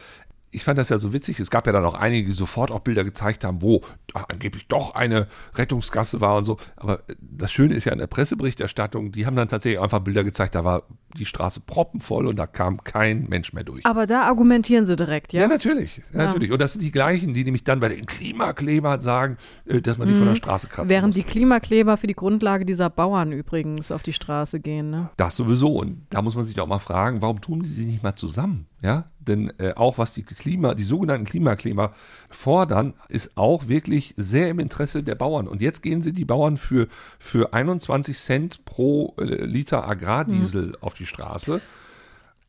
ich 0.51 0.65
fand 0.65 0.79
das 0.79 0.89
ja 0.91 0.99
so 0.99 1.13
witzig. 1.13 1.41
Es 1.41 1.51
gab 1.51 1.67
ja 1.67 1.73
dann 1.73 1.85
auch 1.85 1.95
einige, 1.95 2.27
die 2.29 2.35
sofort 2.35 2.71
auch 2.71 2.81
Bilder 2.81 3.05
gezeigt 3.05 3.45
haben, 3.45 3.63
wo 3.63 3.81
angeblich 4.15 4.67
doch 4.69 4.95
eine 4.95 5.27
Rettungsgasse 5.55 6.21
war 6.21 6.37
und 6.37 6.45
so. 6.45 6.57
Aber 6.77 7.01
äh, 7.09 7.15
das 7.21 7.53
Schöne 7.53 7.75
ist 7.75 7.85
ja 7.85 7.93
in 7.93 7.99
der 7.99 8.07
Presseberichterstattung, 8.07 9.13
die 9.13 9.27
haben 9.27 9.37
dann 9.37 9.49
tatsächlich 9.49 9.81
einfach 9.81 10.01
Bilder 10.01 10.25
gezeigt, 10.25 10.55
da 10.55 10.65
war 10.65 10.83
die 11.19 11.27
Straße 11.27 11.61
proppenvoll 11.61 12.27
und 12.27 12.37
da 12.37 12.47
kam 12.47 12.83
kein 12.85 13.29
Mensch 13.29 13.53
mehr 13.53 13.65
durch. 13.65 13.85
Aber 13.85 14.07
da 14.07 14.23
argumentieren 14.23 14.87
sie 14.87 14.97
direkt, 14.97 15.33
Ja, 15.33 15.43
ja? 15.43 15.49
natürlich, 15.49 15.99
ja, 16.13 16.25
natürlich. 16.27 16.51
Und 16.53 16.61
das 16.61 16.73
sind 16.73 16.83
die 16.83 16.91
gleichen, 16.93 17.35
die 17.35 17.45
nämlich 17.45 17.65
dann 17.65 17.81
bei 17.81 17.89
den 17.91 18.07
Klimaklebern 18.07 19.01
sagen, 19.01 19.37
äh, 19.67 19.81
dass 19.83 19.99
man 19.99 20.09
die 20.09 20.15
von 20.15 20.27
der 20.27 20.35
Straße 20.37 20.69
kratzen 20.69 20.87
Mhm. 20.87 20.91
Während 20.91 21.17
muss. 21.17 21.25
die 21.25 21.31
Klimakleber 21.31 21.97
für 21.97 22.07
die 22.07 22.15
Grundlage 22.15 22.65
dieser 22.65 22.91
Bauern 22.91 23.33
übrigens 23.33 23.93
auf 23.93 24.03
die 24.03 24.13
Straße 24.13 24.61
gehen, 24.61 24.91
ne? 24.91 25.11
Das 25.17 25.37
sowieso. 25.37 25.69
Und 25.79 26.07
da 26.11 26.23
muss 26.23 26.35
man 26.35 26.45
sich 26.45 26.59
auch 26.61 26.67
mal 26.67 26.79
fragen, 26.79 27.21
warum 27.23 27.41
tun 27.41 27.63
die 27.63 27.69
sich 27.69 27.87
nicht 27.87 28.03
mal 28.03 28.15
zusammen? 28.17 28.67
Ja, 28.83 29.05
denn 29.21 29.53
äh, 29.59 29.75
auch 29.75 29.99
was 29.99 30.13
die 30.13 30.25
Klima, 30.25 30.75
die 30.75 30.83
sogenannten 30.83 31.25
Klimakleber 31.25 31.93
fordern, 32.29 32.95
ist 33.09 33.37
auch 33.37 33.69
wirklich 33.69 34.02
sehr 34.17 34.49
im 34.49 34.59
Interesse 34.59 35.03
der 35.03 35.15
Bauern. 35.15 35.49
Und 35.49 35.63
jetzt 35.63 35.83
gehen 35.83 36.03
sie 36.03 36.13
die 36.13 36.25
Bauern 36.25 36.57
für, 36.57 36.89
für 37.19 37.53
21 37.53 38.19
Cent 38.19 38.65
pro 38.65 39.15
äh, 39.19 39.25
Liter 39.25 39.89
Agrardiesel 39.89 40.77
auf 40.81 40.95
die 40.95 41.07
Straße. 41.07 41.61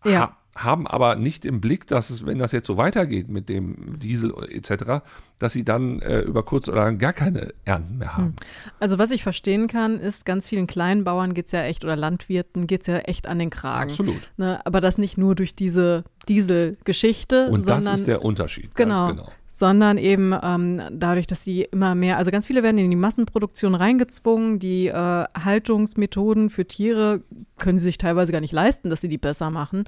Ja. 0.03 0.19
Ha 0.19 0.37
haben 0.55 0.85
aber 0.85 1.15
nicht 1.15 1.45
im 1.45 1.61
Blick, 1.61 1.87
dass 1.87 2.09
es, 2.09 2.25
wenn 2.25 2.37
das 2.37 2.51
jetzt 2.51 2.67
so 2.67 2.77
weitergeht 2.77 3.27
mit 3.27 3.49
dem 3.49 3.99
Diesel 3.99 4.33
etc., 4.49 5.03
dass 5.39 5.53
sie 5.53 5.63
dann 5.63 5.99
äh, 5.99 6.21
über 6.21 6.43
kurz 6.43 6.69
oder 6.69 6.83
lang 6.83 6.99
gar 6.99 7.13
keine 7.13 7.53
Ernten 7.65 7.97
mehr 7.97 8.15
haben. 8.15 8.35
Also 8.79 8.99
was 8.99 9.11
ich 9.11 9.23
verstehen 9.23 9.67
kann, 9.67 9.99
ist, 9.99 10.25
ganz 10.25 10.47
vielen 10.47 10.67
kleinen 10.67 11.03
Bauern 11.03 11.33
geht 11.33 11.47
es 11.47 11.51
ja 11.51 11.63
echt, 11.63 11.83
oder 11.83 11.95
Landwirten 11.95 12.67
geht 12.67 12.81
es 12.81 12.87
ja 12.87 12.99
echt 12.99 13.27
an 13.27 13.39
den 13.39 13.49
Kragen. 13.49 13.89
Absolut. 13.89 14.21
Ne? 14.37 14.63
Aber 14.65 14.79
das 14.79 14.97
nicht 14.97 15.17
nur 15.17 15.35
durch 15.35 15.55
diese 15.55 16.03
Dieselgeschichte, 16.29 17.47
Und 17.47 17.61
sondern 17.61 17.85
das 17.85 17.99
ist 18.01 18.07
der 18.07 18.23
Unterschied. 18.23 18.75
Genau. 18.75 19.07
Ganz 19.07 19.17
genau. 19.17 19.31
Sondern 19.63 19.97
eben 19.97 20.35
ähm, 20.43 20.81
dadurch, 20.91 21.25
dass 21.25 21.45
sie 21.45 21.61
immer 21.61 21.95
mehr, 21.95 22.17
also 22.17 22.31
ganz 22.31 22.45
viele 22.45 22.63
werden 22.63 22.77
in 22.79 22.89
die 22.89 22.97
Massenproduktion 22.97 23.75
reingezwungen, 23.75 24.59
die 24.59 24.87
äh, 24.87 24.93
Haltungsmethoden 24.93 26.49
für 26.49 26.67
Tiere 26.67 27.21
können 27.59 27.79
sie 27.79 27.85
sich 27.85 27.97
teilweise 27.97 28.33
gar 28.33 28.41
nicht 28.41 28.51
leisten, 28.51 28.89
dass 28.89 28.99
sie 28.99 29.07
die 29.07 29.17
besser 29.17 29.51
machen. 29.51 29.85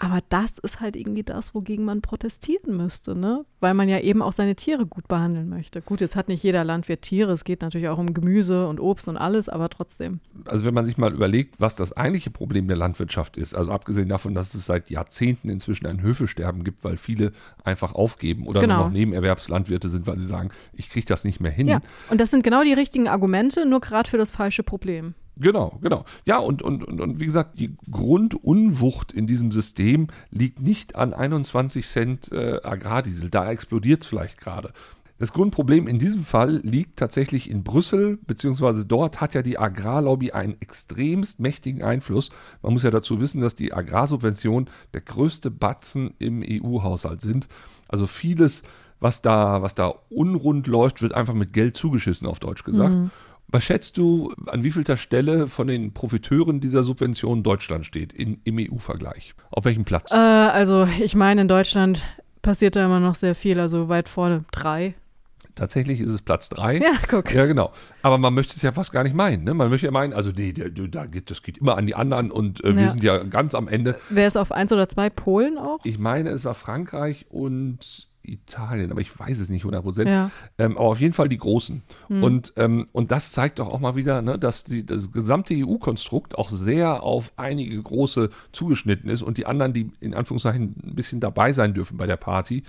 Aber 0.00 0.20
das 0.28 0.58
ist 0.58 0.80
halt 0.80 0.94
irgendwie 0.94 1.24
das, 1.24 1.56
wogegen 1.56 1.84
man 1.84 2.02
protestieren 2.02 2.76
müsste, 2.76 3.16
ne? 3.16 3.44
Weil 3.58 3.74
man 3.74 3.88
ja 3.88 3.98
eben 3.98 4.22
auch 4.22 4.32
seine 4.32 4.54
Tiere 4.54 4.86
gut 4.86 5.08
behandeln 5.08 5.48
möchte. 5.48 5.82
Gut, 5.82 6.00
jetzt 6.00 6.14
hat 6.14 6.28
nicht 6.28 6.44
jeder 6.44 6.62
Landwirt 6.62 7.02
Tiere, 7.02 7.32
es 7.32 7.42
geht 7.42 7.62
natürlich 7.62 7.88
auch 7.88 7.98
um 7.98 8.14
Gemüse 8.14 8.68
und 8.68 8.78
Obst 8.78 9.08
und 9.08 9.16
alles, 9.16 9.48
aber 9.48 9.68
trotzdem. 9.68 10.20
Also 10.44 10.64
wenn 10.64 10.72
man 10.72 10.84
sich 10.86 10.98
mal 10.98 11.12
überlegt, 11.12 11.56
was 11.58 11.74
das 11.74 11.92
eigentliche 11.96 12.30
Problem 12.30 12.68
der 12.68 12.76
Landwirtschaft 12.76 13.36
ist, 13.36 13.54
also 13.56 13.72
abgesehen 13.72 14.08
davon, 14.08 14.34
dass 14.34 14.54
es 14.54 14.66
seit 14.66 14.88
Jahrzehnten 14.88 15.48
inzwischen 15.48 15.86
ein 15.86 16.00
Höfesterben 16.00 16.62
gibt, 16.62 16.84
weil 16.84 16.96
viele 16.96 17.32
einfach 17.64 17.92
aufgeben 17.96 18.46
oder 18.46 18.60
Genau. 18.60 18.76
nur 18.76 18.84
noch 18.84 18.92
Nebenerwerbslandwirte 18.92 19.88
sind, 19.88 20.06
weil 20.06 20.16
sie 20.16 20.26
sagen, 20.26 20.50
ich 20.74 20.90
kriege 20.90 21.06
das 21.06 21.24
nicht 21.24 21.40
mehr 21.40 21.50
hin. 21.50 21.66
Ja, 21.66 21.80
und 22.08 22.20
das 22.20 22.30
sind 22.30 22.44
genau 22.44 22.62
die 22.62 22.72
richtigen 22.72 23.08
Argumente, 23.08 23.66
nur 23.66 23.80
gerade 23.80 24.08
für 24.08 24.18
das 24.18 24.30
falsche 24.30 24.62
Problem. 24.62 25.14
Genau, 25.40 25.78
genau. 25.80 26.04
Ja, 26.26 26.38
und, 26.38 26.62
und, 26.62 26.84
und, 26.84 27.00
und 27.00 27.20
wie 27.20 27.26
gesagt, 27.26 27.58
die 27.58 27.76
Grundunwucht 27.90 29.12
in 29.12 29.26
diesem 29.26 29.52
System 29.52 30.08
liegt 30.30 30.60
nicht 30.60 30.96
an 30.96 31.14
21 31.14 31.86
Cent 31.86 32.32
äh, 32.32 32.60
Agrardiesel. 32.62 33.30
Da 33.30 33.50
explodiert 33.50 34.02
es 34.02 34.06
vielleicht 34.08 34.38
gerade. 34.38 34.72
Das 35.18 35.32
Grundproblem 35.32 35.88
in 35.88 35.98
diesem 35.98 36.24
Fall 36.24 36.60
liegt 36.62 36.96
tatsächlich 37.00 37.50
in 37.50 37.64
Brüssel, 37.64 38.18
beziehungsweise 38.26 38.86
dort 38.86 39.20
hat 39.20 39.34
ja 39.34 39.42
die 39.42 39.58
Agrarlobby 39.58 40.30
einen 40.30 40.56
extremst 40.60 41.40
mächtigen 41.40 41.82
Einfluss. 41.82 42.30
Man 42.62 42.72
muss 42.72 42.84
ja 42.84 42.92
dazu 42.92 43.20
wissen, 43.20 43.40
dass 43.40 43.56
die 43.56 43.72
Agrarsubventionen 43.72 44.70
der 44.94 45.00
größte 45.00 45.50
Batzen 45.50 46.14
im 46.20 46.44
EU-Haushalt 46.46 47.20
sind. 47.20 47.48
Also 47.88 48.06
vieles, 48.06 48.62
was 49.00 49.20
da, 49.20 49.60
was 49.60 49.74
da 49.74 49.92
unrund 50.08 50.68
läuft, 50.68 51.02
wird 51.02 51.14
einfach 51.14 51.34
mit 51.34 51.52
Geld 51.52 51.76
zugeschissen, 51.76 52.28
auf 52.28 52.38
Deutsch 52.38 52.62
gesagt. 52.62 52.94
Was 53.50 53.64
schätzt 53.64 53.96
du, 53.96 54.32
an 54.46 54.62
wievielter 54.62 54.96
Stelle 54.98 55.48
von 55.48 55.68
den 55.68 55.94
Profiteuren 55.94 56.60
dieser 56.60 56.82
Subvention 56.82 57.42
Deutschland 57.42 57.86
steht 57.86 58.12
in, 58.12 58.40
im 58.44 58.58
EU-Vergleich? 58.58 59.34
Auf 59.50 59.64
welchem 59.64 59.84
Platz? 59.84 60.12
Äh, 60.12 60.16
also 60.16 60.86
ich 61.00 61.14
meine, 61.14 61.40
in 61.40 61.48
Deutschland 61.48 62.04
passiert 62.42 62.76
da 62.76 62.84
immer 62.84 63.00
noch 63.00 63.14
sehr 63.14 63.34
viel, 63.34 63.58
also 63.58 63.88
weit 63.88 64.08
vorne 64.08 64.44
drei. 64.52 64.94
Tatsächlich 65.54 65.98
ist 66.00 66.10
es 66.10 66.22
Platz 66.22 66.48
drei. 66.50 66.76
Ja, 66.76 66.92
guck. 67.08 67.32
Ja, 67.34 67.46
genau. 67.46 67.72
Aber 68.02 68.16
man 68.18 68.32
möchte 68.32 68.54
es 68.54 68.62
ja 68.62 68.70
fast 68.70 68.92
gar 68.92 69.02
nicht 69.02 69.16
meinen. 69.16 69.42
Ne? 69.42 69.54
Man 69.54 69.70
möchte 69.70 69.86
ja 69.86 69.90
meinen, 69.90 70.12
also 70.12 70.30
nee, 70.30 70.52
da 70.52 71.06
geht, 71.06 71.30
das 71.32 71.42
geht 71.42 71.58
immer 71.58 71.76
an 71.76 71.86
die 71.86 71.96
anderen 71.96 72.30
und 72.30 72.62
äh, 72.62 72.76
wir 72.76 72.82
Ja. 72.82 72.88
sind 72.90 73.02
ja 73.02 73.18
ganz 73.24 73.54
am 73.56 73.66
Ende. 73.66 73.98
Wer 74.08 74.28
ist 74.28 74.36
auf 74.36 74.52
eins 74.52 74.72
oder 74.72 74.88
zwei? 74.88 75.10
Polen 75.10 75.58
auch? 75.58 75.80
Ich 75.84 75.98
meine, 75.98 76.30
es 76.30 76.44
war 76.44 76.54
Frankreich 76.54 77.26
und 77.30 78.07
Italien, 78.32 78.90
aber 78.90 79.00
ich 79.00 79.18
weiß 79.18 79.38
es 79.38 79.48
nicht 79.48 79.62
100 79.62 79.82
Prozent. 79.82 80.08
Ja. 80.08 80.30
Ähm, 80.58 80.76
aber 80.76 80.88
auf 80.88 81.00
jeden 81.00 81.14
Fall 81.14 81.28
die 81.28 81.38
Großen. 81.38 81.82
Und, 82.08 82.52
ähm, 82.56 82.88
und 82.92 83.10
das 83.10 83.32
zeigt 83.32 83.58
doch 83.58 83.68
auch 83.68 83.80
mal 83.80 83.96
wieder, 83.96 84.22
ne, 84.22 84.38
dass 84.38 84.64
die, 84.64 84.84
das 84.84 85.12
gesamte 85.12 85.54
EU-Konstrukt 85.54 86.38
auch 86.38 86.50
sehr 86.50 87.02
auf 87.02 87.32
einige 87.36 87.80
große 87.82 88.30
zugeschnitten 88.52 89.10
ist 89.10 89.22
und 89.22 89.38
die 89.38 89.46
anderen, 89.46 89.72
die 89.72 89.90
in 90.00 90.14
Anführungszeichen 90.14 90.74
ein 90.84 90.94
bisschen 90.94 91.20
dabei 91.20 91.52
sein 91.52 91.74
dürfen 91.74 91.96
bei 91.96 92.06
der 92.06 92.16
Party, 92.16 92.62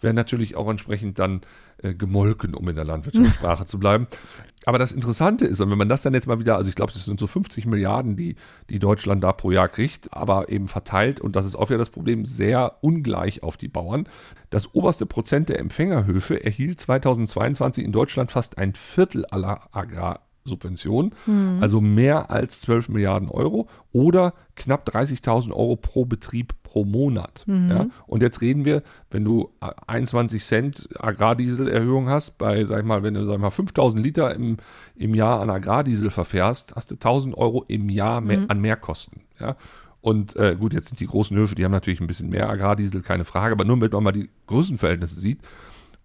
werden 0.00 0.16
natürlich 0.16 0.56
auch 0.56 0.68
entsprechend 0.68 1.18
dann 1.18 1.42
äh, 1.78 1.94
gemolken, 1.94 2.54
um 2.54 2.68
in 2.68 2.76
der 2.76 2.84
Landwirtschaftssprache 2.84 3.66
zu 3.66 3.78
bleiben. 3.78 4.06
Aber 4.66 4.78
das 4.78 4.92
Interessante 4.92 5.44
ist, 5.44 5.60
und 5.60 5.70
wenn 5.70 5.78
man 5.78 5.88
das 5.88 6.02
dann 6.02 6.14
jetzt 6.14 6.26
mal 6.26 6.38
wieder, 6.38 6.56
also 6.56 6.68
ich 6.68 6.74
glaube, 6.74 6.92
das 6.92 7.04
sind 7.04 7.20
so 7.20 7.26
50 7.26 7.66
Milliarden, 7.66 8.16
die, 8.16 8.36
die 8.70 8.78
Deutschland 8.78 9.22
da 9.22 9.32
pro 9.32 9.50
Jahr 9.50 9.68
kriegt, 9.68 10.12
aber 10.12 10.48
eben 10.48 10.68
verteilt, 10.68 11.20
und 11.20 11.36
das 11.36 11.44
ist 11.44 11.56
auch 11.56 11.68
wieder 11.68 11.78
das 11.78 11.90
Problem, 11.90 12.24
sehr 12.24 12.78
ungleich 12.80 13.42
auf 13.42 13.56
die 13.56 13.68
Bauern. 13.68 14.08
Das 14.50 14.74
oberste 14.74 15.06
Prozent 15.06 15.48
der 15.48 15.58
Empfängerhöfe 15.58 16.42
erhielt 16.42 16.80
2022 16.80 17.84
in 17.84 17.92
Deutschland 17.92 18.30
fast 18.32 18.58
ein 18.58 18.74
Viertel 18.74 19.26
aller 19.26 19.68
Agrarsubventionen, 20.44 21.12
also 21.60 21.80
mehr 21.80 22.30
als 22.30 22.60
12 22.60 22.90
Milliarden 22.90 23.28
Euro 23.30 23.68
oder 23.92 24.34
knapp 24.56 24.86
30.000 24.88 25.50
Euro 25.52 25.76
pro 25.76 26.04
Betrieb 26.04 26.52
pro 26.62 26.84
Monat. 26.84 27.44
Ja? 27.70 27.86
Und 28.06 28.22
jetzt 28.22 28.40
reden 28.42 28.64
wir, 28.64 28.82
wenn 29.10 29.24
du 29.24 29.50
äh, 29.60 29.70
21 29.86 30.44
Cent 30.44 30.88
Agrardieselerhöhung 30.98 32.08
hast, 32.08 32.36
bei, 32.36 32.64
sag 32.64 32.80
ich 32.80 32.84
mal, 32.84 33.02
wenn 33.02 33.14
du, 33.14 33.24
sag 33.24 33.38
mal, 33.38 33.50
5000 33.50 34.02
Liter 34.02 34.34
im, 34.34 34.58
im 34.96 35.14
Jahr 35.14 35.40
an 35.40 35.50
Agrardiesel 35.50 36.10
verfährst, 36.10 36.74
hast 36.76 36.90
du 36.90 36.96
1000 36.96 37.36
Euro 37.36 37.64
im 37.68 37.88
Jahr 37.88 38.20
mehr, 38.20 38.44
an 38.48 38.60
Mehrkosten. 38.60 39.22
Ja? 39.40 39.56
Und 40.02 40.36
äh, 40.36 40.56
gut, 40.58 40.74
jetzt 40.74 40.88
sind 40.88 41.00
die 41.00 41.06
großen 41.06 41.34
Höfe, 41.36 41.54
die 41.54 41.64
haben 41.64 41.72
natürlich 41.72 42.00
ein 42.00 42.06
bisschen 42.06 42.28
mehr 42.28 42.50
Agrardiesel, 42.50 43.00
keine 43.00 43.24
Frage, 43.24 43.52
aber 43.52 43.64
nur 43.64 43.76
damit 43.76 43.92
man 43.92 44.04
mal 44.04 44.12
die 44.12 44.28
Größenverhältnisse 44.46 45.18
sieht. 45.18 45.40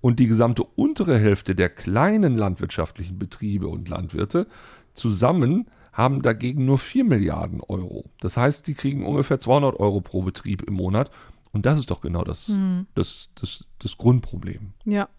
Und 0.01 0.19
die 0.19 0.27
gesamte 0.27 0.63
untere 0.63 1.17
Hälfte 1.17 1.55
der 1.55 1.69
kleinen 1.69 2.37
landwirtschaftlichen 2.37 3.19
Betriebe 3.19 3.67
und 3.67 3.89
Landwirte 3.89 4.47
zusammen 4.93 5.67
haben 5.91 6.21
dagegen 6.21 6.65
nur 6.65 6.77
4 6.77 7.03
Milliarden 7.03 7.61
Euro. 7.61 8.05
Das 8.21 8.37
heißt, 8.37 8.67
die 8.67 8.73
kriegen 8.73 9.05
ungefähr 9.05 9.39
200 9.39 9.79
Euro 9.79 9.99
pro 10.01 10.21
Betrieb 10.21 10.61
im 10.61 10.75
Monat. 10.75 11.11
Und 11.51 11.65
das 11.65 11.79
ist 11.79 11.91
doch 11.91 12.01
genau 12.01 12.23
das, 12.23 12.57
das, 12.95 13.29
das, 13.35 13.65
das 13.79 13.97
Grundproblem. 13.97 14.73
Ja. 14.85 15.09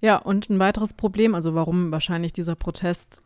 Ja, 0.00 0.16
und 0.18 0.50
ein 0.50 0.58
weiteres 0.58 0.92
Problem, 0.92 1.34
also 1.34 1.54
warum 1.54 1.90
wahrscheinlich 1.90 2.32
dieser 2.32 2.54
Protest 2.54 3.22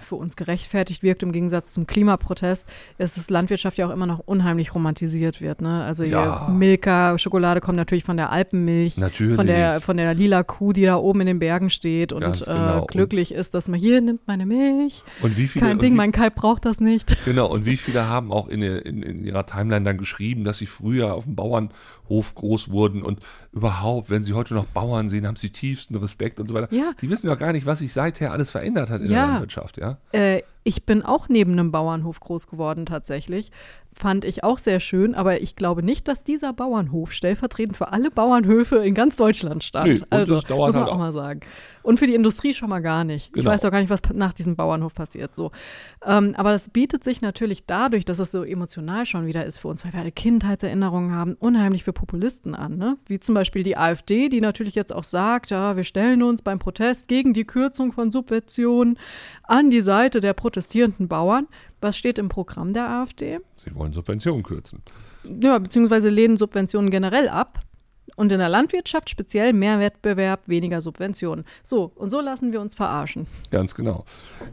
für 0.00 0.16
uns 0.16 0.36
gerechtfertigt 0.36 1.02
wirkt 1.02 1.22
im 1.22 1.32
Gegensatz 1.32 1.72
zum 1.72 1.86
Klimaprotest, 1.86 2.66
ist, 2.98 3.16
dass 3.16 3.30
Landwirtschaft 3.30 3.78
ja 3.78 3.86
auch 3.86 3.90
immer 3.92 4.06
noch 4.06 4.20
unheimlich 4.20 4.74
romantisiert 4.74 5.40
wird. 5.40 5.60
Ne? 5.62 5.82
Also 5.84 6.04
Ja. 6.04 6.48
Milka, 6.48 7.18
Schokolade 7.18 7.60
kommt 7.60 7.76
natürlich 7.76 8.04
von 8.04 8.16
der 8.16 8.30
Alpenmilch, 8.32 8.96
Natürlich. 8.96 9.36
von 9.36 9.46
der 9.46 9.80
von 9.80 9.96
der 9.96 10.14
lila 10.14 10.42
Kuh, 10.42 10.72
die 10.72 10.84
da 10.84 10.96
oben 10.96 11.20
in 11.22 11.26
den 11.26 11.38
Bergen 11.38 11.70
steht 11.70 12.12
und 12.12 12.20
Ganz 12.20 12.40
genau. 12.44 12.82
äh, 12.82 12.86
glücklich 12.86 13.32
ist, 13.32 13.54
dass 13.54 13.68
man 13.68 13.78
hier 13.78 14.00
nimmt 14.00 14.26
meine 14.26 14.46
Milch. 14.46 15.02
Und 15.22 15.36
wie 15.36 15.48
viele, 15.48 15.64
Kein 15.66 15.72
und 15.74 15.82
Ding, 15.82 15.92
wie, 15.92 15.96
mein 15.96 16.12
Kalb 16.12 16.34
braucht 16.34 16.64
das 16.64 16.80
nicht. 16.80 17.16
Genau, 17.28 17.46
und 17.52 17.66
wie 17.66 17.76
viele 17.76 18.08
haben 18.08 18.32
auch 18.32 18.48
in, 18.48 18.62
in, 18.62 19.02
in 19.02 19.22
ihrer 19.24 19.44
Timeline 19.44 19.84
dann 19.84 19.98
geschrieben, 19.98 20.44
dass 20.44 20.58
sie 20.58 20.66
früher 20.66 21.12
auf 21.14 21.24
dem 21.24 21.34
Bauernhof 21.36 22.34
groß 22.34 22.70
wurden 22.70 23.02
und 23.02 23.20
überhaupt, 23.52 24.08
wenn 24.08 24.22
sie 24.22 24.32
heute 24.32 24.54
noch 24.54 24.64
Bauern 24.66 25.08
sehen, 25.10 25.26
haben 25.26 25.36
sie 25.36 25.50
tiefsten 25.50 25.94
Respekt 25.96 26.40
und 26.40 26.48
so 26.48 26.54
weiter. 26.54 26.72
Ja. 26.74 26.92
Die 27.02 27.10
wissen 27.10 27.26
ja 27.28 27.34
gar 27.34 27.52
nicht, 27.52 27.66
was 27.66 27.80
sich 27.80 27.92
seither 27.92 28.32
alles 28.32 28.50
verändert 28.50 28.88
hat 28.88 29.02
in 29.02 29.08
Ja. 29.08 29.27
Der 29.28 29.34
Landwirtschaft, 29.34 29.78
ja. 29.78 29.98
Äh, 30.12 30.42
ich 30.64 30.84
bin 30.84 31.02
auch 31.02 31.28
neben 31.28 31.52
einem 31.52 31.70
Bauernhof 31.72 32.20
groß 32.20 32.46
geworden 32.46 32.84
tatsächlich. 32.84 33.50
Fand 33.98 34.24
ich 34.24 34.44
auch 34.44 34.58
sehr 34.58 34.78
schön, 34.78 35.16
aber 35.16 35.40
ich 35.40 35.56
glaube 35.56 35.82
nicht, 35.82 36.06
dass 36.06 36.22
dieser 36.22 36.52
Bauernhof 36.52 37.12
stellvertretend 37.12 37.76
für 37.76 37.92
alle 37.92 38.12
Bauernhöfe 38.12 38.76
in 38.76 38.94
ganz 38.94 39.16
Deutschland 39.16 39.64
stand. 39.64 39.88
Nee, 39.88 40.00
also, 40.10 40.34
muss 40.34 40.48
man 40.48 40.60
halt 40.60 40.76
auch 40.76 40.92
auch. 40.92 40.98
mal 40.98 41.12
sagen. 41.12 41.40
Und 41.82 41.98
für 41.98 42.06
die 42.06 42.14
Industrie 42.14 42.52
schon 42.52 42.68
mal 42.68 42.80
gar 42.80 43.04
nicht. 43.04 43.32
Genau. 43.32 43.40
Ich 43.42 43.46
weiß 43.46 43.64
auch 43.64 43.70
gar 43.70 43.80
nicht, 43.80 43.88
was 43.88 44.02
nach 44.12 44.34
diesem 44.34 44.56
Bauernhof 44.56 44.94
passiert. 44.94 45.34
So. 45.34 45.52
Ähm, 46.04 46.34
aber 46.36 46.50
das 46.50 46.68
bietet 46.68 47.02
sich 47.02 47.22
natürlich 47.22 47.64
dadurch, 47.66 48.04
dass 48.04 48.18
es 48.18 48.30
so 48.30 48.44
emotional 48.44 49.06
schon 49.06 49.26
wieder 49.26 49.46
ist 49.46 49.58
für 49.60 49.68
uns, 49.68 49.84
weil 49.84 49.92
wir 49.94 50.00
alle 50.00 50.12
Kindheitserinnerungen 50.12 51.14
haben, 51.14 51.34
unheimlich 51.40 51.84
für 51.84 51.92
Populisten 51.92 52.54
an. 52.54 52.76
Ne? 52.76 52.98
Wie 53.06 53.18
zum 53.20 53.34
Beispiel 53.34 53.62
die 53.62 53.76
AfD, 53.76 54.28
die 54.28 54.40
natürlich 54.40 54.74
jetzt 54.74 54.92
auch 54.92 55.04
sagt, 55.04 55.50
ja, 55.50 55.76
wir 55.76 55.84
stellen 55.84 56.22
uns 56.22 56.42
beim 56.42 56.58
Protest 56.58 57.08
gegen 57.08 57.32
die 57.32 57.44
Kürzung 57.44 57.92
von 57.92 58.10
Subventionen 58.10 58.98
an 59.44 59.70
die 59.70 59.80
Seite 59.80 60.20
der 60.20 60.34
protestierenden 60.34 61.08
Bauern. 61.08 61.46
Was 61.80 61.96
steht 61.96 62.18
im 62.18 62.28
Programm 62.28 62.72
der 62.72 62.88
AfD? 62.88 63.38
Sie 63.56 63.74
wollen 63.74 63.92
Subventionen 63.92 64.42
kürzen. 64.42 64.82
Ja, 65.24 65.58
beziehungsweise 65.58 66.08
lehnen 66.08 66.36
Subventionen 66.36 66.90
generell 66.90 67.28
ab. 67.28 67.60
Und 68.16 68.32
in 68.32 68.40
der 68.40 68.48
Landwirtschaft 68.48 69.10
speziell 69.10 69.52
mehr 69.52 69.78
Wettbewerb, 69.78 70.48
weniger 70.48 70.82
Subventionen. 70.82 71.44
So, 71.62 71.92
und 71.94 72.10
so 72.10 72.20
lassen 72.20 72.52
wir 72.52 72.60
uns 72.60 72.74
verarschen. 72.74 73.28
Ganz 73.52 73.76
genau. 73.76 74.06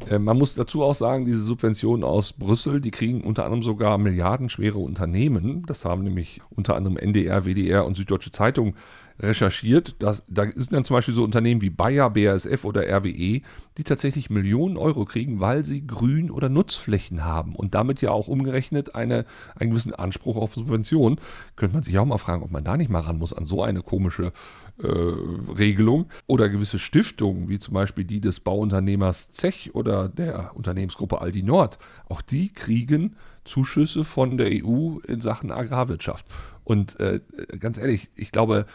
Äh, 0.08 0.20
man 0.20 0.38
muss 0.38 0.54
dazu 0.54 0.84
auch 0.84 0.94
sagen, 0.94 1.26
diese 1.26 1.40
Subventionen 1.40 2.04
aus 2.04 2.34
Brüssel, 2.34 2.80
die 2.80 2.92
kriegen 2.92 3.22
unter 3.22 3.44
anderem 3.44 3.64
sogar 3.64 3.98
milliardenschwere 3.98 4.78
Unternehmen. 4.78 5.64
Das 5.66 5.84
haben 5.84 6.04
nämlich 6.04 6.42
unter 6.52 6.76
anderem 6.76 6.98
NDR, 6.98 7.46
WDR 7.46 7.86
und 7.86 7.96
Süddeutsche 7.96 8.30
Zeitung 8.30 8.76
recherchiert. 9.20 9.96
Das, 10.00 10.24
da 10.28 10.44
sind 10.44 10.74
dann 10.74 10.84
zum 10.84 10.96
Beispiel 10.96 11.14
so 11.14 11.24
Unternehmen 11.24 11.62
wie 11.62 11.70
Bayer, 11.70 12.10
BASF 12.10 12.66
oder 12.66 12.82
RWE, 12.82 13.42
die 13.78 13.84
tatsächlich 13.84 14.30
Millionen 14.30 14.78
Euro 14.78 15.06
kriegen, 15.06 15.40
weil 15.40 15.66
sie 15.66 15.86
Grün- 15.86 16.32
oder 16.32 16.50
Nutzflächen 16.50 17.24
haben 17.24 17.56
und 17.56 17.76
damit 17.76 18.02
ja 18.02 18.12
auch 18.12 18.28
umgerechnet 18.28 18.96
eine, 18.96 19.26
einen 19.56 19.72
gewissen 19.72 19.94
Anspruch 19.94 20.38
auf 20.38 20.56
Subvention. 20.56 21.20
Könnte 21.56 21.76
man 21.76 21.84
sich 21.84 21.98
auch 21.98 22.06
mal 22.06 22.18
fragen, 22.18 22.44
ob 22.44 22.52
man 22.52 22.64
da 22.64 22.78
nicht 22.78 22.90
mal 22.90 23.02
ran 23.02 23.18
muss 23.18 23.34
an 23.34 23.46
so 23.46 23.64
eine 23.64 23.82
komische 23.82 24.32
äh, 24.82 24.88
Regelung 24.88 26.08
oder 26.28 26.50
gewisse 26.50 26.80
Stiftungen, 26.80 27.48
wie 27.48 27.60
zum 27.60 27.74
Beispiel 27.74 28.04
die 28.04 28.20
des 28.20 28.42
Bauunternehmers 28.42 29.32
Zech 29.32 29.74
oder 29.74 30.10
der 30.10 30.52
Unternehmensgruppe 30.56 31.22
Aldi 31.22 31.44
Nord, 31.44 31.80
auch 32.10 32.22
die 32.22 32.52
kriegen 32.52 33.16
Zuschüsse 33.46 34.04
von 34.04 34.38
der 34.38 34.48
EU 34.48 34.98
in 35.08 35.22
Sachen 35.22 35.52
Agrarwirtschaft. 35.52 36.26
Und 36.66 37.00
äh, 37.00 37.22
ganz 37.60 37.78
ehrlich, 37.78 38.10
ich 38.16 38.32
glaube, 38.32 38.66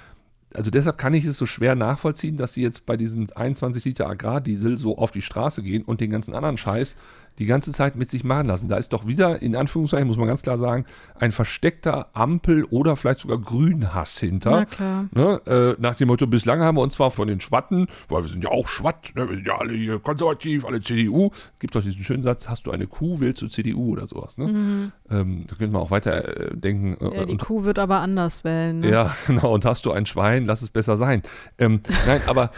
also 0.54 0.70
deshalb 0.70 0.98
kann 0.98 1.14
ich 1.14 1.24
es 1.24 1.38
so 1.38 1.46
schwer 1.46 1.74
nachvollziehen, 1.74 2.36
dass 2.36 2.54
sie 2.54 2.62
jetzt 2.62 2.86
bei 2.86 2.96
diesen 2.96 3.30
21 3.30 3.84
Liter 3.84 4.08
Agrardiesel 4.08 4.78
so 4.78 4.98
auf 4.98 5.10
die 5.10 5.22
Straße 5.22 5.62
gehen 5.62 5.84
und 5.84 6.00
den 6.00 6.10
ganzen 6.10 6.34
anderen 6.34 6.56
Scheiß 6.56 6.96
die 7.38 7.46
ganze 7.46 7.72
Zeit 7.72 7.96
mit 7.96 8.10
sich 8.10 8.24
machen 8.24 8.46
lassen. 8.46 8.68
Da 8.68 8.76
ist 8.76 8.92
doch 8.92 9.06
wieder, 9.06 9.40
in 9.40 9.56
Anführungszeichen, 9.56 10.06
muss 10.06 10.18
man 10.18 10.26
ganz 10.26 10.42
klar 10.42 10.58
sagen, 10.58 10.84
ein 11.18 11.32
versteckter 11.32 12.08
Ampel- 12.12 12.64
oder 12.64 12.96
vielleicht 12.96 13.20
sogar 13.20 13.38
Grünhass 13.38 14.18
hinter. 14.18 14.50
Na 14.50 14.64
klar. 14.66 15.06
Ne? 15.12 15.40
Äh, 15.46 15.80
nach 15.80 15.94
dem 15.94 16.08
Motto, 16.08 16.26
bislang 16.26 16.60
haben 16.60 16.76
wir 16.76 16.82
uns 16.82 16.94
zwar 16.94 17.10
von 17.10 17.28
den 17.28 17.40
Schwatten, 17.40 17.86
weil 18.08 18.22
wir 18.22 18.28
sind 18.28 18.44
ja 18.44 18.50
auch 18.50 18.68
Schwatt, 18.68 19.12
ne? 19.14 19.28
wir 19.28 19.36
sind 19.36 19.46
ja 19.46 19.56
alle 19.58 19.72
hier 19.72 19.98
konservativ, 19.98 20.64
alle 20.64 20.80
CDU. 20.82 21.30
Gibt 21.58 21.74
doch 21.74 21.82
diesen 21.82 22.04
schönen 22.04 22.22
Satz, 22.22 22.48
hast 22.48 22.66
du 22.66 22.72
eine 22.72 22.86
Kuh, 22.86 23.20
wählst 23.20 23.40
du 23.40 23.48
CDU 23.48 23.92
oder 23.92 24.06
sowas. 24.06 24.36
Ne? 24.36 24.48
Mhm. 24.48 24.92
Ähm, 25.10 25.44
da 25.48 25.56
könnte 25.56 25.72
man 25.72 25.82
auch 25.82 25.90
weiter 25.90 26.50
äh, 26.50 26.56
denken. 26.56 26.96
Ja, 27.00 27.24
die 27.24 27.32
und, 27.32 27.40
Kuh 27.40 27.64
wird 27.64 27.78
aber 27.78 28.00
anders 28.00 28.44
wählen. 28.44 28.80
Ne? 28.80 28.90
ja, 28.90 29.16
genau. 29.26 29.54
Und 29.54 29.64
hast 29.64 29.86
du 29.86 29.92
ein 29.92 30.06
Schwein, 30.06 30.44
lass 30.44 30.62
es 30.62 30.68
besser 30.68 30.96
sein. 30.96 31.22
Ähm, 31.58 31.80
nein, 32.06 32.20
aber 32.26 32.50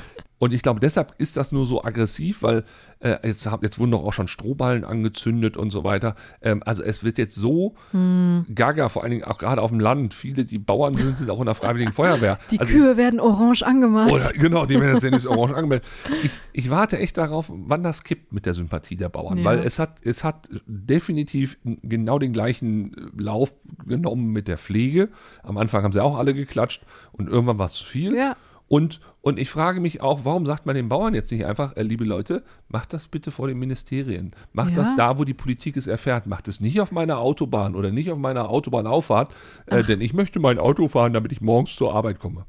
und 0.43 0.53
ich 0.53 0.63
glaube, 0.63 0.81
deshalb 0.81 1.15
ist 1.19 1.37
das 1.37 1.53
nur 1.53 1.67
so 1.67 1.85
aggressiv, 1.85 2.43
weil 2.43 2.65
äh, 2.99 3.17
jetzt, 3.25 3.47
hab, 3.49 3.63
jetzt 3.63 3.79
wurden 3.79 3.93
doch 3.93 4.03
auch 4.03 4.13
schon 4.13 4.27
Strohballen 4.27 4.85
angezündet 4.85 5.57
und 5.57 5.71
so 5.71 5.85
weiter. 5.85 6.17
Ähm, 6.41 6.65
also 6.67 6.83
es 6.83 7.05
wird 7.05 7.17
jetzt 7.17 7.37
so 7.37 7.77
Hm. 7.93 8.47
gaga, 8.53 8.89
vor 8.89 9.03
allen 9.05 9.13
Dingen 9.13 9.23
auch 9.23 9.39
gerade 9.39 9.63
auf 9.63 9.71
dem 9.71 9.79
Land. 9.79 10.15
Viele, 10.15 10.45
die 10.45 10.59
Bauern 10.59 10.95
sind, 10.95 11.17
sind 11.17 11.31
auch 11.31 11.39
in 11.39 11.47
der 11.47 11.55
Freiwilligen 11.55 11.93
Feuerwehr. 11.93 12.41
Die 12.51 12.59
also, 12.59 12.73
Kühe 12.73 12.97
werden 12.97 13.21
orange 13.21 13.63
angemalt. 13.63 14.11
oder, 14.11 14.31
genau, 14.33 14.67
die 14.67 14.81
werden 14.81 14.95
jetzt 14.95 15.05
nicht 15.09 15.27
orange 15.29 15.55
angemeldet. 15.55 15.87
Ich, 16.25 16.33
ich 16.53 16.71
warte 16.71 16.99
echt 16.99 17.19
darauf, 17.19 17.49
wann 17.55 17.85
das 17.85 18.03
kippt 18.03 18.33
mit 18.33 18.45
der 18.45 18.55
Sympathie 18.55 18.97
der 18.97 19.11
Bauern, 19.11 19.39
Ja. 19.39 19.45
weil 19.45 19.61
es 19.61 19.79
hat, 19.79 20.05
es 20.05 20.25
hat 20.25 20.49
definitiv 20.67 21.57
genau 21.85 22.19
den 22.19 22.33
gleichen 22.33 23.13
Lauf 23.17 23.53
genommen 23.87 24.33
mit 24.33 24.49
der 24.49 24.59
Pflege. 24.59 25.09
Am 25.45 25.57
Anfang 25.57 25.85
haben 25.85 25.93
sie 25.93 26.03
auch 26.03 26.19
alle 26.19 26.35
geklatscht 26.35 26.83
und 27.13 27.29
irgendwann 27.29 27.59
war 27.59 27.67
es 27.67 27.75
zu 27.75 27.85
viel. 27.85 28.17
Ja. 28.17 28.35
Und, 28.73 29.01
und 29.21 29.39
ich 29.39 29.51
frage 29.51 29.81
mich 29.81 30.01
auch, 30.01 30.21
warum 30.25 30.47
sagt 30.47 30.65
man 30.65 30.75
den 30.75 30.89
Bauern 30.89 31.13
jetzt 31.13 31.31
nicht 31.31 31.45
einfach, 31.45 31.77
äh, 31.77 31.83
liebe 31.83 32.05
Leute, 32.05 32.43
macht 32.69 32.95
das 32.95 33.07
bitte 33.07 33.31
vor 33.31 33.47
den 33.47 33.59
Ministerien. 33.59 34.33
Macht 34.55 34.71
Ja. 34.71 34.77
das 34.77 34.95
da, 34.97 35.19
wo 35.19 35.25
die 35.25 35.35
Politik 35.35 35.77
es 35.77 35.87
erfährt. 35.87 36.27
Macht 36.27 36.49
es 36.49 36.59
nicht 36.59 36.81
auf 36.81 36.91
meiner 36.91 37.19
Autobahn 37.19 37.75
oder 37.75 37.91
nicht 37.91 38.11
auf 38.11 38.17
meiner 38.19 38.49
Autobahnauffahrt, 38.49 39.31
äh, 39.67 39.83
denn 39.83 40.01
ich 40.01 40.15
möchte 40.15 40.41
mein 40.41 40.59
Auto 40.59 40.89
fahren, 40.89 41.13
damit 41.13 41.33
ich 41.33 41.43
morgens 41.43 41.77
zur 41.77 41.95
Arbeit 41.95 42.19
komme. 42.19 42.47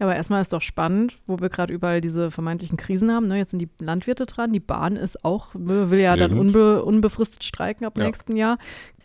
Ja, 0.00 0.06
aber 0.06 0.16
erstmal 0.16 0.40
ist 0.40 0.52
doch 0.52 0.60
spannend, 0.60 1.18
wo 1.28 1.38
wir 1.38 1.50
gerade 1.50 1.72
überall 1.72 2.00
diese 2.00 2.32
vermeintlichen 2.32 2.76
Krisen 2.76 3.12
haben. 3.12 3.28
Ne? 3.28 3.36
Jetzt 3.38 3.52
sind 3.52 3.60
die 3.60 3.68
Landwirte 3.78 4.26
dran, 4.26 4.52
die 4.52 4.58
Bahn 4.58 4.96
ist 4.96 5.24
auch, 5.24 5.50
will 5.54 6.00
ja 6.00 6.16
dann 6.16 6.30
Stimmt. 6.30 6.40
unbe, 6.40 6.84
unbefristet 6.84 7.44
streiken 7.44 7.86
ab 7.86 7.96
Ja. 7.96 8.02
nächsten 8.02 8.34
Jahr. 8.36 8.58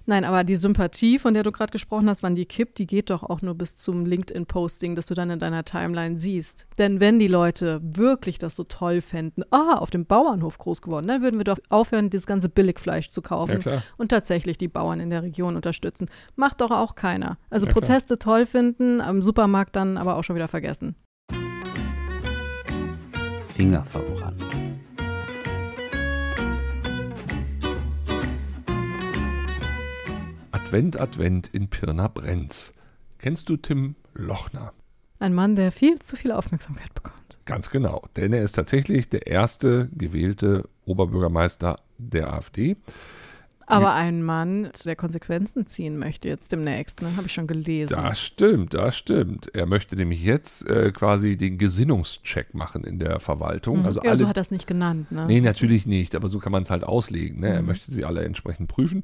Nein, 0.09 0.25
aber 0.25 0.43
die 0.43 0.55
Sympathie, 0.55 1.19
von 1.19 1.35
der 1.35 1.43
du 1.43 1.51
gerade 1.51 1.71
gesprochen 1.71 2.09
hast, 2.09 2.23
wann 2.23 2.33
die 2.33 2.47
kippt, 2.47 2.79
die 2.79 2.87
geht 2.87 3.11
doch 3.11 3.21
auch 3.21 3.43
nur 3.43 3.53
bis 3.53 3.77
zum 3.77 4.07
LinkedIn-Posting, 4.07 4.95
das 4.95 5.05
du 5.05 5.13
dann 5.13 5.29
in 5.29 5.37
deiner 5.37 5.63
Timeline 5.63 6.17
siehst. 6.17 6.65
Denn 6.79 6.99
wenn 6.99 7.19
die 7.19 7.27
Leute 7.27 7.79
wirklich 7.83 8.39
das 8.39 8.55
so 8.55 8.63
toll 8.63 9.01
fänden, 9.01 9.43
ah, 9.51 9.75
auf 9.77 9.91
dem 9.91 10.07
Bauernhof 10.07 10.57
groß 10.57 10.81
geworden, 10.81 11.05
dann 11.05 11.21
würden 11.21 11.39
wir 11.39 11.43
doch 11.43 11.59
aufhören, 11.69 12.09
dieses 12.09 12.25
ganze 12.25 12.49
Billigfleisch 12.49 13.09
zu 13.09 13.21
Ja, 13.21 13.27
kaufen 13.27 13.59
klar. 13.59 13.83
und 13.97 14.09
tatsächlich 14.09 14.57
die 14.57 14.67
Bauern 14.67 14.99
in 14.99 15.11
der 15.11 15.21
Region 15.21 15.55
unterstützen. 15.55 16.07
Macht 16.35 16.61
doch 16.61 16.71
auch 16.71 16.95
keiner. 16.95 17.37
Also 17.51 17.67
Ja, 17.67 17.71
klar. 17.71 17.81
Proteste 17.83 18.17
toll 18.17 18.47
finden, 18.47 19.01
am 19.01 19.21
Supermarkt 19.21 19.75
dann 19.75 19.95
aber 19.95 20.15
auch 20.15 20.23
schon 20.23 20.35
wieder 20.35 20.47
vergessen. 20.47 20.95
Finger 23.55 23.83
verbrannt. 23.83 24.43
Advent, 30.69 31.01
Advent 31.01 31.47
in 31.51 31.67
Pirna 31.67 32.08
Brenz. 32.10 32.75
Kennst 33.17 33.49
du 33.49 33.58
Tim 33.58 33.95
Lochner? 34.13 34.71
Ein 35.17 35.34
Mann, 35.34 35.55
der 35.55 35.71
viel 35.71 35.97
zu 35.97 36.15
viel 36.15 36.32
Aufmerksamkeit 36.32 36.93
bekommt. 36.93 37.38
Ganz 37.45 37.71
genau, 37.71 38.03
denn 38.15 38.34
er 38.34 38.43
ist 38.43 38.51
tatsächlich 38.51 39.10
der 39.10 39.25
erste 39.25 39.89
gewählte 39.97 40.69
Oberbürgermeister 40.86 41.79
der 41.97 42.32
AfD. 42.32 42.77
Aber 43.65 43.93
ein 43.93 44.21
Mann, 44.23 44.69
der 44.86 44.95
Konsequenzen 44.95 45.65
ziehen 45.65 45.97
möchte 45.97 46.27
jetzt 46.27 46.51
demnächst, 46.51 47.01
ne? 47.01 47.15
habe 47.17 47.25
ich 47.27 47.34
schon 47.34 47.45
gelesen. 47.47 47.95
Das 47.95 48.19
stimmt, 48.19 48.73
das 48.75 48.95
stimmt. 48.97 49.53
Er 49.55 49.65
möchte 49.65 49.95
nämlich 49.95 50.23
jetzt 50.23 50.67
äh, 50.67 50.91
quasi 50.91 51.36
den 51.38 51.58
Gesinnungscheck 51.60 52.53
machen 52.53 52.84
in 52.84 52.97
der 52.99 53.19
Verwaltung. 53.19 53.79
Mhm. 53.79 53.86
Also 53.86 54.01
ja, 54.03 54.10
alle, 54.12 54.19
so 54.19 54.27
hat 54.27 54.38
er 54.38 54.41
es 54.41 54.49
nicht 54.51 54.65
genannt. 54.67 55.12
Ne? 55.12 55.25
Nee, 55.27 55.41
natürlich 55.41 55.86
nicht, 55.88 56.15
aber 56.15 56.29
so 56.29 56.38
kann 56.39 56.51
man 56.51 56.62
es 56.63 56.69
halt 56.71 56.84
auslegen. 56.84 57.39
Ne? 57.41 57.49
Er 57.49 57.62
Mhm. 57.62 57.67
möchte 57.67 57.91
sie 57.91 58.05
alle 58.05 58.23
entsprechend 58.23 58.69
prüfen, 58.69 59.03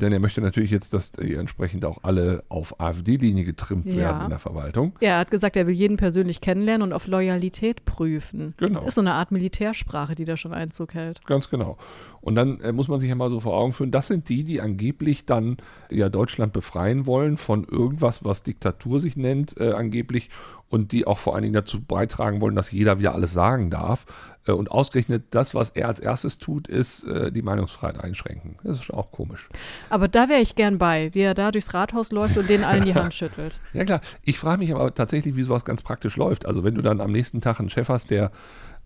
denn 0.00 0.12
er 0.12 0.20
möchte 0.20 0.40
natürlich 0.40 0.70
jetzt, 0.70 0.94
dass 0.94 1.12
die 1.12 1.34
entsprechend 1.34 1.84
auch 1.84 1.98
alle 2.02 2.44
auf 2.48 2.80
AfD-Linie 2.80 3.44
getrimmt 3.44 3.86
Ja. 3.86 3.96
werden 3.96 4.22
in 4.24 4.30
der 4.30 4.38
Verwaltung. 4.38 4.92
Ja, 5.00 5.10
er 5.10 5.18
hat 5.18 5.30
gesagt, 5.30 5.56
er 5.56 5.66
will 5.66 5.74
jeden 5.74 5.96
persönlich 5.96 6.40
kennenlernen 6.40 6.82
und 6.88 6.92
auf 6.92 7.06
Loyalität 7.06 7.84
prüfen. 7.84 8.54
Genau. 8.58 8.84
Ist 8.86 8.94
so 8.94 9.00
eine 9.00 9.12
Art 9.14 9.30
Militärsprache, 9.32 10.14
die 10.14 10.24
da 10.24 10.36
schon 10.36 10.52
Einzug 10.52 10.94
hält. 10.94 11.24
Ganz 11.26 11.50
genau. 11.50 11.76
Und 12.20 12.34
dann 12.34 12.60
äh, 12.60 12.72
muss 12.72 12.88
man 12.88 13.00
sich 13.00 13.08
ja 13.08 13.14
mal 13.14 13.30
so 13.30 13.40
vor 13.40 13.54
Augen 13.56 13.72
führen, 13.72 13.90
das 13.90 14.06
sind 14.06 14.28
die, 14.28 14.44
die 14.44 14.60
angeblich 14.60 15.24
dann 15.26 15.56
ja 15.90 16.08
Deutschland 16.08 16.52
befreien 16.52 17.06
wollen 17.06 17.36
von 17.36 17.64
irgendwas, 17.64 18.24
was 18.24 18.42
Diktatur 18.42 19.00
sich 19.00 19.16
nennt, 19.16 19.58
äh, 19.58 19.72
angeblich, 19.72 20.28
und 20.70 20.92
die 20.92 21.06
auch 21.06 21.18
vor 21.18 21.34
allen 21.34 21.42
Dingen 21.42 21.54
dazu 21.54 21.82
beitragen 21.82 22.40
wollen, 22.40 22.54
dass 22.54 22.70
jeder 22.70 22.98
wieder 22.98 23.12
alles 23.12 23.32
sagen 23.32 23.70
darf. 23.70 24.06
Äh, 24.46 24.52
und 24.52 24.70
ausgerechnet 24.70 25.24
das, 25.30 25.54
was 25.54 25.70
er 25.70 25.88
als 25.88 25.98
erstes 25.98 26.38
tut, 26.38 26.68
ist 26.68 27.04
äh, 27.04 27.32
die 27.32 27.42
Meinungsfreiheit 27.42 28.02
einschränken. 28.02 28.56
Das 28.62 28.80
ist 28.80 28.90
auch 28.90 29.10
komisch. 29.10 29.48
Aber 29.90 30.06
da 30.08 30.28
wäre 30.28 30.40
ich 30.40 30.54
gern 30.54 30.78
bei, 30.78 31.10
wie 31.12 31.22
er 31.22 31.34
da 31.34 31.50
durchs 31.50 31.74
Rathaus 31.74 32.12
läuft 32.12 32.36
und 32.38 32.48
denen 32.48 32.64
allen 32.64 32.84
die 32.84 32.94
Hand 32.94 33.12
schüttelt. 33.14 33.60
Ja 33.74 33.84
klar, 33.84 34.00
ich 34.22 34.38
frage 34.38 34.58
mich 34.58 34.72
aber 34.72 34.94
tatsächlich, 34.94 35.34
wie 35.34 35.42
sowas 35.42 35.64
ganz 35.64 35.82
praktisch 35.82 36.16
läuft. 36.16 36.46
Also 36.46 36.62
wenn 36.62 36.76
du 36.76 36.82
dann 36.82 37.00
am 37.00 37.10
nächsten 37.10 37.40
Tag 37.40 37.58
einen 37.58 37.68
Chef 37.68 37.88
hast, 37.88 38.10
der 38.10 38.30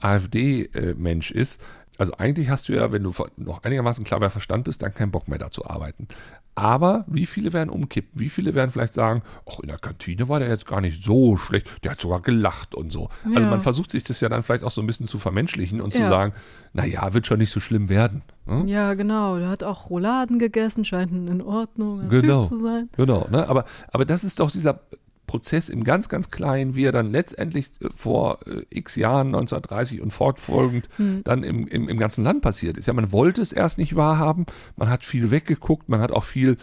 AfD-Mensch 0.00 1.30
ist, 1.30 1.60
also 1.98 2.12
eigentlich 2.18 2.48
hast 2.48 2.68
du 2.68 2.72
ja, 2.72 2.90
wenn 2.92 3.02
du 3.02 3.12
noch 3.36 3.62
einigermaßen 3.62 4.04
klar 4.04 4.20
bei 4.20 4.30
Verstand 4.30 4.64
bist, 4.64 4.82
dann 4.82 4.94
keinen 4.94 5.10
Bock 5.12 5.28
mehr 5.28 5.38
da 5.38 5.50
zu 5.50 5.64
arbeiten. 5.66 6.08
Aber 6.56 7.04
wie 7.08 7.26
viele 7.26 7.52
werden 7.52 7.68
umkippen? 7.70 8.18
Wie 8.20 8.28
viele 8.28 8.54
werden 8.54 8.70
vielleicht 8.70 8.94
sagen, 8.94 9.22
ach, 9.48 9.58
in 9.60 9.68
der 9.68 9.78
Kantine 9.78 10.28
war 10.28 10.38
der 10.38 10.48
jetzt 10.48 10.66
gar 10.66 10.80
nicht 10.80 11.02
so 11.02 11.36
schlecht, 11.36 11.68
der 11.82 11.92
hat 11.92 12.00
sogar 12.00 12.20
gelacht 12.20 12.74
und 12.76 12.92
so. 12.92 13.08
Also 13.24 13.40
Ja. 13.40 13.46
man 13.50 13.60
versucht 13.60 13.90
sich 13.90 14.04
das 14.04 14.20
ja 14.20 14.28
dann 14.28 14.42
vielleicht 14.44 14.62
auch 14.62 14.70
so 14.70 14.80
ein 14.80 14.86
bisschen 14.86 15.08
zu 15.08 15.18
vermenschlichen 15.18 15.80
und 15.80 15.92
zu 15.92 16.00
Ja. 16.00 16.08
sagen, 16.08 16.32
naja, 16.72 17.12
wird 17.12 17.26
schon 17.26 17.38
nicht 17.38 17.50
so 17.50 17.58
schlimm 17.60 17.88
werden. 17.88 18.22
Ne? 18.46 18.64
Ja, 18.66 18.94
genau. 18.94 19.38
Der 19.38 19.48
hat 19.48 19.64
auch 19.64 19.90
Rouladen 19.90 20.38
gegessen, 20.38 20.84
scheint 20.84 21.10
in 21.12 21.42
Ordnung 21.42 22.08
Genau. 22.08 22.42
Typ 22.42 22.50
zu 22.50 22.64
sein. 22.64 22.88
Genau, 22.96 23.26
ne? 23.30 23.48
aber, 23.48 23.64
aber 23.92 24.04
das 24.04 24.22
ist 24.22 24.38
doch 24.38 24.50
dieser 24.50 24.80
Prozess 25.34 25.68
im 25.68 25.82
ganz, 25.82 26.08
ganz 26.08 26.30
Kleinen, 26.30 26.76
wie 26.76 26.84
er 26.84 26.92
dann 26.92 27.10
letztendlich 27.10 27.72
äh, 27.80 27.88
vor 27.92 28.38
äh, 28.46 28.62
x 28.70 28.94
Jahren, 28.94 29.28
1930 29.34 30.00
und 30.00 30.12
fortfolgend, 30.12 30.88
Hm. 30.96 31.22
dann 31.24 31.42
im, 31.42 31.66
im, 31.66 31.88
im 31.88 31.98
ganzen 31.98 32.22
Land 32.22 32.40
passiert 32.40 32.78
ist. 32.78 32.86
Ja, 32.86 32.92
man 32.92 33.10
wollte 33.10 33.42
es 33.42 33.50
erst 33.52 33.76
nicht 33.78 33.96
wahrhaben, 33.96 34.46
man 34.76 34.88
hat 34.90 35.04
viel 35.04 35.32
weggeguckt, 35.32 35.88
man 35.88 36.00
hat 36.00 36.12
auch 36.12 36.22
viel 36.22 36.56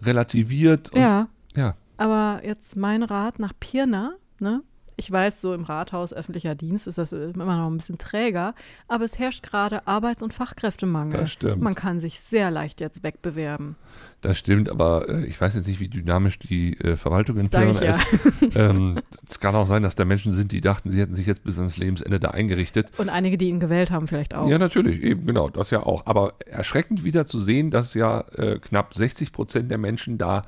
relativiert. 0.00 0.90
Und, 0.92 1.00
Ja, 1.02 1.28
ja. 1.54 1.74
aber 1.98 2.40
jetzt 2.44 2.76
mein 2.76 3.02
Rat 3.02 3.38
nach 3.38 3.52
Pirna, 3.60 4.14
ne? 4.40 4.62
Ich 4.96 5.10
weiß, 5.10 5.40
so 5.40 5.54
im 5.54 5.64
Rathaus 5.64 6.12
öffentlicher 6.12 6.54
Dienst 6.54 6.86
ist 6.86 6.98
das 6.98 7.12
immer 7.12 7.56
noch 7.56 7.68
ein 7.68 7.76
bisschen 7.76 7.98
träger, 7.98 8.54
aber 8.88 9.04
es 9.04 9.18
herrscht 9.18 9.42
gerade 9.42 9.86
Arbeits- 9.86 10.22
und 10.22 10.32
Fachkräftemangel. 10.32 11.20
Das 11.20 11.32
stimmt. 11.32 11.62
Man 11.62 11.74
kann 11.74 12.00
sich 12.00 12.20
sehr 12.20 12.50
leicht 12.50 12.80
jetzt 12.80 13.02
wegbewerben. 13.02 13.76
Das 14.20 14.38
stimmt, 14.38 14.70
aber 14.70 15.08
äh, 15.08 15.24
ich 15.26 15.40
weiß 15.40 15.54
jetzt 15.54 15.66
nicht, 15.66 15.80
wie 15.80 15.88
dynamisch 15.88 16.38
die 16.38 16.78
äh, 16.80 16.96
Verwaltung 16.96 17.38
in 17.38 17.50
Pirna 17.50 17.82
ja. 17.82 17.90
ist. 17.90 18.02
ähm, 18.56 19.00
es 19.26 19.40
kann 19.40 19.54
auch 19.54 19.66
sein, 19.66 19.82
dass 19.82 19.96
da 19.96 20.04
Menschen 20.04 20.32
sind, 20.32 20.52
die 20.52 20.60
dachten, 20.60 20.90
sie 20.90 21.00
hätten 21.00 21.14
sich 21.14 21.26
jetzt 21.26 21.44
bis 21.44 21.58
ans 21.58 21.76
Lebensende 21.76 22.20
da 22.20 22.30
eingerichtet. 22.30 22.90
Und 22.96 23.08
einige, 23.08 23.36
die 23.36 23.48
ihn 23.48 23.60
gewählt 23.60 23.90
haben, 23.90 24.08
vielleicht 24.08 24.34
auch. 24.34 24.48
Ja, 24.48 24.58
natürlich, 24.58 25.02
eben, 25.02 25.26
genau, 25.26 25.50
das 25.50 25.70
ja 25.70 25.82
auch. 25.82 26.06
Aber 26.06 26.34
erschreckend 26.46 27.04
wieder 27.04 27.26
zu 27.26 27.38
sehen, 27.38 27.70
dass 27.70 27.94
ja 27.94 28.20
äh, 28.36 28.58
knapp 28.60 28.94
60 28.94 29.32
Prozent 29.32 29.70
der 29.70 29.78
Menschen 29.78 30.18
da 30.18 30.42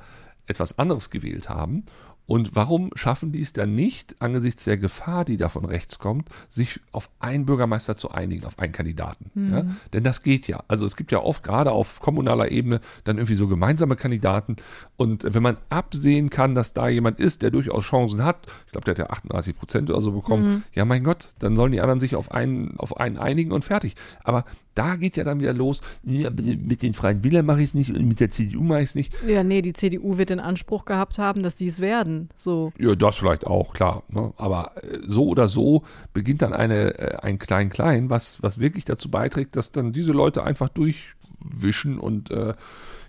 etwas 0.47 0.79
anderes 0.79 1.09
gewählt 1.09 1.49
haben. 1.49 1.83
Und 2.27 2.55
warum 2.55 2.91
schaffen 2.93 3.31
die 3.31 3.41
es 3.41 3.53
dann 3.53 3.73
nicht, 3.73 4.21
angesichts 4.21 4.65
der 4.65 4.77
Gefahr, 4.77 5.23
die 5.25 5.37
da 5.37 5.47
von 5.47 5.63
rechts 5.65 5.97
kommt, 5.97 6.29
sich 6.49 6.81
auf 6.91 7.09
einen 7.19 7.45
Bürgermeister 7.45 7.95
zu 7.95 8.11
einigen, 8.11 8.45
auf 8.45 8.59
einen 8.59 8.73
Kandidaten? 8.73 9.31
Ja? 9.51 9.65
Denn 9.93 10.03
das 10.03 10.21
geht 10.21 10.47
ja. 10.47 10.61
Also 10.67 10.85
es 10.85 10.97
gibt 10.97 11.11
ja 11.11 11.19
oft 11.19 11.41
gerade 11.41 11.71
auf 11.71 12.01
kommunaler 12.01 12.51
Ebene 12.51 12.81
dann 13.05 13.17
irgendwie 13.17 13.35
so 13.35 13.47
gemeinsame 13.47 13.95
Kandidaten. 13.95 14.57
Und 14.97 15.33
wenn 15.33 15.41
man 15.41 15.57
absehen 15.69 16.29
kann, 16.29 16.53
dass 16.53 16.73
da 16.73 16.89
jemand 16.89 17.19
ist, 17.19 17.41
der 17.41 17.51
durchaus 17.51 17.85
Chancen 17.85 18.23
hat, 18.23 18.45
ich 18.65 18.73
glaube, 18.73 18.85
der 18.85 18.91
hat 18.91 18.99
ja 18.99 19.09
38 19.09 19.55
Prozent 19.55 19.89
oder 19.89 20.01
so 20.01 20.11
bekommen, 20.11 20.63
ja 20.73 20.83
mein 20.83 21.05
Gott, 21.05 21.33
dann 21.39 21.55
sollen 21.55 21.71
die 21.71 21.79
anderen 21.79 22.01
sich 22.01 22.15
auf 22.15 22.31
einen, 22.31 22.77
auf 22.77 22.99
einen 22.99 23.17
einigen 23.17 23.53
und 23.53 23.63
fertig. 23.63 23.95
Aber 24.23 24.43
da 24.77 24.95
geht 24.95 25.17
ja 25.17 25.23
dann 25.23 25.39
wieder 25.39 25.53
los, 25.53 25.81
ja, 26.03 26.29
mit 26.29 26.81
den 26.81 26.93
Freien 26.93 27.23
Wählern 27.23 27.45
mache 27.45 27.61
ich 27.61 27.69
es 27.69 27.73
nicht 27.73 27.89
und 27.89 28.07
mit 28.07 28.19
der 28.19 28.29
CDU 28.29 28.61
mache 28.61 28.81
ich 28.81 28.89
es 28.89 28.95
nicht. 28.95 29.13
Ja, 29.27 29.43
nee, 29.43 29.61
die 29.61 29.73
CDU 29.73 30.17
wird 30.17 30.29
den 30.29 30.39
Anspruch 30.39 30.85
gehabt 30.85 31.17
haben, 31.17 31.41
dass 31.41 31.57
sie 31.57 31.67
es 31.67 31.79
werden. 31.79 32.29
So. 32.37 32.71
Ja, 32.77 32.95
das 32.95 33.17
vielleicht 33.17 33.47
auch, 33.47 33.73
klar. 33.73 34.03
Ne? 34.09 34.33
Aber 34.37 34.71
äh, 34.83 34.99
so 35.05 35.27
oder 35.27 35.47
so 35.47 35.83
beginnt 36.13 36.41
dann 36.41 36.53
eine, 36.53 36.97
äh, 36.99 37.17
ein 37.21 37.39
Klein-Klein, 37.39 38.09
was, 38.09 38.43
was 38.43 38.59
wirklich 38.59 38.85
dazu 38.85 39.09
beiträgt, 39.09 39.55
dass 39.55 39.71
dann 39.71 39.93
diese 39.93 40.11
Leute 40.11 40.43
einfach 40.43 40.69
durchwischen 40.69 41.99
und 41.99 42.29
äh, 42.31 42.53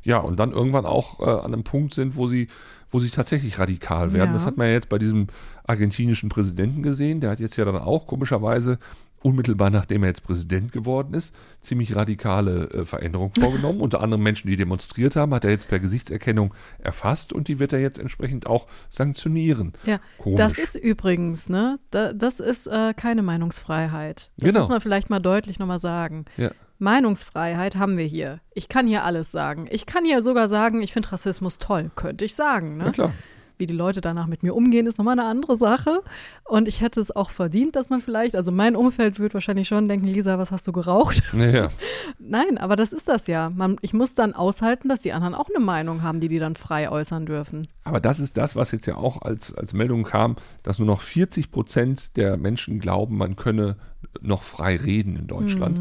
ja, 0.02 0.18
und 0.18 0.40
dann 0.40 0.52
irgendwann 0.52 0.86
auch 0.86 1.20
äh, 1.20 1.24
an 1.24 1.52
einem 1.52 1.64
Punkt 1.64 1.92
sind, 1.92 2.16
wo 2.16 2.26
sie, 2.26 2.48
wo 2.90 2.98
sie 2.98 3.10
tatsächlich 3.10 3.58
radikal 3.58 4.12
werden. 4.12 4.28
Ja. 4.28 4.32
Das 4.32 4.46
hat 4.46 4.56
man 4.56 4.68
ja 4.68 4.72
jetzt 4.72 4.88
bei 4.88 4.98
diesem 4.98 5.26
argentinischen 5.66 6.30
Präsidenten 6.30 6.82
gesehen. 6.82 7.20
Der 7.20 7.30
hat 7.30 7.40
jetzt 7.40 7.56
ja 7.56 7.64
dann 7.66 7.76
auch 7.76 8.06
komischerweise 8.06 8.78
unmittelbar 9.22 9.70
nachdem 9.70 10.02
er 10.02 10.08
jetzt 10.10 10.22
Präsident 10.22 10.72
geworden 10.72 11.14
ist, 11.14 11.34
ziemlich 11.60 11.96
radikale 11.96 12.70
äh, 12.70 12.84
Veränderungen 12.84 13.32
vorgenommen. 13.38 13.80
Unter 13.80 14.00
anderem 14.00 14.22
Menschen, 14.22 14.48
die 14.48 14.56
demonstriert 14.56 15.16
haben, 15.16 15.34
hat 15.34 15.44
er 15.44 15.50
jetzt 15.50 15.68
per 15.68 15.80
Gesichtserkennung 15.80 16.54
erfasst 16.78 17.32
und 17.32 17.48
die 17.48 17.58
wird 17.58 17.72
er 17.72 17.80
jetzt 17.80 17.98
entsprechend 17.98 18.46
auch 18.46 18.66
sanktionieren. 18.88 19.72
Ja, 19.84 20.00
Komisch. 20.18 20.38
das 20.38 20.58
ist 20.58 20.74
übrigens, 20.76 21.48
ne, 21.48 21.78
da, 21.90 22.12
das 22.12 22.40
ist 22.40 22.66
äh, 22.66 22.94
keine 22.94 23.22
Meinungsfreiheit. 23.22 24.30
Das 24.36 24.48
Genau. 24.48 24.60
muss 24.60 24.68
man 24.68 24.80
vielleicht 24.80 25.10
mal 25.10 25.20
deutlich 25.20 25.58
nochmal 25.58 25.78
sagen. 25.78 26.24
Ja. 26.36 26.50
Meinungsfreiheit 26.80 27.76
haben 27.76 27.96
wir 27.96 28.04
hier. 28.06 28.40
Ich 28.54 28.68
kann 28.68 28.86
hier 28.86 29.04
alles 29.04 29.30
sagen. 29.32 29.66
Ich 29.70 29.84
kann 29.86 30.04
hier 30.04 30.22
sogar 30.22 30.48
sagen, 30.48 30.80
ich 30.82 30.92
finde 30.92 31.10
Rassismus 31.12 31.58
toll, 31.58 31.90
könnte 31.96 32.24
ich 32.24 32.34
sagen. 32.34 32.76
Ne? 32.76 32.84
Ja, 32.86 32.90
klar. 32.92 33.12
Wie 33.58 33.66
die 33.66 33.74
Leute 33.74 34.00
danach 34.00 34.26
mit 34.26 34.42
mir 34.42 34.54
umgehen, 34.54 34.86
ist 34.86 34.98
nochmal 34.98 35.18
eine 35.18 35.28
andere 35.28 35.56
Sache. 35.56 36.00
Und 36.44 36.68
ich 36.68 36.80
hätte 36.80 37.00
es 37.00 37.14
auch 37.14 37.30
verdient, 37.30 37.76
dass 37.76 37.90
man 37.90 38.00
vielleicht, 38.00 38.36
also 38.36 38.52
mein 38.52 38.76
Umfeld 38.76 39.18
wird 39.18 39.34
wahrscheinlich 39.34 39.68
schon 39.68 39.86
denken, 39.86 40.06
Lisa, 40.06 40.38
was 40.38 40.50
hast 40.50 40.66
du 40.66 40.72
geraucht? 40.72 41.22
Ja, 41.32 41.68
Nein, 42.18 42.58
aber 42.58 42.76
das 42.76 42.92
ist 42.92 43.08
das 43.08 43.26
ja. 43.26 43.50
Man, 43.50 43.76
ich 43.80 43.92
muss 43.92 44.14
dann 44.14 44.34
aushalten, 44.34 44.88
dass 44.88 45.00
die 45.00 45.12
anderen 45.12 45.34
auch 45.34 45.48
eine 45.54 45.64
Meinung 45.64 46.02
haben, 46.02 46.20
die 46.20 46.28
die 46.28 46.38
dann 46.38 46.54
frei 46.54 46.90
äußern 46.90 47.26
dürfen. 47.26 47.66
aber 47.84 48.00
das 48.00 48.20
ist 48.20 48.36
das, 48.36 48.56
was 48.56 48.70
jetzt 48.72 48.86
ja 48.86 48.96
auch 48.96 49.22
als, 49.22 49.54
als 49.54 49.72
Meldung 49.72 50.04
kam, 50.04 50.36
dass 50.62 50.78
nur 50.78 50.86
noch 50.86 51.00
40 51.00 51.50
Prozent 51.50 52.16
der 52.16 52.36
Menschen 52.36 52.80
glauben, 52.80 53.16
man 53.16 53.36
könne 53.36 53.76
noch 54.20 54.42
frei 54.42 54.76
reden 54.76 55.16
in 55.16 55.26
Deutschland. 55.26 55.80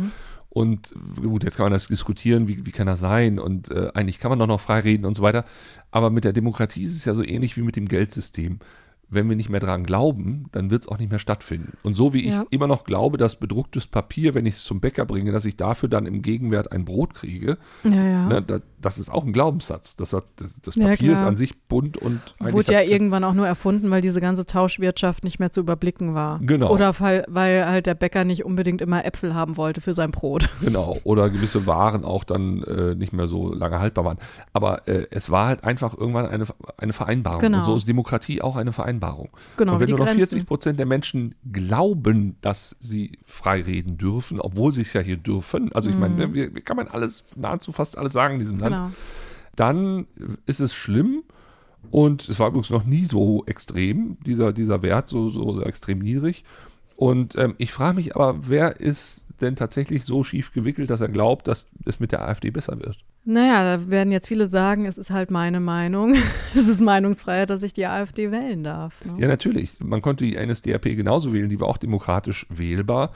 Und 0.57 0.95
gut, 1.21 1.43
jetzt 1.43 1.57
kann 1.57 1.65
man 1.65 1.71
das 1.71 1.85
diskutieren, 1.87 2.47
wie, 2.47 2.65
wie 2.65 2.71
kann 2.71 2.87
das 2.87 2.99
sein? 2.99 3.37
Und 3.37 3.69
äh, 3.69 3.91
eigentlich 3.93 4.17
kann 4.17 4.29
man 4.29 4.39
doch 4.39 4.47
noch 4.47 4.59
frei 4.59 4.79
reden 4.79 5.05
und 5.05 5.13
so 5.13 5.21
weiter. 5.21 5.45
Aber 5.91 6.09
mit 6.09 6.23
der 6.23 6.33
Demokratie 6.33 6.81
ist 6.81 6.95
es 6.95 7.05
ja 7.05 7.13
so 7.13 7.23
ähnlich 7.23 7.57
wie 7.57 7.61
mit 7.61 7.75
dem 7.75 7.87
Geldsystem. 7.87 8.57
Wenn 9.09 9.29
wir 9.29 9.35
nicht 9.37 9.49
mehr 9.49 9.59
dran 9.61 9.83
glauben, 9.85 10.47
dann 10.51 10.69
wird 10.69 10.81
es 10.81 10.87
auch 10.89 10.97
nicht 10.99 11.09
mehr 11.09 11.19
stattfinden. 11.19 11.77
Und 11.83 11.95
so 11.95 12.13
wie 12.13 12.25
ich 12.25 12.33
Ja. 12.33 12.45
immer 12.49 12.67
noch 12.67 12.83
glaube, 12.83 13.17
dass 13.17 13.37
bedrucktes 13.37 13.87
Papier, 13.87 14.33
wenn 14.35 14.45
ich 14.45 14.55
es 14.55 14.63
zum 14.65 14.81
Bäcker 14.81 15.05
bringe, 15.05 15.31
dass 15.31 15.45
ich 15.45 15.55
dafür 15.55 15.87
dann 15.87 16.05
im 16.05 16.21
Gegenwert 16.21 16.71
ein 16.73 16.83
Brot 16.83 17.13
kriege, 17.13 17.57
Ja, 17.85 17.91
ja. 17.95 18.25
ne, 18.27 18.41
da, 18.41 18.59
das 18.81 18.97
ist 18.99 19.09
auch 19.09 19.25
ein 19.25 19.31
Glaubenssatz. 19.31 19.95
Das, 19.95 20.11
hat, 20.13 20.25
das, 20.35 20.59
das 20.61 20.75
Papier 20.77 21.13
ist 21.13 21.21
an 21.23 21.35
sich 21.37 21.57
bunt 21.67 21.97
und 21.97 22.19
Wurde 22.39 22.73
ja 22.73 22.79
hat- 22.79 22.87
irgendwann 22.87 23.23
auch 23.23 23.33
nur 23.33 23.47
erfunden, 23.47 23.89
weil 23.91 24.01
diese 24.01 24.19
ganze 24.19 24.45
Tauschwirtschaft 24.45 25.23
nicht 25.23 25.39
mehr 25.39 25.51
zu 25.51 25.61
überblicken 25.61 26.13
war. 26.13 26.39
Genau. 26.41 26.69
Oder 26.71 26.99
weil, 26.99 27.23
weil 27.29 27.65
halt 27.65 27.85
der 27.85 27.95
Bäcker 27.95 28.25
nicht 28.25 28.43
unbedingt 28.45 28.81
immer 28.81 29.05
Äpfel 29.05 29.33
haben 29.33 29.55
wollte 29.57 29.79
für 29.81 29.93
sein 29.93 30.11
Brot. 30.11 30.49
Genau, 30.67 30.97
oder 31.05 31.29
gewisse 31.29 31.65
Waren 31.65 32.03
auch 32.03 32.25
dann 32.25 32.61
äh, 32.63 32.93
nicht 32.93 33.13
mehr 33.13 33.27
so 33.27 33.53
lange 33.53 33.79
haltbar 33.79 34.03
waren. 34.03 34.17
Aber 34.51 34.85
äh, 34.87 35.07
es 35.11 35.29
war 35.29 35.47
halt 35.47 35.63
einfach 35.63 35.97
irgendwann 35.97 36.25
eine, 36.25 36.45
eine 36.77 36.91
Vereinbarung. 36.93 37.39
Genau. 37.41 37.59
Und 37.59 37.65
so 37.65 37.75
ist 37.77 37.87
Demokratie 37.87 38.41
auch 38.41 38.57
eine 38.57 38.73
Vereinbarung. 38.73 38.96
Genau, 39.57 39.73
Und 39.73 39.79
wenn 39.79 39.89
nur 39.89 39.99
noch 39.99 40.05
Grenzen. 40.05 40.27
40 40.27 40.45
Prozent 40.45 40.79
der 40.79 40.85
Menschen 40.85 41.35
glauben, 41.51 42.37
dass 42.41 42.75
sie 42.79 43.19
frei 43.25 43.61
reden 43.61 43.97
dürfen, 43.97 44.39
obwohl 44.39 44.73
sie 44.73 44.81
es 44.81 44.93
ja 44.93 45.01
hier 45.01 45.17
dürfen, 45.17 45.71
also 45.73 45.89
ich 45.89 45.97
meine, 45.97 46.15
ne, 46.15 46.33
wir, 46.33 46.53
wir 46.53 46.61
kann 46.61 46.77
man 46.77 46.87
alles, 46.87 47.23
nahezu 47.35 47.71
fast 47.71 47.97
alles 47.97 48.13
sagen 48.13 48.35
in 48.35 48.39
diesem 48.39 48.59
Land, 48.59 48.75
Mhm. 48.75 48.79
Genau. 48.79 48.91
dann 49.55 50.07
ist 50.45 50.59
es 50.59 50.73
schlimm. 50.73 51.23
Und 51.89 52.27
es 52.27 52.37
war 52.39 52.49
übrigens 52.49 52.69
noch 52.69 52.83
nie 52.83 53.05
so 53.05 53.43
extrem, 53.45 54.17
dieser, 54.25 54.51
dieser 54.51 54.81
Wert, 54.81 55.07
so, 55.07 55.29
so, 55.29 55.53
so 55.53 55.61
extrem 55.61 55.99
niedrig. 55.99 56.43
Und 56.97 57.37
ähm, 57.37 57.53
ich 57.59 57.71
frage 57.71 57.95
mich 57.95 58.15
aber, 58.15 58.49
wer 58.49 58.79
ist 58.79 59.27
denn 59.39 59.55
tatsächlich 59.55 60.03
so 60.03 60.23
schief 60.23 60.51
gewickelt, 60.51 60.89
dass 60.89 60.99
er 60.99 61.07
glaubt, 61.07 61.47
dass 61.47 61.67
es 61.85 61.99
mit 61.99 62.11
der 62.11 62.27
AfD 62.27 62.49
besser 62.49 62.79
wird? 62.79 62.97
Naja, 63.29 63.75
da 63.75 63.89
werden 63.89 64.13
jetzt 64.13 64.29
viele 64.29 64.47
sagen, 64.47 64.85
es 64.85 64.97
ist 64.97 65.11
halt 65.11 65.31
meine 65.31 65.59
Meinung. 65.59 66.15
Es 66.55 66.67
ist 66.69 66.79
Meinungsfreiheit, 66.79 67.49
dass 67.49 67.61
ich 67.61 67.73
die 67.73 67.85
AfD 67.85 68.31
wählen 68.31 68.63
darf. 68.63 69.03
Ne? 69.03 69.15
Ja, 69.19 69.27
natürlich. 69.27 69.77
Man 69.79 70.01
konnte 70.01 70.23
die 70.23 70.37
NSDAP 70.37 70.83
genauso 70.95 71.33
wählen, 71.33 71.49
die 71.49 71.59
war 71.59 71.67
auch 71.67 71.77
demokratisch 71.77 72.47
wählbar. 72.49 73.11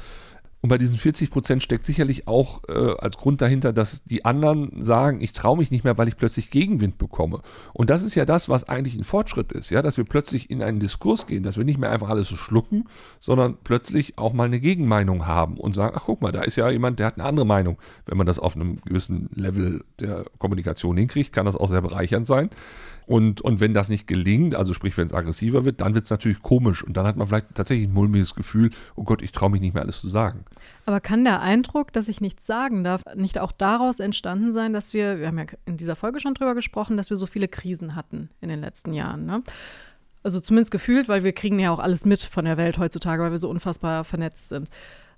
Und 0.62 0.70
bei 0.70 0.78
diesen 0.78 0.98
40 0.98 1.32
Prozent 1.32 1.64
steckt 1.64 1.86
sicherlich 1.86 2.28
auch 2.28 2.62
äh, 2.70 2.94
als 3.00 3.18
Grund 3.18 3.42
dahinter, 3.42 3.74
dass 3.74 4.04
die 4.04 4.26
anderen 4.26 4.84
sagen, 4.84 5.20
ich 5.20 5.34
traue 5.34 5.58
mich 5.58 5.72
nicht 5.72 5.84
mehr, 5.84 5.98
weil 5.98 6.08
ich 6.08 6.18
plötzlich 6.18 6.52
Gegenwind 6.52 7.00
bekomme. 7.00 7.42
Und 7.74 7.90
das 7.90 8.04
ist 8.04 8.14
ja 8.14 8.26
das, 8.26 8.48
was 8.48 8.70
eigentlich 8.70 8.96
ein 8.96 9.04
Fortschritt 9.04 9.52
ist, 9.52 9.72
ja, 9.72 9.82
dass 9.82 9.98
wir 9.98 10.04
plötzlich 10.04 10.52
in 10.52 10.62
einen 10.62 10.80
Diskurs 10.80 11.26
gehen, 11.26 11.42
dass 11.42 11.58
wir 11.58 11.66
nicht 11.66 11.80
mehr 11.80 11.92
einfach 11.92 12.10
alles 12.10 12.28
so 12.28 12.36
schlucken, 12.36 12.86
sondern 13.20 13.58
plötzlich 13.64 14.20
auch 14.20 14.34
mal 14.34 14.46
eine 14.46 14.60
Gegenmeinung 14.60 15.26
haben 15.26 15.58
und 15.58 15.74
sagen, 15.74 15.96
ach 15.98 16.04
guck 16.06 16.22
mal, 16.22 16.32
da 16.32 16.44
ist 16.44 16.58
ja 16.58 16.70
jemand, 16.70 17.00
der 17.00 17.08
hat 17.08 17.16
eine 17.16 17.26
andere 17.26 17.46
Meinung. 17.46 17.78
Wenn 18.06 18.18
man 18.18 18.28
das 18.28 18.38
auf 18.38 18.56
einem 18.56 18.82
gewissen 18.82 19.30
Level 19.34 19.84
der 20.00 20.26
Kommunikation 20.38 20.96
hinkriegt, 20.96 21.34
kann 21.34 21.48
das 21.48 21.56
auch 21.56 21.70
sehr 21.70 21.82
bereichernd 21.82 22.28
sein. 22.28 22.52
Und, 23.12 23.42
und 23.42 23.60
wenn 23.60 23.74
das 23.74 23.90
nicht 23.90 24.08
gelingt, 24.08 24.56
also 24.56 24.74
sprich, 24.74 24.96
wenn 24.96 25.06
es 25.06 25.14
aggressiver 25.14 25.66
wird, 25.66 25.82
dann 25.82 25.96
wird 25.96 26.06
es 26.06 26.12
natürlich 26.12 26.42
komisch. 26.42 26.82
Und 26.82 26.96
dann 26.96 27.06
hat 27.06 27.18
man 27.18 27.28
vielleicht 27.28 27.54
tatsächlich 27.56 27.90
ein 27.90 27.94
mulmiges 27.94 28.36
Gefühl, 28.36 28.70
oh 28.96 29.04
Gott, 29.04 29.22
ich 29.22 29.34
traue 29.34 29.50
mich 29.50 29.60
nicht 29.60 29.74
mehr 29.74 29.84
alles 29.84 30.00
zu 30.00 30.08
sagen. 30.08 30.46
Aber 30.86 31.02
kann 31.02 31.26
der 31.26 31.42
Eindruck, 31.42 31.92
dass 31.92 32.08
ich 32.08 32.22
nichts 32.22 32.46
sagen 32.46 32.86
darf, 32.86 33.04
nicht 33.14 33.38
auch 33.38 33.52
daraus 33.52 34.00
entstanden 34.00 34.54
sein, 34.54 34.72
dass 34.72 34.94
wir, 34.94 35.20
wir 35.20 35.28
haben 35.28 35.40
ja 35.40 35.46
in 35.66 35.76
dieser 35.76 35.98
Folge 35.98 36.22
schon 36.22 36.36
drüber 36.36 36.56
gesprochen, 36.56 36.96
dass 36.96 37.10
wir 37.10 37.18
so 37.18 37.26
viele 37.26 37.50
Krisen 37.50 37.96
hatten 37.96 38.30
in 38.40 38.48
den 38.48 38.62
letzten 38.62 38.94
Jahren, 38.94 39.26
ne? 39.26 39.44
Also 40.24 40.40
zumindest 40.40 40.72
gefühlt, 40.72 41.10
weil 41.10 41.26
wir 41.26 41.34
kriegen 41.34 41.60
ja 41.60 41.72
auch 41.72 41.80
alles 41.80 42.06
mit 42.06 42.24
von 42.24 42.46
der 42.46 42.56
Welt 42.56 42.78
heutzutage, 42.78 43.24
weil 43.24 43.32
wir 43.32 43.40
so 43.40 43.50
unfassbar 43.50 44.06
vernetzt 44.06 44.48
sind. 44.48 44.70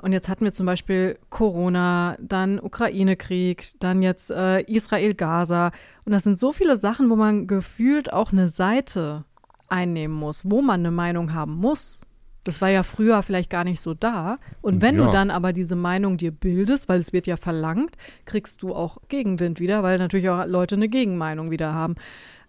Und 0.04 0.12
jetzt 0.12 0.28
hatten 0.28 0.44
wir 0.44 0.52
zum 0.52 0.66
Beispiel 0.66 1.18
Corona, 1.30 2.18
dann 2.20 2.60
Ukraine-Krieg, 2.60 3.74
dann 3.80 4.02
jetzt 4.02 4.32
äh, 4.32 4.60
Israel-Gaza. 4.64 5.72
Und 6.06 6.12
das 6.12 6.24
sind 6.24 6.38
so 6.38 6.52
viele 6.52 6.76
Sachen, 6.76 7.10
wo 7.10 7.16
man 7.16 7.48
gefühlt 7.48 8.12
auch 8.12 8.34
eine 8.34 8.50
Seite 8.50 9.24
einnehmen 9.70 10.14
muss, 10.16 10.42
wo 10.44 10.62
man 10.62 10.82
eine 10.82 10.92
Meinung 10.92 11.34
haben 11.34 11.56
muss. 11.56 12.02
Das 12.44 12.60
war 12.60 12.68
ja 12.68 12.84
früher 12.84 13.24
vielleicht 13.24 13.50
gar 13.50 13.64
nicht 13.64 13.80
so 13.80 13.94
da. 13.94 14.40
Und 14.62 14.82
wenn 14.82 14.98
Ja. 14.98 15.06
du 15.06 15.12
dann 15.12 15.32
aber 15.32 15.54
diese 15.54 15.78
Meinung 15.78 16.18
dir 16.18 16.32
bildest, 16.32 16.90
weil 16.90 17.00
es 17.00 17.14
wird 17.14 17.26
ja 17.26 17.38
verlangt, 17.38 17.96
kriegst 18.26 18.62
du 18.62 18.76
auch 18.76 18.98
Gegenwind 19.08 19.62
wieder, 19.62 19.84
weil 19.84 19.98
natürlich 20.00 20.30
auch 20.30 20.46
Leute 20.46 20.76
eine 20.76 20.90
Gegenmeinung 20.90 21.50
wieder 21.50 21.74
haben. 21.74 21.96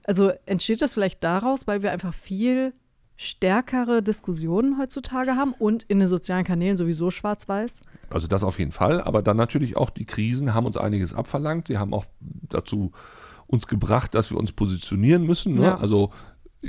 Also 0.03 0.33
entsteht 0.47 0.83
das 0.83 0.95
vielleicht 0.95 1.23
daraus, 1.23 1.69
weil 1.69 1.85
wir 1.85 1.93
einfach 1.93 2.13
viel 2.13 2.73
stärkere 3.17 4.03
Diskussionen 4.03 4.79
heutzutage 4.79 5.37
haben 5.37 5.55
und 5.59 5.85
in 5.85 6.01
den 6.01 6.09
sozialen 6.09 6.45
Kanälen 6.45 6.77
sowieso 6.77 7.11
schwarz-weiß? 7.11 7.81
Also 8.11 8.29
das 8.29 8.43
auf 8.43 8.59
jeden 8.59 8.73
Fall. 8.73 9.01
Aber 9.01 9.23
dann 9.23 9.37
natürlich 9.37 9.77
auch 9.77 9.91
die 9.91 10.05
Krisen 10.05 10.55
haben 10.55 10.67
uns 10.67 10.77
einiges 10.77 11.15
abverlangt. 11.15 11.69
Sie 11.69 11.79
haben 11.79 11.95
auch 11.95 12.07
dazu 12.49 12.93
uns 13.47 13.67
gebracht, 13.67 14.15
dass 14.15 14.31
wir 14.31 14.39
uns 14.39 14.53
positionieren 14.53 15.25
müssen. 15.25 15.55
Ne? 15.55 15.65
Ja. 15.65 15.77
Also 15.77 16.11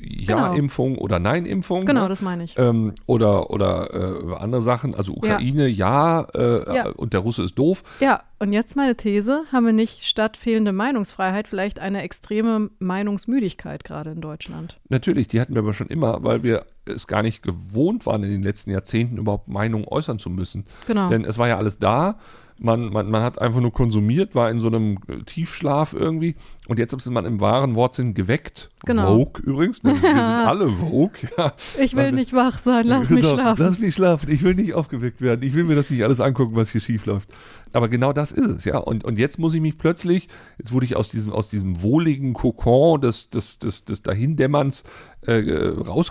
Genau. 0.01 0.37
Ja-Impfung 0.53 0.97
oder 0.97 1.19
Nein-Impfung. 1.19 1.85
Genau, 1.85 2.03
ne? 2.03 2.09
das 2.09 2.21
meine 2.21 2.43
ich. 2.43 2.57
Ähm, 2.57 2.93
oder 3.05 3.49
oder 3.49 3.93
äh, 3.93 4.35
andere 4.35 4.61
Sachen, 4.61 4.95
also 4.95 5.13
Ukraine, 5.13 5.67
ja, 5.67 6.21
äh, 6.33 6.75
Ja. 6.75 6.89
und 6.89 7.13
der 7.13 7.21
Russe 7.21 7.43
ist 7.43 7.55
doof. 7.55 7.83
Ja, 7.99 8.23
und 8.39 8.51
jetzt 8.53 8.75
meine 8.75 8.95
These, 8.95 9.43
haben 9.51 9.65
wir 9.65 9.73
nicht 9.73 10.03
statt 10.03 10.37
fehlende 10.37 10.73
Meinungsfreiheit 10.73 11.47
vielleicht 11.47 11.79
eine 11.79 12.01
extreme 12.01 12.69
Meinungsmüdigkeit 12.79 13.83
gerade 13.83 14.11
in 14.11 14.21
Deutschland? 14.21 14.79
Natürlich, 14.89 15.27
die 15.27 15.39
hatten 15.39 15.53
wir 15.53 15.61
aber 15.61 15.73
schon 15.73 15.87
immer, 15.87 16.23
weil 16.23 16.43
wir 16.43 16.65
es 16.85 17.07
gar 17.07 17.21
nicht 17.21 17.41
gewohnt 17.41 18.05
waren, 18.05 18.23
in 18.23 18.31
den 18.31 18.43
letzten 18.43 18.71
Jahrzehnten 18.71 19.17
überhaupt 19.17 19.47
Meinungen 19.47 19.85
äußern 19.87 20.19
zu 20.19 20.29
müssen. 20.29 20.65
Genau. 20.87 21.09
Denn 21.09 21.23
es 21.23 21.37
war 21.37 21.47
ja 21.47 21.57
alles 21.57 21.79
da. 21.79 22.17
Man, 22.57 22.89
man, 22.89 23.09
man 23.09 23.21
hat 23.21 23.41
einfach 23.41 23.59
nur 23.59 23.73
konsumiert, 23.73 24.33
war 24.33 24.49
in 24.49 24.59
so 24.59 24.67
einem 24.67 24.99
Tiefschlaf 25.25 25.93
irgendwie. 25.93 26.35
Und 26.67 26.79
jetzt 26.79 26.93
ist 26.93 27.09
man 27.11 27.25
im 27.25 27.39
wahren 27.39 27.75
Wortsinn 27.75 28.15
geweckt. 28.15 28.69
Genau. 28.85 29.17
Vogue 29.17 29.43
übrigens. 29.43 29.83
Wir 29.83 29.93
sind 30.01 30.15
alle 30.15 30.69
Vogue. 30.69 31.11
Ja. 31.37 31.53
Ich 31.79 31.95
will 31.95 32.11
nicht 32.11 32.33
wach 32.33 32.57
sein, 32.57 32.87
lass 32.87 33.09
mich 33.11 33.21
Genau, 33.21 33.35
schlafen. 33.35 33.63
Lass 33.63 33.77
mich 33.79 33.93
schlafen. 33.93 34.31
Ich 34.31 34.41
will 34.41 34.55
nicht 34.55 34.73
aufgeweckt 34.73 35.21
werden. 35.21 35.43
Ich 35.43 35.53
will 35.53 35.63
mir 35.63 35.75
das 35.75 35.89
nicht 35.91 36.03
alles 36.03 36.19
angucken, 36.19 36.55
was 36.55 36.71
hier 36.71 36.81
schief 36.81 37.05
läuft. 37.05 37.29
Aber 37.73 37.87
genau 37.89 38.13
das 38.13 38.31
ist 38.31 38.49
es, 38.49 38.65
ja. 38.65 38.77
Und, 38.77 39.03
und 39.03 39.19
jetzt 39.19 39.37
muss 39.37 39.53
ich 39.53 39.61
mich 39.61 39.77
plötzlich, 39.77 40.27
jetzt 40.57 40.71
wurde 40.71 40.85
ich 40.85 40.95
aus 40.95 41.09
diesem, 41.09 41.33
aus 41.33 41.49
diesem 41.49 41.83
wohligen 41.83 42.33
Kokon 42.33 43.01
des, 43.01 43.29
des, 43.29 43.59
des, 43.59 43.85
des 43.85 44.01
Dahindämmerns 44.01 44.85
äh, 45.27 45.41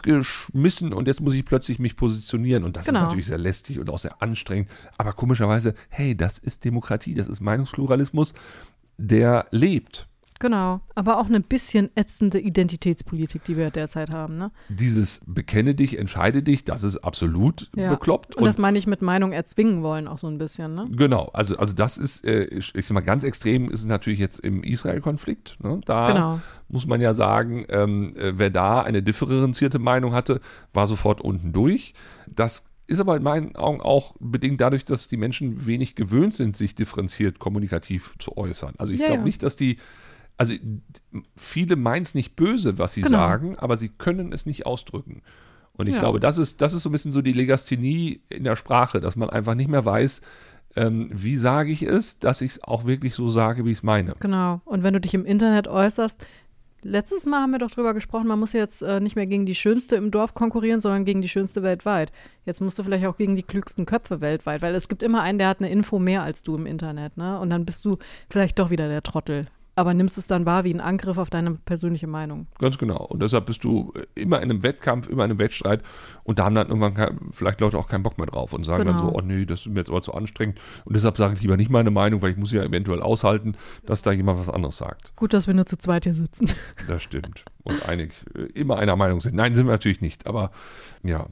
rausgeschmissen 0.04 0.92
und 0.92 1.08
jetzt 1.08 1.20
muss 1.20 1.34
ich 1.34 1.44
plötzlich 1.44 1.78
mich 1.78 1.96
positionieren. 1.96 2.64
Und 2.64 2.76
das 2.76 2.86
Genau. 2.86 3.00
ist 3.00 3.04
natürlich 3.06 3.26
sehr 3.26 3.38
lästig 3.38 3.78
und 3.78 3.90
auch 3.90 3.98
sehr 3.98 4.20
anstrengend. 4.22 4.68
Aber 4.98 5.12
komischerweise, 5.12 5.74
hey, 5.88 6.16
das 6.16 6.38
ist 6.38 6.64
Demokratie, 6.64 7.14
das 7.14 7.28
ist 7.28 7.40
Meinungspluralismus, 7.40 8.34
der 8.98 9.46
lebt. 9.50 10.06
Genau, 10.44 10.82
aber 10.94 11.16
auch 11.20 11.24
eine 11.24 11.40
bisschen 11.40 11.88
ätzende 11.94 12.38
Identitätspolitik, 12.38 13.44
die 13.44 13.56
wir 13.56 13.70
derzeit 13.70 14.10
haben. 14.12 14.36
Ne? 14.36 14.50
Dieses 14.68 15.22
Bekenne 15.26 15.74
dich, 15.74 15.98
entscheide 15.98 16.42
dich, 16.42 16.64
das 16.64 16.82
ist 16.82 16.98
absolut 16.98 17.70
Ja. 17.74 17.88
bekloppt. 17.88 18.36
Und, 18.36 18.44
das 18.44 18.58
meine 18.58 18.76
ich 18.76 18.86
mit 18.86 19.00
Meinung 19.00 19.32
erzwingen 19.32 19.82
wollen 19.82 20.06
auch 20.06 20.18
so 20.18 20.26
ein 20.26 20.36
bisschen. 20.36 20.74
Ne? 20.74 20.86
Genau, 20.90 21.30
also, 21.32 21.56
also 21.56 21.74
das 21.74 21.96
ist, 21.96 22.26
äh, 22.26 22.44
ich, 22.44 22.74
ich 22.74 22.84
sag 22.86 22.92
mal, 22.92 23.00
ganz 23.00 23.24
extrem 23.24 23.70
ist 23.70 23.80
es 23.80 23.86
natürlich 23.86 24.18
jetzt 24.18 24.38
im 24.40 24.62
Israel-Konflikt. 24.62 25.56
Ne? 25.64 25.80
Da 25.86 26.08
Genau. 26.08 26.40
muss 26.68 26.86
man 26.86 27.00
ja 27.00 27.14
sagen, 27.14 27.64
ähm, 27.70 28.14
äh, 28.18 28.34
wer 28.36 28.50
da 28.50 28.82
eine 28.82 29.02
differenzierte 29.02 29.78
Meinung 29.78 30.12
hatte, 30.12 30.42
war 30.74 30.86
sofort 30.86 31.22
unten 31.22 31.54
durch. 31.54 31.94
Das 32.28 32.66
ist 32.86 33.00
aber 33.00 33.16
in 33.16 33.22
meinen 33.22 33.56
Augen 33.56 33.80
auch 33.80 34.14
bedingt 34.20 34.60
dadurch, 34.60 34.84
dass 34.84 35.08
die 35.08 35.16
Menschen 35.16 35.64
wenig 35.64 35.94
gewöhnt 35.94 36.34
sind, 36.34 36.54
sich 36.54 36.74
differenziert 36.74 37.38
kommunikativ 37.38 38.14
zu 38.18 38.36
äußern. 38.36 38.74
Also 38.76 38.92
ich 38.92 39.00
Ja, 39.00 39.06
glaube 39.06 39.20
ja. 39.20 39.24
nicht, 39.24 39.42
dass 39.42 39.56
die 39.56 39.78
also 40.36 40.54
viele 41.36 41.76
meinen 41.76 42.02
es 42.02 42.14
nicht 42.14 42.36
böse, 42.36 42.78
was 42.78 42.94
sie 42.94 43.02
Genau. 43.02 43.16
sagen, 43.18 43.56
aber 43.58 43.76
sie 43.76 43.88
können 43.88 44.32
es 44.32 44.46
nicht 44.46 44.66
ausdrücken. 44.66 45.22
Und 45.76 45.86
ich 45.88 45.94
Ja. 45.94 46.00
glaube, 46.00 46.20
das 46.20 46.38
ist, 46.38 46.60
das 46.60 46.72
ist 46.74 46.82
so 46.84 46.88
ein 46.88 46.92
bisschen 46.92 47.12
so 47.12 47.22
die 47.22 47.32
Legasthenie 47.32 48.20
in 48.28 48.44
der 48.44 48.56
Sprache, 48.56 49.00
dass 49.00 49.16
man 49.16 49.30
einfach 49.30 49.54
nicht 49.54 49.68
mehr 49.70 49.84
weiß, 49.84 50.22
ähm, 50.76 51.08
wie 51.12 51.36
sage 51.36 51.70
ich 51.70 51.82
es, 51.82 52.18
dass 52.18 52.40
ich 52.40 52.52
es 52.52 52.64
auch 52.64 52.84
wirklich 52.84 53.14
so 53.14 53.28
sage, 53.28 53.64
wie 53.64 53.70
ich 53.70 53.78
es 53.78 53.82
meine. 53.82 54.14
Genau. 54.20 54.60
Und 54.64 54.82
wenn 54.82 54.94
du 54.94 55.00
dich 55.00 55.14
im 55.14 55.24
Internet 55.24 55.68
äußerst, 55.68 56.26
letztes 56.82 57.26
Mal 57.26 57.42
haben 57.42 57.52
wir 57.52 57.58
doch 57.60 57.70
drüber 57.70 57.94
gesprochen, 57.94 58.26
man 58.26 58.38
muss 58.40 58.52
jetzt 58.52 58.82
äh, 58.82 59.00
nicht 59.00 59.14
mehr 59.16 59.26
gegen 59.26 59.46
die 59.46 59.54
Schönste 59.54 59.96
im 59.96 60.10
Dorf 60.10 60.34
konkurrieren, 60.34 60.80
sondern 60.80 61.04
gegen 61.04 61.22
die 61.22 61.28
Schönste 61.28 61.62
weltweit. 61.62 62.12
Jetzt 62.44 62.60
musst 62.60 62.78
du 62.78 62.82
vielleicht 62.82 63.06
auch 63.06 63.16
gegen 63.16 63.36
die 63.36 63.42
klügsten 63.44 63.86
Köpfe 63.86 64.20
weltweit, 64.20 64.62
weil 64.62 64.74
es 64.74 64.88
gibt 64.88 65.02
immer 65.02 65.22
einen, 65.22 65.38
der 65.38 65.48
hat 65.48 65.60
eine 65.60 65.70
Info 65.70 65.98
mehr 65.98 66.22
als 66.22 66.42
du 66.42 66.56
im 66.56 66.66
Internet, 66.66 67.16
ne? 67.16 67.38
Und 67.38 67.50
dann 67.50 67.64
bist 67.64 67.84
du 67.84 67.98
vielleicht 68.28 68.58
doch 68.58 68.70
wieder 68.70 68.88
der 68.88 69.02
Trottel. 69.02 69.46
Aber 69.76 69.92
nimmst 69.94 70.18
es 70.18 70.26
dann 70.28 70.46
wahr 70.46 70.64
wie 70.64 70.72
ein 70.72 70.80
Angriff 70.80 71.18
auf 71.18 71.30
deine 71.30 71.52
persönliche 71.52 72.06
Meinung. 72.06 72.46
Ganz 72.58 72.78
genau. 72.78 73.04
Und 73.06 73.20
deshalb 73.20 73.46
bist 73.46 73.64
du 73.64 73.92
immer 74.14 74.36
in 74.36 74.50
einem 74.50 74.62
Wettkampf, 74.62 75.08
immer 75.08 75.24
in 75.24 75.30
einem 75.32 75.38
Wettstreit. 75.40 75.82
Und 76.22 76.38
da 76.38 76.44
haben 76.44 76.54
dann 76.54 76.68
irgendwann 76.68 76.94
kein, 76.94 77.18
vielleicht 77.30 77.60
Leute 77.60 77.76
auch 77.78 77.88
keinen 77.88 78.02
Bock 78.04 78.16
mehr 78.18 78.26
drauf 78.28 78.52
und 78.52 78.64
sagen 78.64 78.84
dann 78.84 78.96
Genau. 78.96 79.10
so, 79.10 79.16
oh 79.16 79.20
nee, 79.20 79.44
das 79.44 79.60
ist 79.60 79.66
mir 79.66 79.80
jetzt 79.80 79.90
aber 79.90 80.02
zu 80.02 80.14
anstrengend. 80.14 80.60
Und 80.84 80.94
deshalb 80.94 81.16
sage 81.16 81.34
ich 81.34 81.42
lieber 81.42 81.56
nicht 81.56 81.70
meine 81.70 81.90
Meinung, 81.90 82.22
weil 82.22 82.30
ich 82.30 82.36
muss 82.36 82.52
ja 82.52 82.62
eventuell 82.62 83.02
aushalten, 83.02 83.56
dass 83.84 84.02
da 84.02 84.12
jemand 84.12 84.38
was 84.38 84.48
anderes 84.48 84.76
sagt. 84.76 85.14
Gut, 85.16 85.34
dass 85.34 85.46
wir 85.46 85.54
nur 85.54 85.66
zu 85.66 85.76
zweit 85.76 86.04
hier 86.04 86.14
sitzen. 86.14 86.48
Das 86.86 87.02
stimmt. 87.02 87.44
Und 87.64 87.88
einig, 87.88 88.12
immer 88.54 88.76
einer 88.76 88.94
Meinung 88.94 89.20
sind. 89.20 89.34
Nein, 89.34 89.54
sind 89.54 89.66
wir 89.66 89.72
natürlich 89.72 90.00
nicht. 90.00 90.26
Aber 90.26 90.50
ja, 91.02 91.26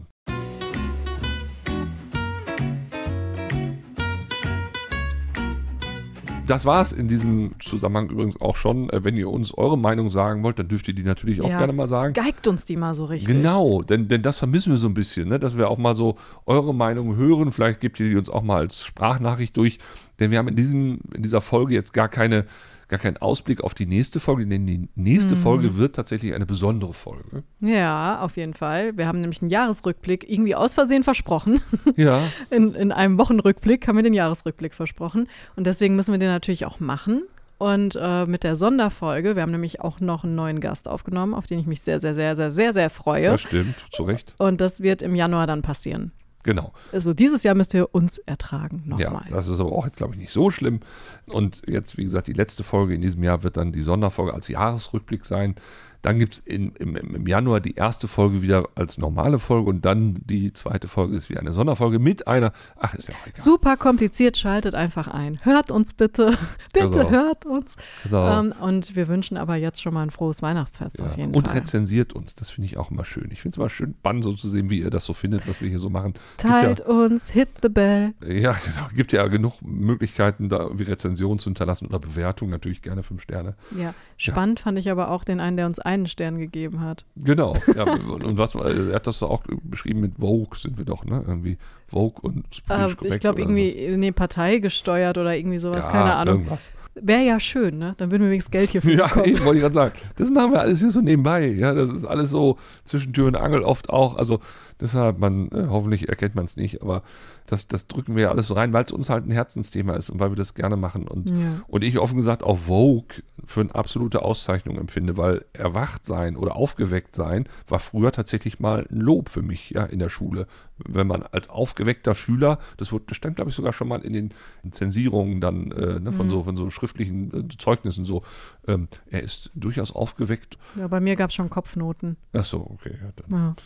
Das 6.47 6.67
war 6.67 6.81
es 6.81 6.93
in 6.93 7.07
diesem 7.07 7.53
Zusammenhang 7.61 8.11
übrigens 8.11 8.41
auch 8.41 8.57
schon. 8.57 8.91
Äh, 8.91 9.05
Wenn 9.05 9.17
ihr 9.17 9.31
uns 9.31 9.57
eure 9.57 9.79
Meinung 9.79 10.11
sagen 10.11 10.43
wollt, 10.43 10.59
dann 10.59 10.69
dürft 10.69 10.89
ihr 10.89 10.95
die 10.95 11.05
natürlich 11.05 11.41
auch 11.41 11.49
Ja. 11.49 11.59
gerne 11.59 11.73
mal 11.73 11.87
sagen. 11.87 12.15
Geigt 12.15 12.49
uns 12.49 12.65
die 12.65 12.77
mal 12.77 12.95
so 12.95 13.05
richtig. 13.05 13.33
Genau, 13.33 13.83
denn, 13.83 14.09
denn 14.09 14.23
das 14.23 14.39
vermissen 14.39 14.73
wir 14.73 14.77
so 14.77 14.89
ein 14.89 14.95
bisschen, 14.95 15.29
ne? 15.29 15.39
dass 15.39 15.57
wir 15.57 15.71
auch 15.71 15.79
mal 15.79 15.95
so 15.95 16.17
eure 16.47 16.75
Meinung 16.75 17.17
hören. 17.17 17.53
Vielleicht 17.53 17.81
gebt 17.81 18.01
ihr 18.01 18.09
die 18.11 18.17
uns 18.17 18.29
auch 18.29 18.43
mal 18.43 18.57
als 18.63 18.85
Sprachnachricht 18.85 19.57
durch. 19.57 19.79
Denn 20.19 20.31
wir 20.31 20.39
haben 20.39 20.49
in, 20.49 20.57
diesem, 20.57 20.99
in 21.15 21.23
dieser 21.23 21.41
Folge 21.41 21.75
jetzt 21.75 21.93
gar, 21.93 22.09
keine, 22.09 22.45
gar 22.93 23.01
keinen 23.01 23.17
Ausblick 23.17 23.65
auf 23.65 23.73
die 23.73 23.87
nächste 23.87 24.21
Folge, 24.21 24.47
denn 24.47 24.67
die 24.67 24.87
nächste 24.97 25.35
Folge 25.35 25.79
wird 25.79 25.97
tatsächlich 25.97 26.35
eine 26.35 26.45
besondere 26.45 26.93
Folge. 26.93 27.43
Ja, 27.61 28.21
auf 28.21 28.37
jeden 28.37 28.53
Fall. 28.53 28.99
Wir 28.99 29.07
haben 29.07 29.23
nämlich 29.23 29.41
einen 29.41 29.51
Jahresrückblick 29.51 30.29
irgendwie 30.29 30.55
aus 30.55 30.75
Versehen 30.75 31.03
versprochen. 31.03 31.61
Ja, 31.97 32.21
In, 32.51 32.75
in 32.75 32.93
einem 32.93 33.19
Wochenrückblick 33.19 33.89
haben 33.89 33.97
wir 33.97 34.03
den 34.03 34.15
Jahresrückblick 34.15 34.75
versprochen. 34.75 35.29
Und 35.57 35.67
deswegen 35.67 35.97
müssen 35.97 36.13
wir 36.13 36.19
den 36.19 36.29
natürlich 36.29 36.67
auch 36.67 36.81
machen. 36.81 37.23
Und 37.59 37.99
äh, 38.01 38.27
mit 38.27 38.45
der 38.45 38.57
Sonderfolge, 38.57 39.37
wir 39.37 39.43
haben 39.43 39.53
nämlich 39.53 39.81
auch 39.81 40.01
noch 40.01 40.25
einen 40.25 40.35
neuen 40.35 40.61
Gast 40.61 40.89
aufgenommen, 40.89 41.33
auf 41.33 41.47
den 41.47 41.59
ich 41.59 41.67
mich 41.67 41.81
sehr, 41.81 42.01
sehr, 42.01 42.15
sehr, 42.15 42.37
sehr, 42.37 42.51
sehr, 42.51 42.73
sehr 42.75 42.91
freue. 42.91 43.31
das 43.31 43.43
stimmt, 43.43 43.77
zu 43.91 44.03
Recht. 44.03 44.35
Und 44.39 44.61
das 44.61 44.83
wird 44.83 45.01
im 45.01 45.15
Januar 45.15 45.47
dann 45.47 45.63
passieren. 45.63 46.13
Genau. 46.43 46.73
Also 46.91 47.15
dieses 47.15 47.43
Jahr 47.45 47.55
müsst 47.55 47.73
ihr 47.75 47.95
uns 47.95 48.19
ertragen. 48.19 48.83
Ja, 48.99 49.11
Nochmal. 49.11 49.27
das 49.31 49.49
ist 49.49 49.61
aber 49.61 49.73
auch 49.73 49.85
jetzt, 49.85 49.97
glaube 49.97 50.15
ich, 50.15 50.21
nicht 50.21 50.33
so 50.33 50.51
schlimm. 50.51 50.81
Und 51.27 51.63
jetzt, 51.67 51.97
wie 51.97 52.03
gesagt, 52.03 52.27
die 52.27 52.33
letzte 52.33 52.65
Folge 52.65 52.95
in 52.95 53.01
diesem 53.01 53.23
Jahr 53.23 53.43
wird 53.45 53.57
dann 53.57 53.73
die 53.73 53.83
Sonderfolge 53.83 54.35
als 54.35 54.49
Jahresrückblick 54.49 55.25
sein. 55.25 55.55
Dann 56.03 56.19
gibt 56.19 56.35
es 56.35 56.41
im, 56.41 56.73
im, 56.79 56.97
im 56.97 57.27
Januar 57.27 57.61
die 57.61 57.75
erste 57.77 58.09
Folge 58.09 58.43
wieder 58.43 58.69
als 58.75 58.99
normale 58.99 59.39
Folge 59.39 59.71
und 59.71 59.85
dann 59.85 60.19
die 60.25 60.53
zweite 60.53 60.89
Folge 60.89 61.15
ist 61.17 61.31
wieder 61.31 61.41
eine 61.41 61.53
Sonderfolge 61.53 61.99
mit 61.99 62.27
einer. 62.27 62.53
Ach, 62.79 62.95
ist 62.95 63.09
ja 63.09 63.15
auch 63.15 63.27
egal. 63.27 63.43
Super 63.43 63.77
kompliziert, 63.77 64.37
schaltet 64.37 64.75
einfach 64.75 65.09
ein. 65.09 65.39
Hört 65.43 65.71
uns 65.71 65.95
bitte. 65.95 66.37
bitte 66.73 66.89
Genau. 66.91 67.11
hört 67.11 67.47
uns. 67.47 67.77
Genau. 68.05 68.41
Ähm, 68.41 68.53
und 68.61 68.97
wir 68.97 69.09
wünschen 69.09 69.37
aber 69.37 69.57
jetzt 69.57 69.81
schon 69.81 69.95
mal 69.95 70.03
ein 70.03 70.11
frohes 70.11 70.43
Weihnachtsfest 70.43 71.01
auf 71.01 71.13
Ja. 71.13 71.19
jeden 71.23 71.35
Und 71.35 71.47
Fall. 71.49 71.59
rezensiert 71.59 72.13
uns, 72.13 72.35
das 72.35 72.51
finde 72.51 72.67
ich 72.67 72.77
auch 72.77 72.91
immer 72.91 73.05
schön. 73.05 73.29
Ich 73.31 73.41
finde 73.41 73.55
es 73.55 73.57
immer 73.59 73.69
schön 73.71 73.95
spannend, 73.99 74.25
so 74.25 74.33
zu 74.33 74.49
sehen, 74.49 74.71
wie 74.71 74.81
ihr 74.81 74.91
das 74.91 75.05
so 75.05 75.15
findet, 75.15 75.49
was 75.49 75.61
wir 75.61 75.69
hier 75.69 75.79
so 75.79 75.89
machen. 75.91 76.15
Teilt 76.37 76.81
uns, 76.81 77.31
hit 77.31 77.49
the 77.63 77.69
bell. 77.69 78.13
Ja, 78.27 78.33
ja, 78.33 78.53
genau. 78.65 78.89
Gibt 78.97 79.13
ja 79.13 79.27
genug 79.29 79.63
Möglichkeiten, 79.63 80.49
da 80.49 80.59
irgendwie 80.61 80.85
Rezensionen 80.85 81.39
zu 81.39 81.45
hinterlassen 81.51 81.87
oder 81.87 81.99
Bewertungen, 81.99 82.51
natürlich 82.51 82.83
gerne 82.83 83.03
fünf 83.03 83.23
Sterne. 83.23 83.55
Ja, 83.77 83.95
spannend 84.17 84.61
fand 84.61 84.79
ich 84.79 84.91
aber 84.91 85.11
auch 85.11 85.25
den 85.25 85.39
einen, 85.41 85.57
der 85.57 85.67
uns 85.67 85.79
einen 85.95 86.07
Stern 86.07 86.39
gegeben 86.39 86.81
hat. 86.81 87.05
Genau. 87.17 87.55
Ja, 87.77 87.85
und 87.85 88.39
was, 88.39 88.55
er 88.55 88.95
hat 88.95 89.07
das 89.07 89.23
auch 89.23 89.43
beschrieben 89.65 90.01
mit 90.01 90.13
Vogue, 90.19 90.59
sind 90.59 90.77
wir 90.79 90.85
doch, 90.85 91.05
ne? 91.05 91.25
Irgendwie 91.27 91.57
Vogue 91.87 92.21
und 92.23 92.39
Äh, 92.39 92.41
politisch 92.69 92.91
ich 92.93 92.97
korrekt 92.99 93.21
glaube 93.21 93.41
irgendwie, 93.41 93.97
nee, 93.97 94.13
Partei 94.13 94.59
gesteuert 94.59 95.17
oder 95.19 95.37
irgendwie 95.37 95.59
sowas. 95.59 95.85
ja, 95.87 95.91
keine 95.91 96.15
Ahnung. 96.15 96.35
Irgendwas. 96.37 96.71
Wäre 96.95 97.23
ja 97.23 97.41
schön, 97.41 97.79
ne? 97.79 97.95
Dann 97.97 98.11
würden 98.11 98.25
wir 98.25 98.31
wenigstens 98.31 98.51
Geld 98.51 98.69
hierfür 98.71 98.93
Ja, 98.95 99.07
bekommen. 99.07 99.25
eben 99.25 99.45
wollte 99.45 99.57
ich 99.57 99.63
gerade 99.63 99.75
sagen. 99.75 99.93
Das 100.17 100.31
machen 100.31 100.53
wir 100.53 100.61
alles 100.61 100.81
hier 100.81 100.91
so 100.91 101.01
nebenbei. 101.01 101.47
Ja, 101.47 101.73
das 101.73 101.89
ist 101.91 102.05
alles 102.05 102.29
so 102.31 102.59
zwischen 102.85 103.15
Tür 103.15 103.29
und 103.29 103.37
Angel 103.37 103.63
oft 103.63 103.89
auch. 103.89 104.17
Also 104.17 104.41
deshalb, 104.79 105.19
man, 105.19 105.49
äh, 105.53 105.69
hoffentlich 105.71 106.11
erkennt 106.11 106.35
man 106.35 106.45
es 106.45 106.57
nicht, 106.59 106.83
aber 106.83 107.03
das, 107.47 107.67
das 107.67 107.87
drücken 107.87 108.15
wir 108.15 108.25
ja 108.25 108.31
alles 108.31 108.49
so 108.49 108.55
rein, 108.55 108.75
weil 108.75 108.85
es 108.85 108.93
uns 108.93 109.09
halt 109.09 109.27
ein 109.27 109.31
Herzensthema 109.31 109.95
ist 109.97 110.11
und 110.11 110.21
weil 110.21 110.31
wir 110.33 110.37
das 110.37 110.53
gerne 110.55 110.77
machen. 110.77 111.09
Und, 111.09 111.31
Ja. 111.31 111.63
und 111.67 111.83
ich 111.83 111.99
offen 111.99 112.17
gesagt 112.19 112.43
auch 112.45 112.59
Vogue 112.59 113.07
für 113.47 113.61
eine 113.63 113.75
absolute 113.75 114.21
Auszeichnung 114.23 114.77
empfinde, 114.79 115.17
weil 115.17 115.47
erwacht 115.83 116.07
sein 116.07 116.37
oder 116.37 116.55
aufgeweckt 116.55 117.17
sein 117.17 117.49
war 117.67 117.81
früher 117.81 118.13
tatsächlich 118.13 118.61
mal 118.61 118.87
ein 118.91 119.01
Lob 119.01 119.29
für 119.29 119.43
mich, 119.43 119.71
ja, 119.71 119.85
in 119.85 119.99
der 119.99 120.11
Schule. 120.11 120.47
Wenn 120.79 121.09
man 121.09 121.23
als 121.23 121.49
aufgeweckter 121.49 122.15
Schüler, 122.15 122.59
das, 122.77 122.95
stand, 123.13 123.37
glaube 123.37 123.51
ich, 123.51 123.57
sogar 123.57 123.73
schon 123.73 123.89
mal 123.89 124.01
in 124.01 124.13
den 124.13 124.31
Zensierungen 124.71 125.41
dann 125.41 125.73
äh, 125.73 125.99
ne, 125.99 126.13
von, 126.13 126.31
so, 126.31 126.45
von 126.45 126.57
so 126.57 126.71
schriftlichen 126.71 127.51
äh, 127.51 127.57
Zeugnissen 127.59 128.05
so, 128.05 128.23
ähm, 128.69 128.89
er 129.11 129.23
ist 129.23 129.51
durchaus 129.55 129.93
aufgeweckt. 129.93 130.57
Ja, 130.77 130.87
bei 130.87 131.01
mir 131.01 131.17
gab 131.17 131.31
es 131.31 131.35
schon 131.35 131.51
Kopfnoten. 131.51 132.17
Ach 132.33 132.45
so, 132.45 132.61
okay, 132.61 132.97
ja, 133.03 133.11
dann, 133.17 133.57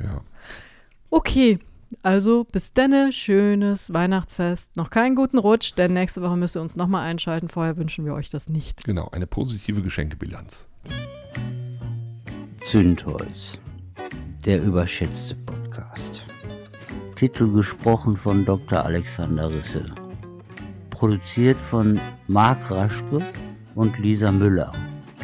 Ja. 0.00 0.06
ja. 0.06 0.20
Okay, 1.10 1.58
also 2.02 2.44
bis 2.44 2.72
denne, 2.72 3.12
schönes 3.12 3.92
Weihnachtsfest. 3.92 4.76
Noch 4.76 4.90
keinen 4.90 5.16
guten 5.16 5.38
Rutsch, 5.38 5.72
denn 5.76 5.92
nächste 5.94 6.22
Woche 6.22 6.36
müsst 6.36 6.56
ihr 6.56 6.62
uns 6.62 6.76
nochmal 6.76 7.06
einschalten. 7.06 7.48
Vorher 7.48 7.76
wünschen 7.76 8.04
wir 8.04 8.14
euch 8.14 8.30
das 8.30 8.48
nicht. 8.48 8.84
Genau, 8.84 9.08
eine 9.10 9.26
positive 9.26 9.82
Geschenkebilanz. 9.82 10.66
Zündholz, 12.62 13.58
der 14.44 14.62
überschätzte 14.62 15.34
Podcast. 15.34 16.26
Titel 17.16 17.52
gesprochen 17.52 18.16
von 18.16 18.44
Dr. 18.44 18.84
Alexander 18.84 19.50
Risse. 19.50 19.86
Produziert 20.90 21.60
von 21.60 22.00
Marc 22.28 22.70
Raschke 22.70 23.20
und 23.74 23.98
Lisa 23.98 24.32
Müller, 24.32 24.72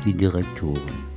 die 0.05 0.15
Direktorin. 0.15 1.12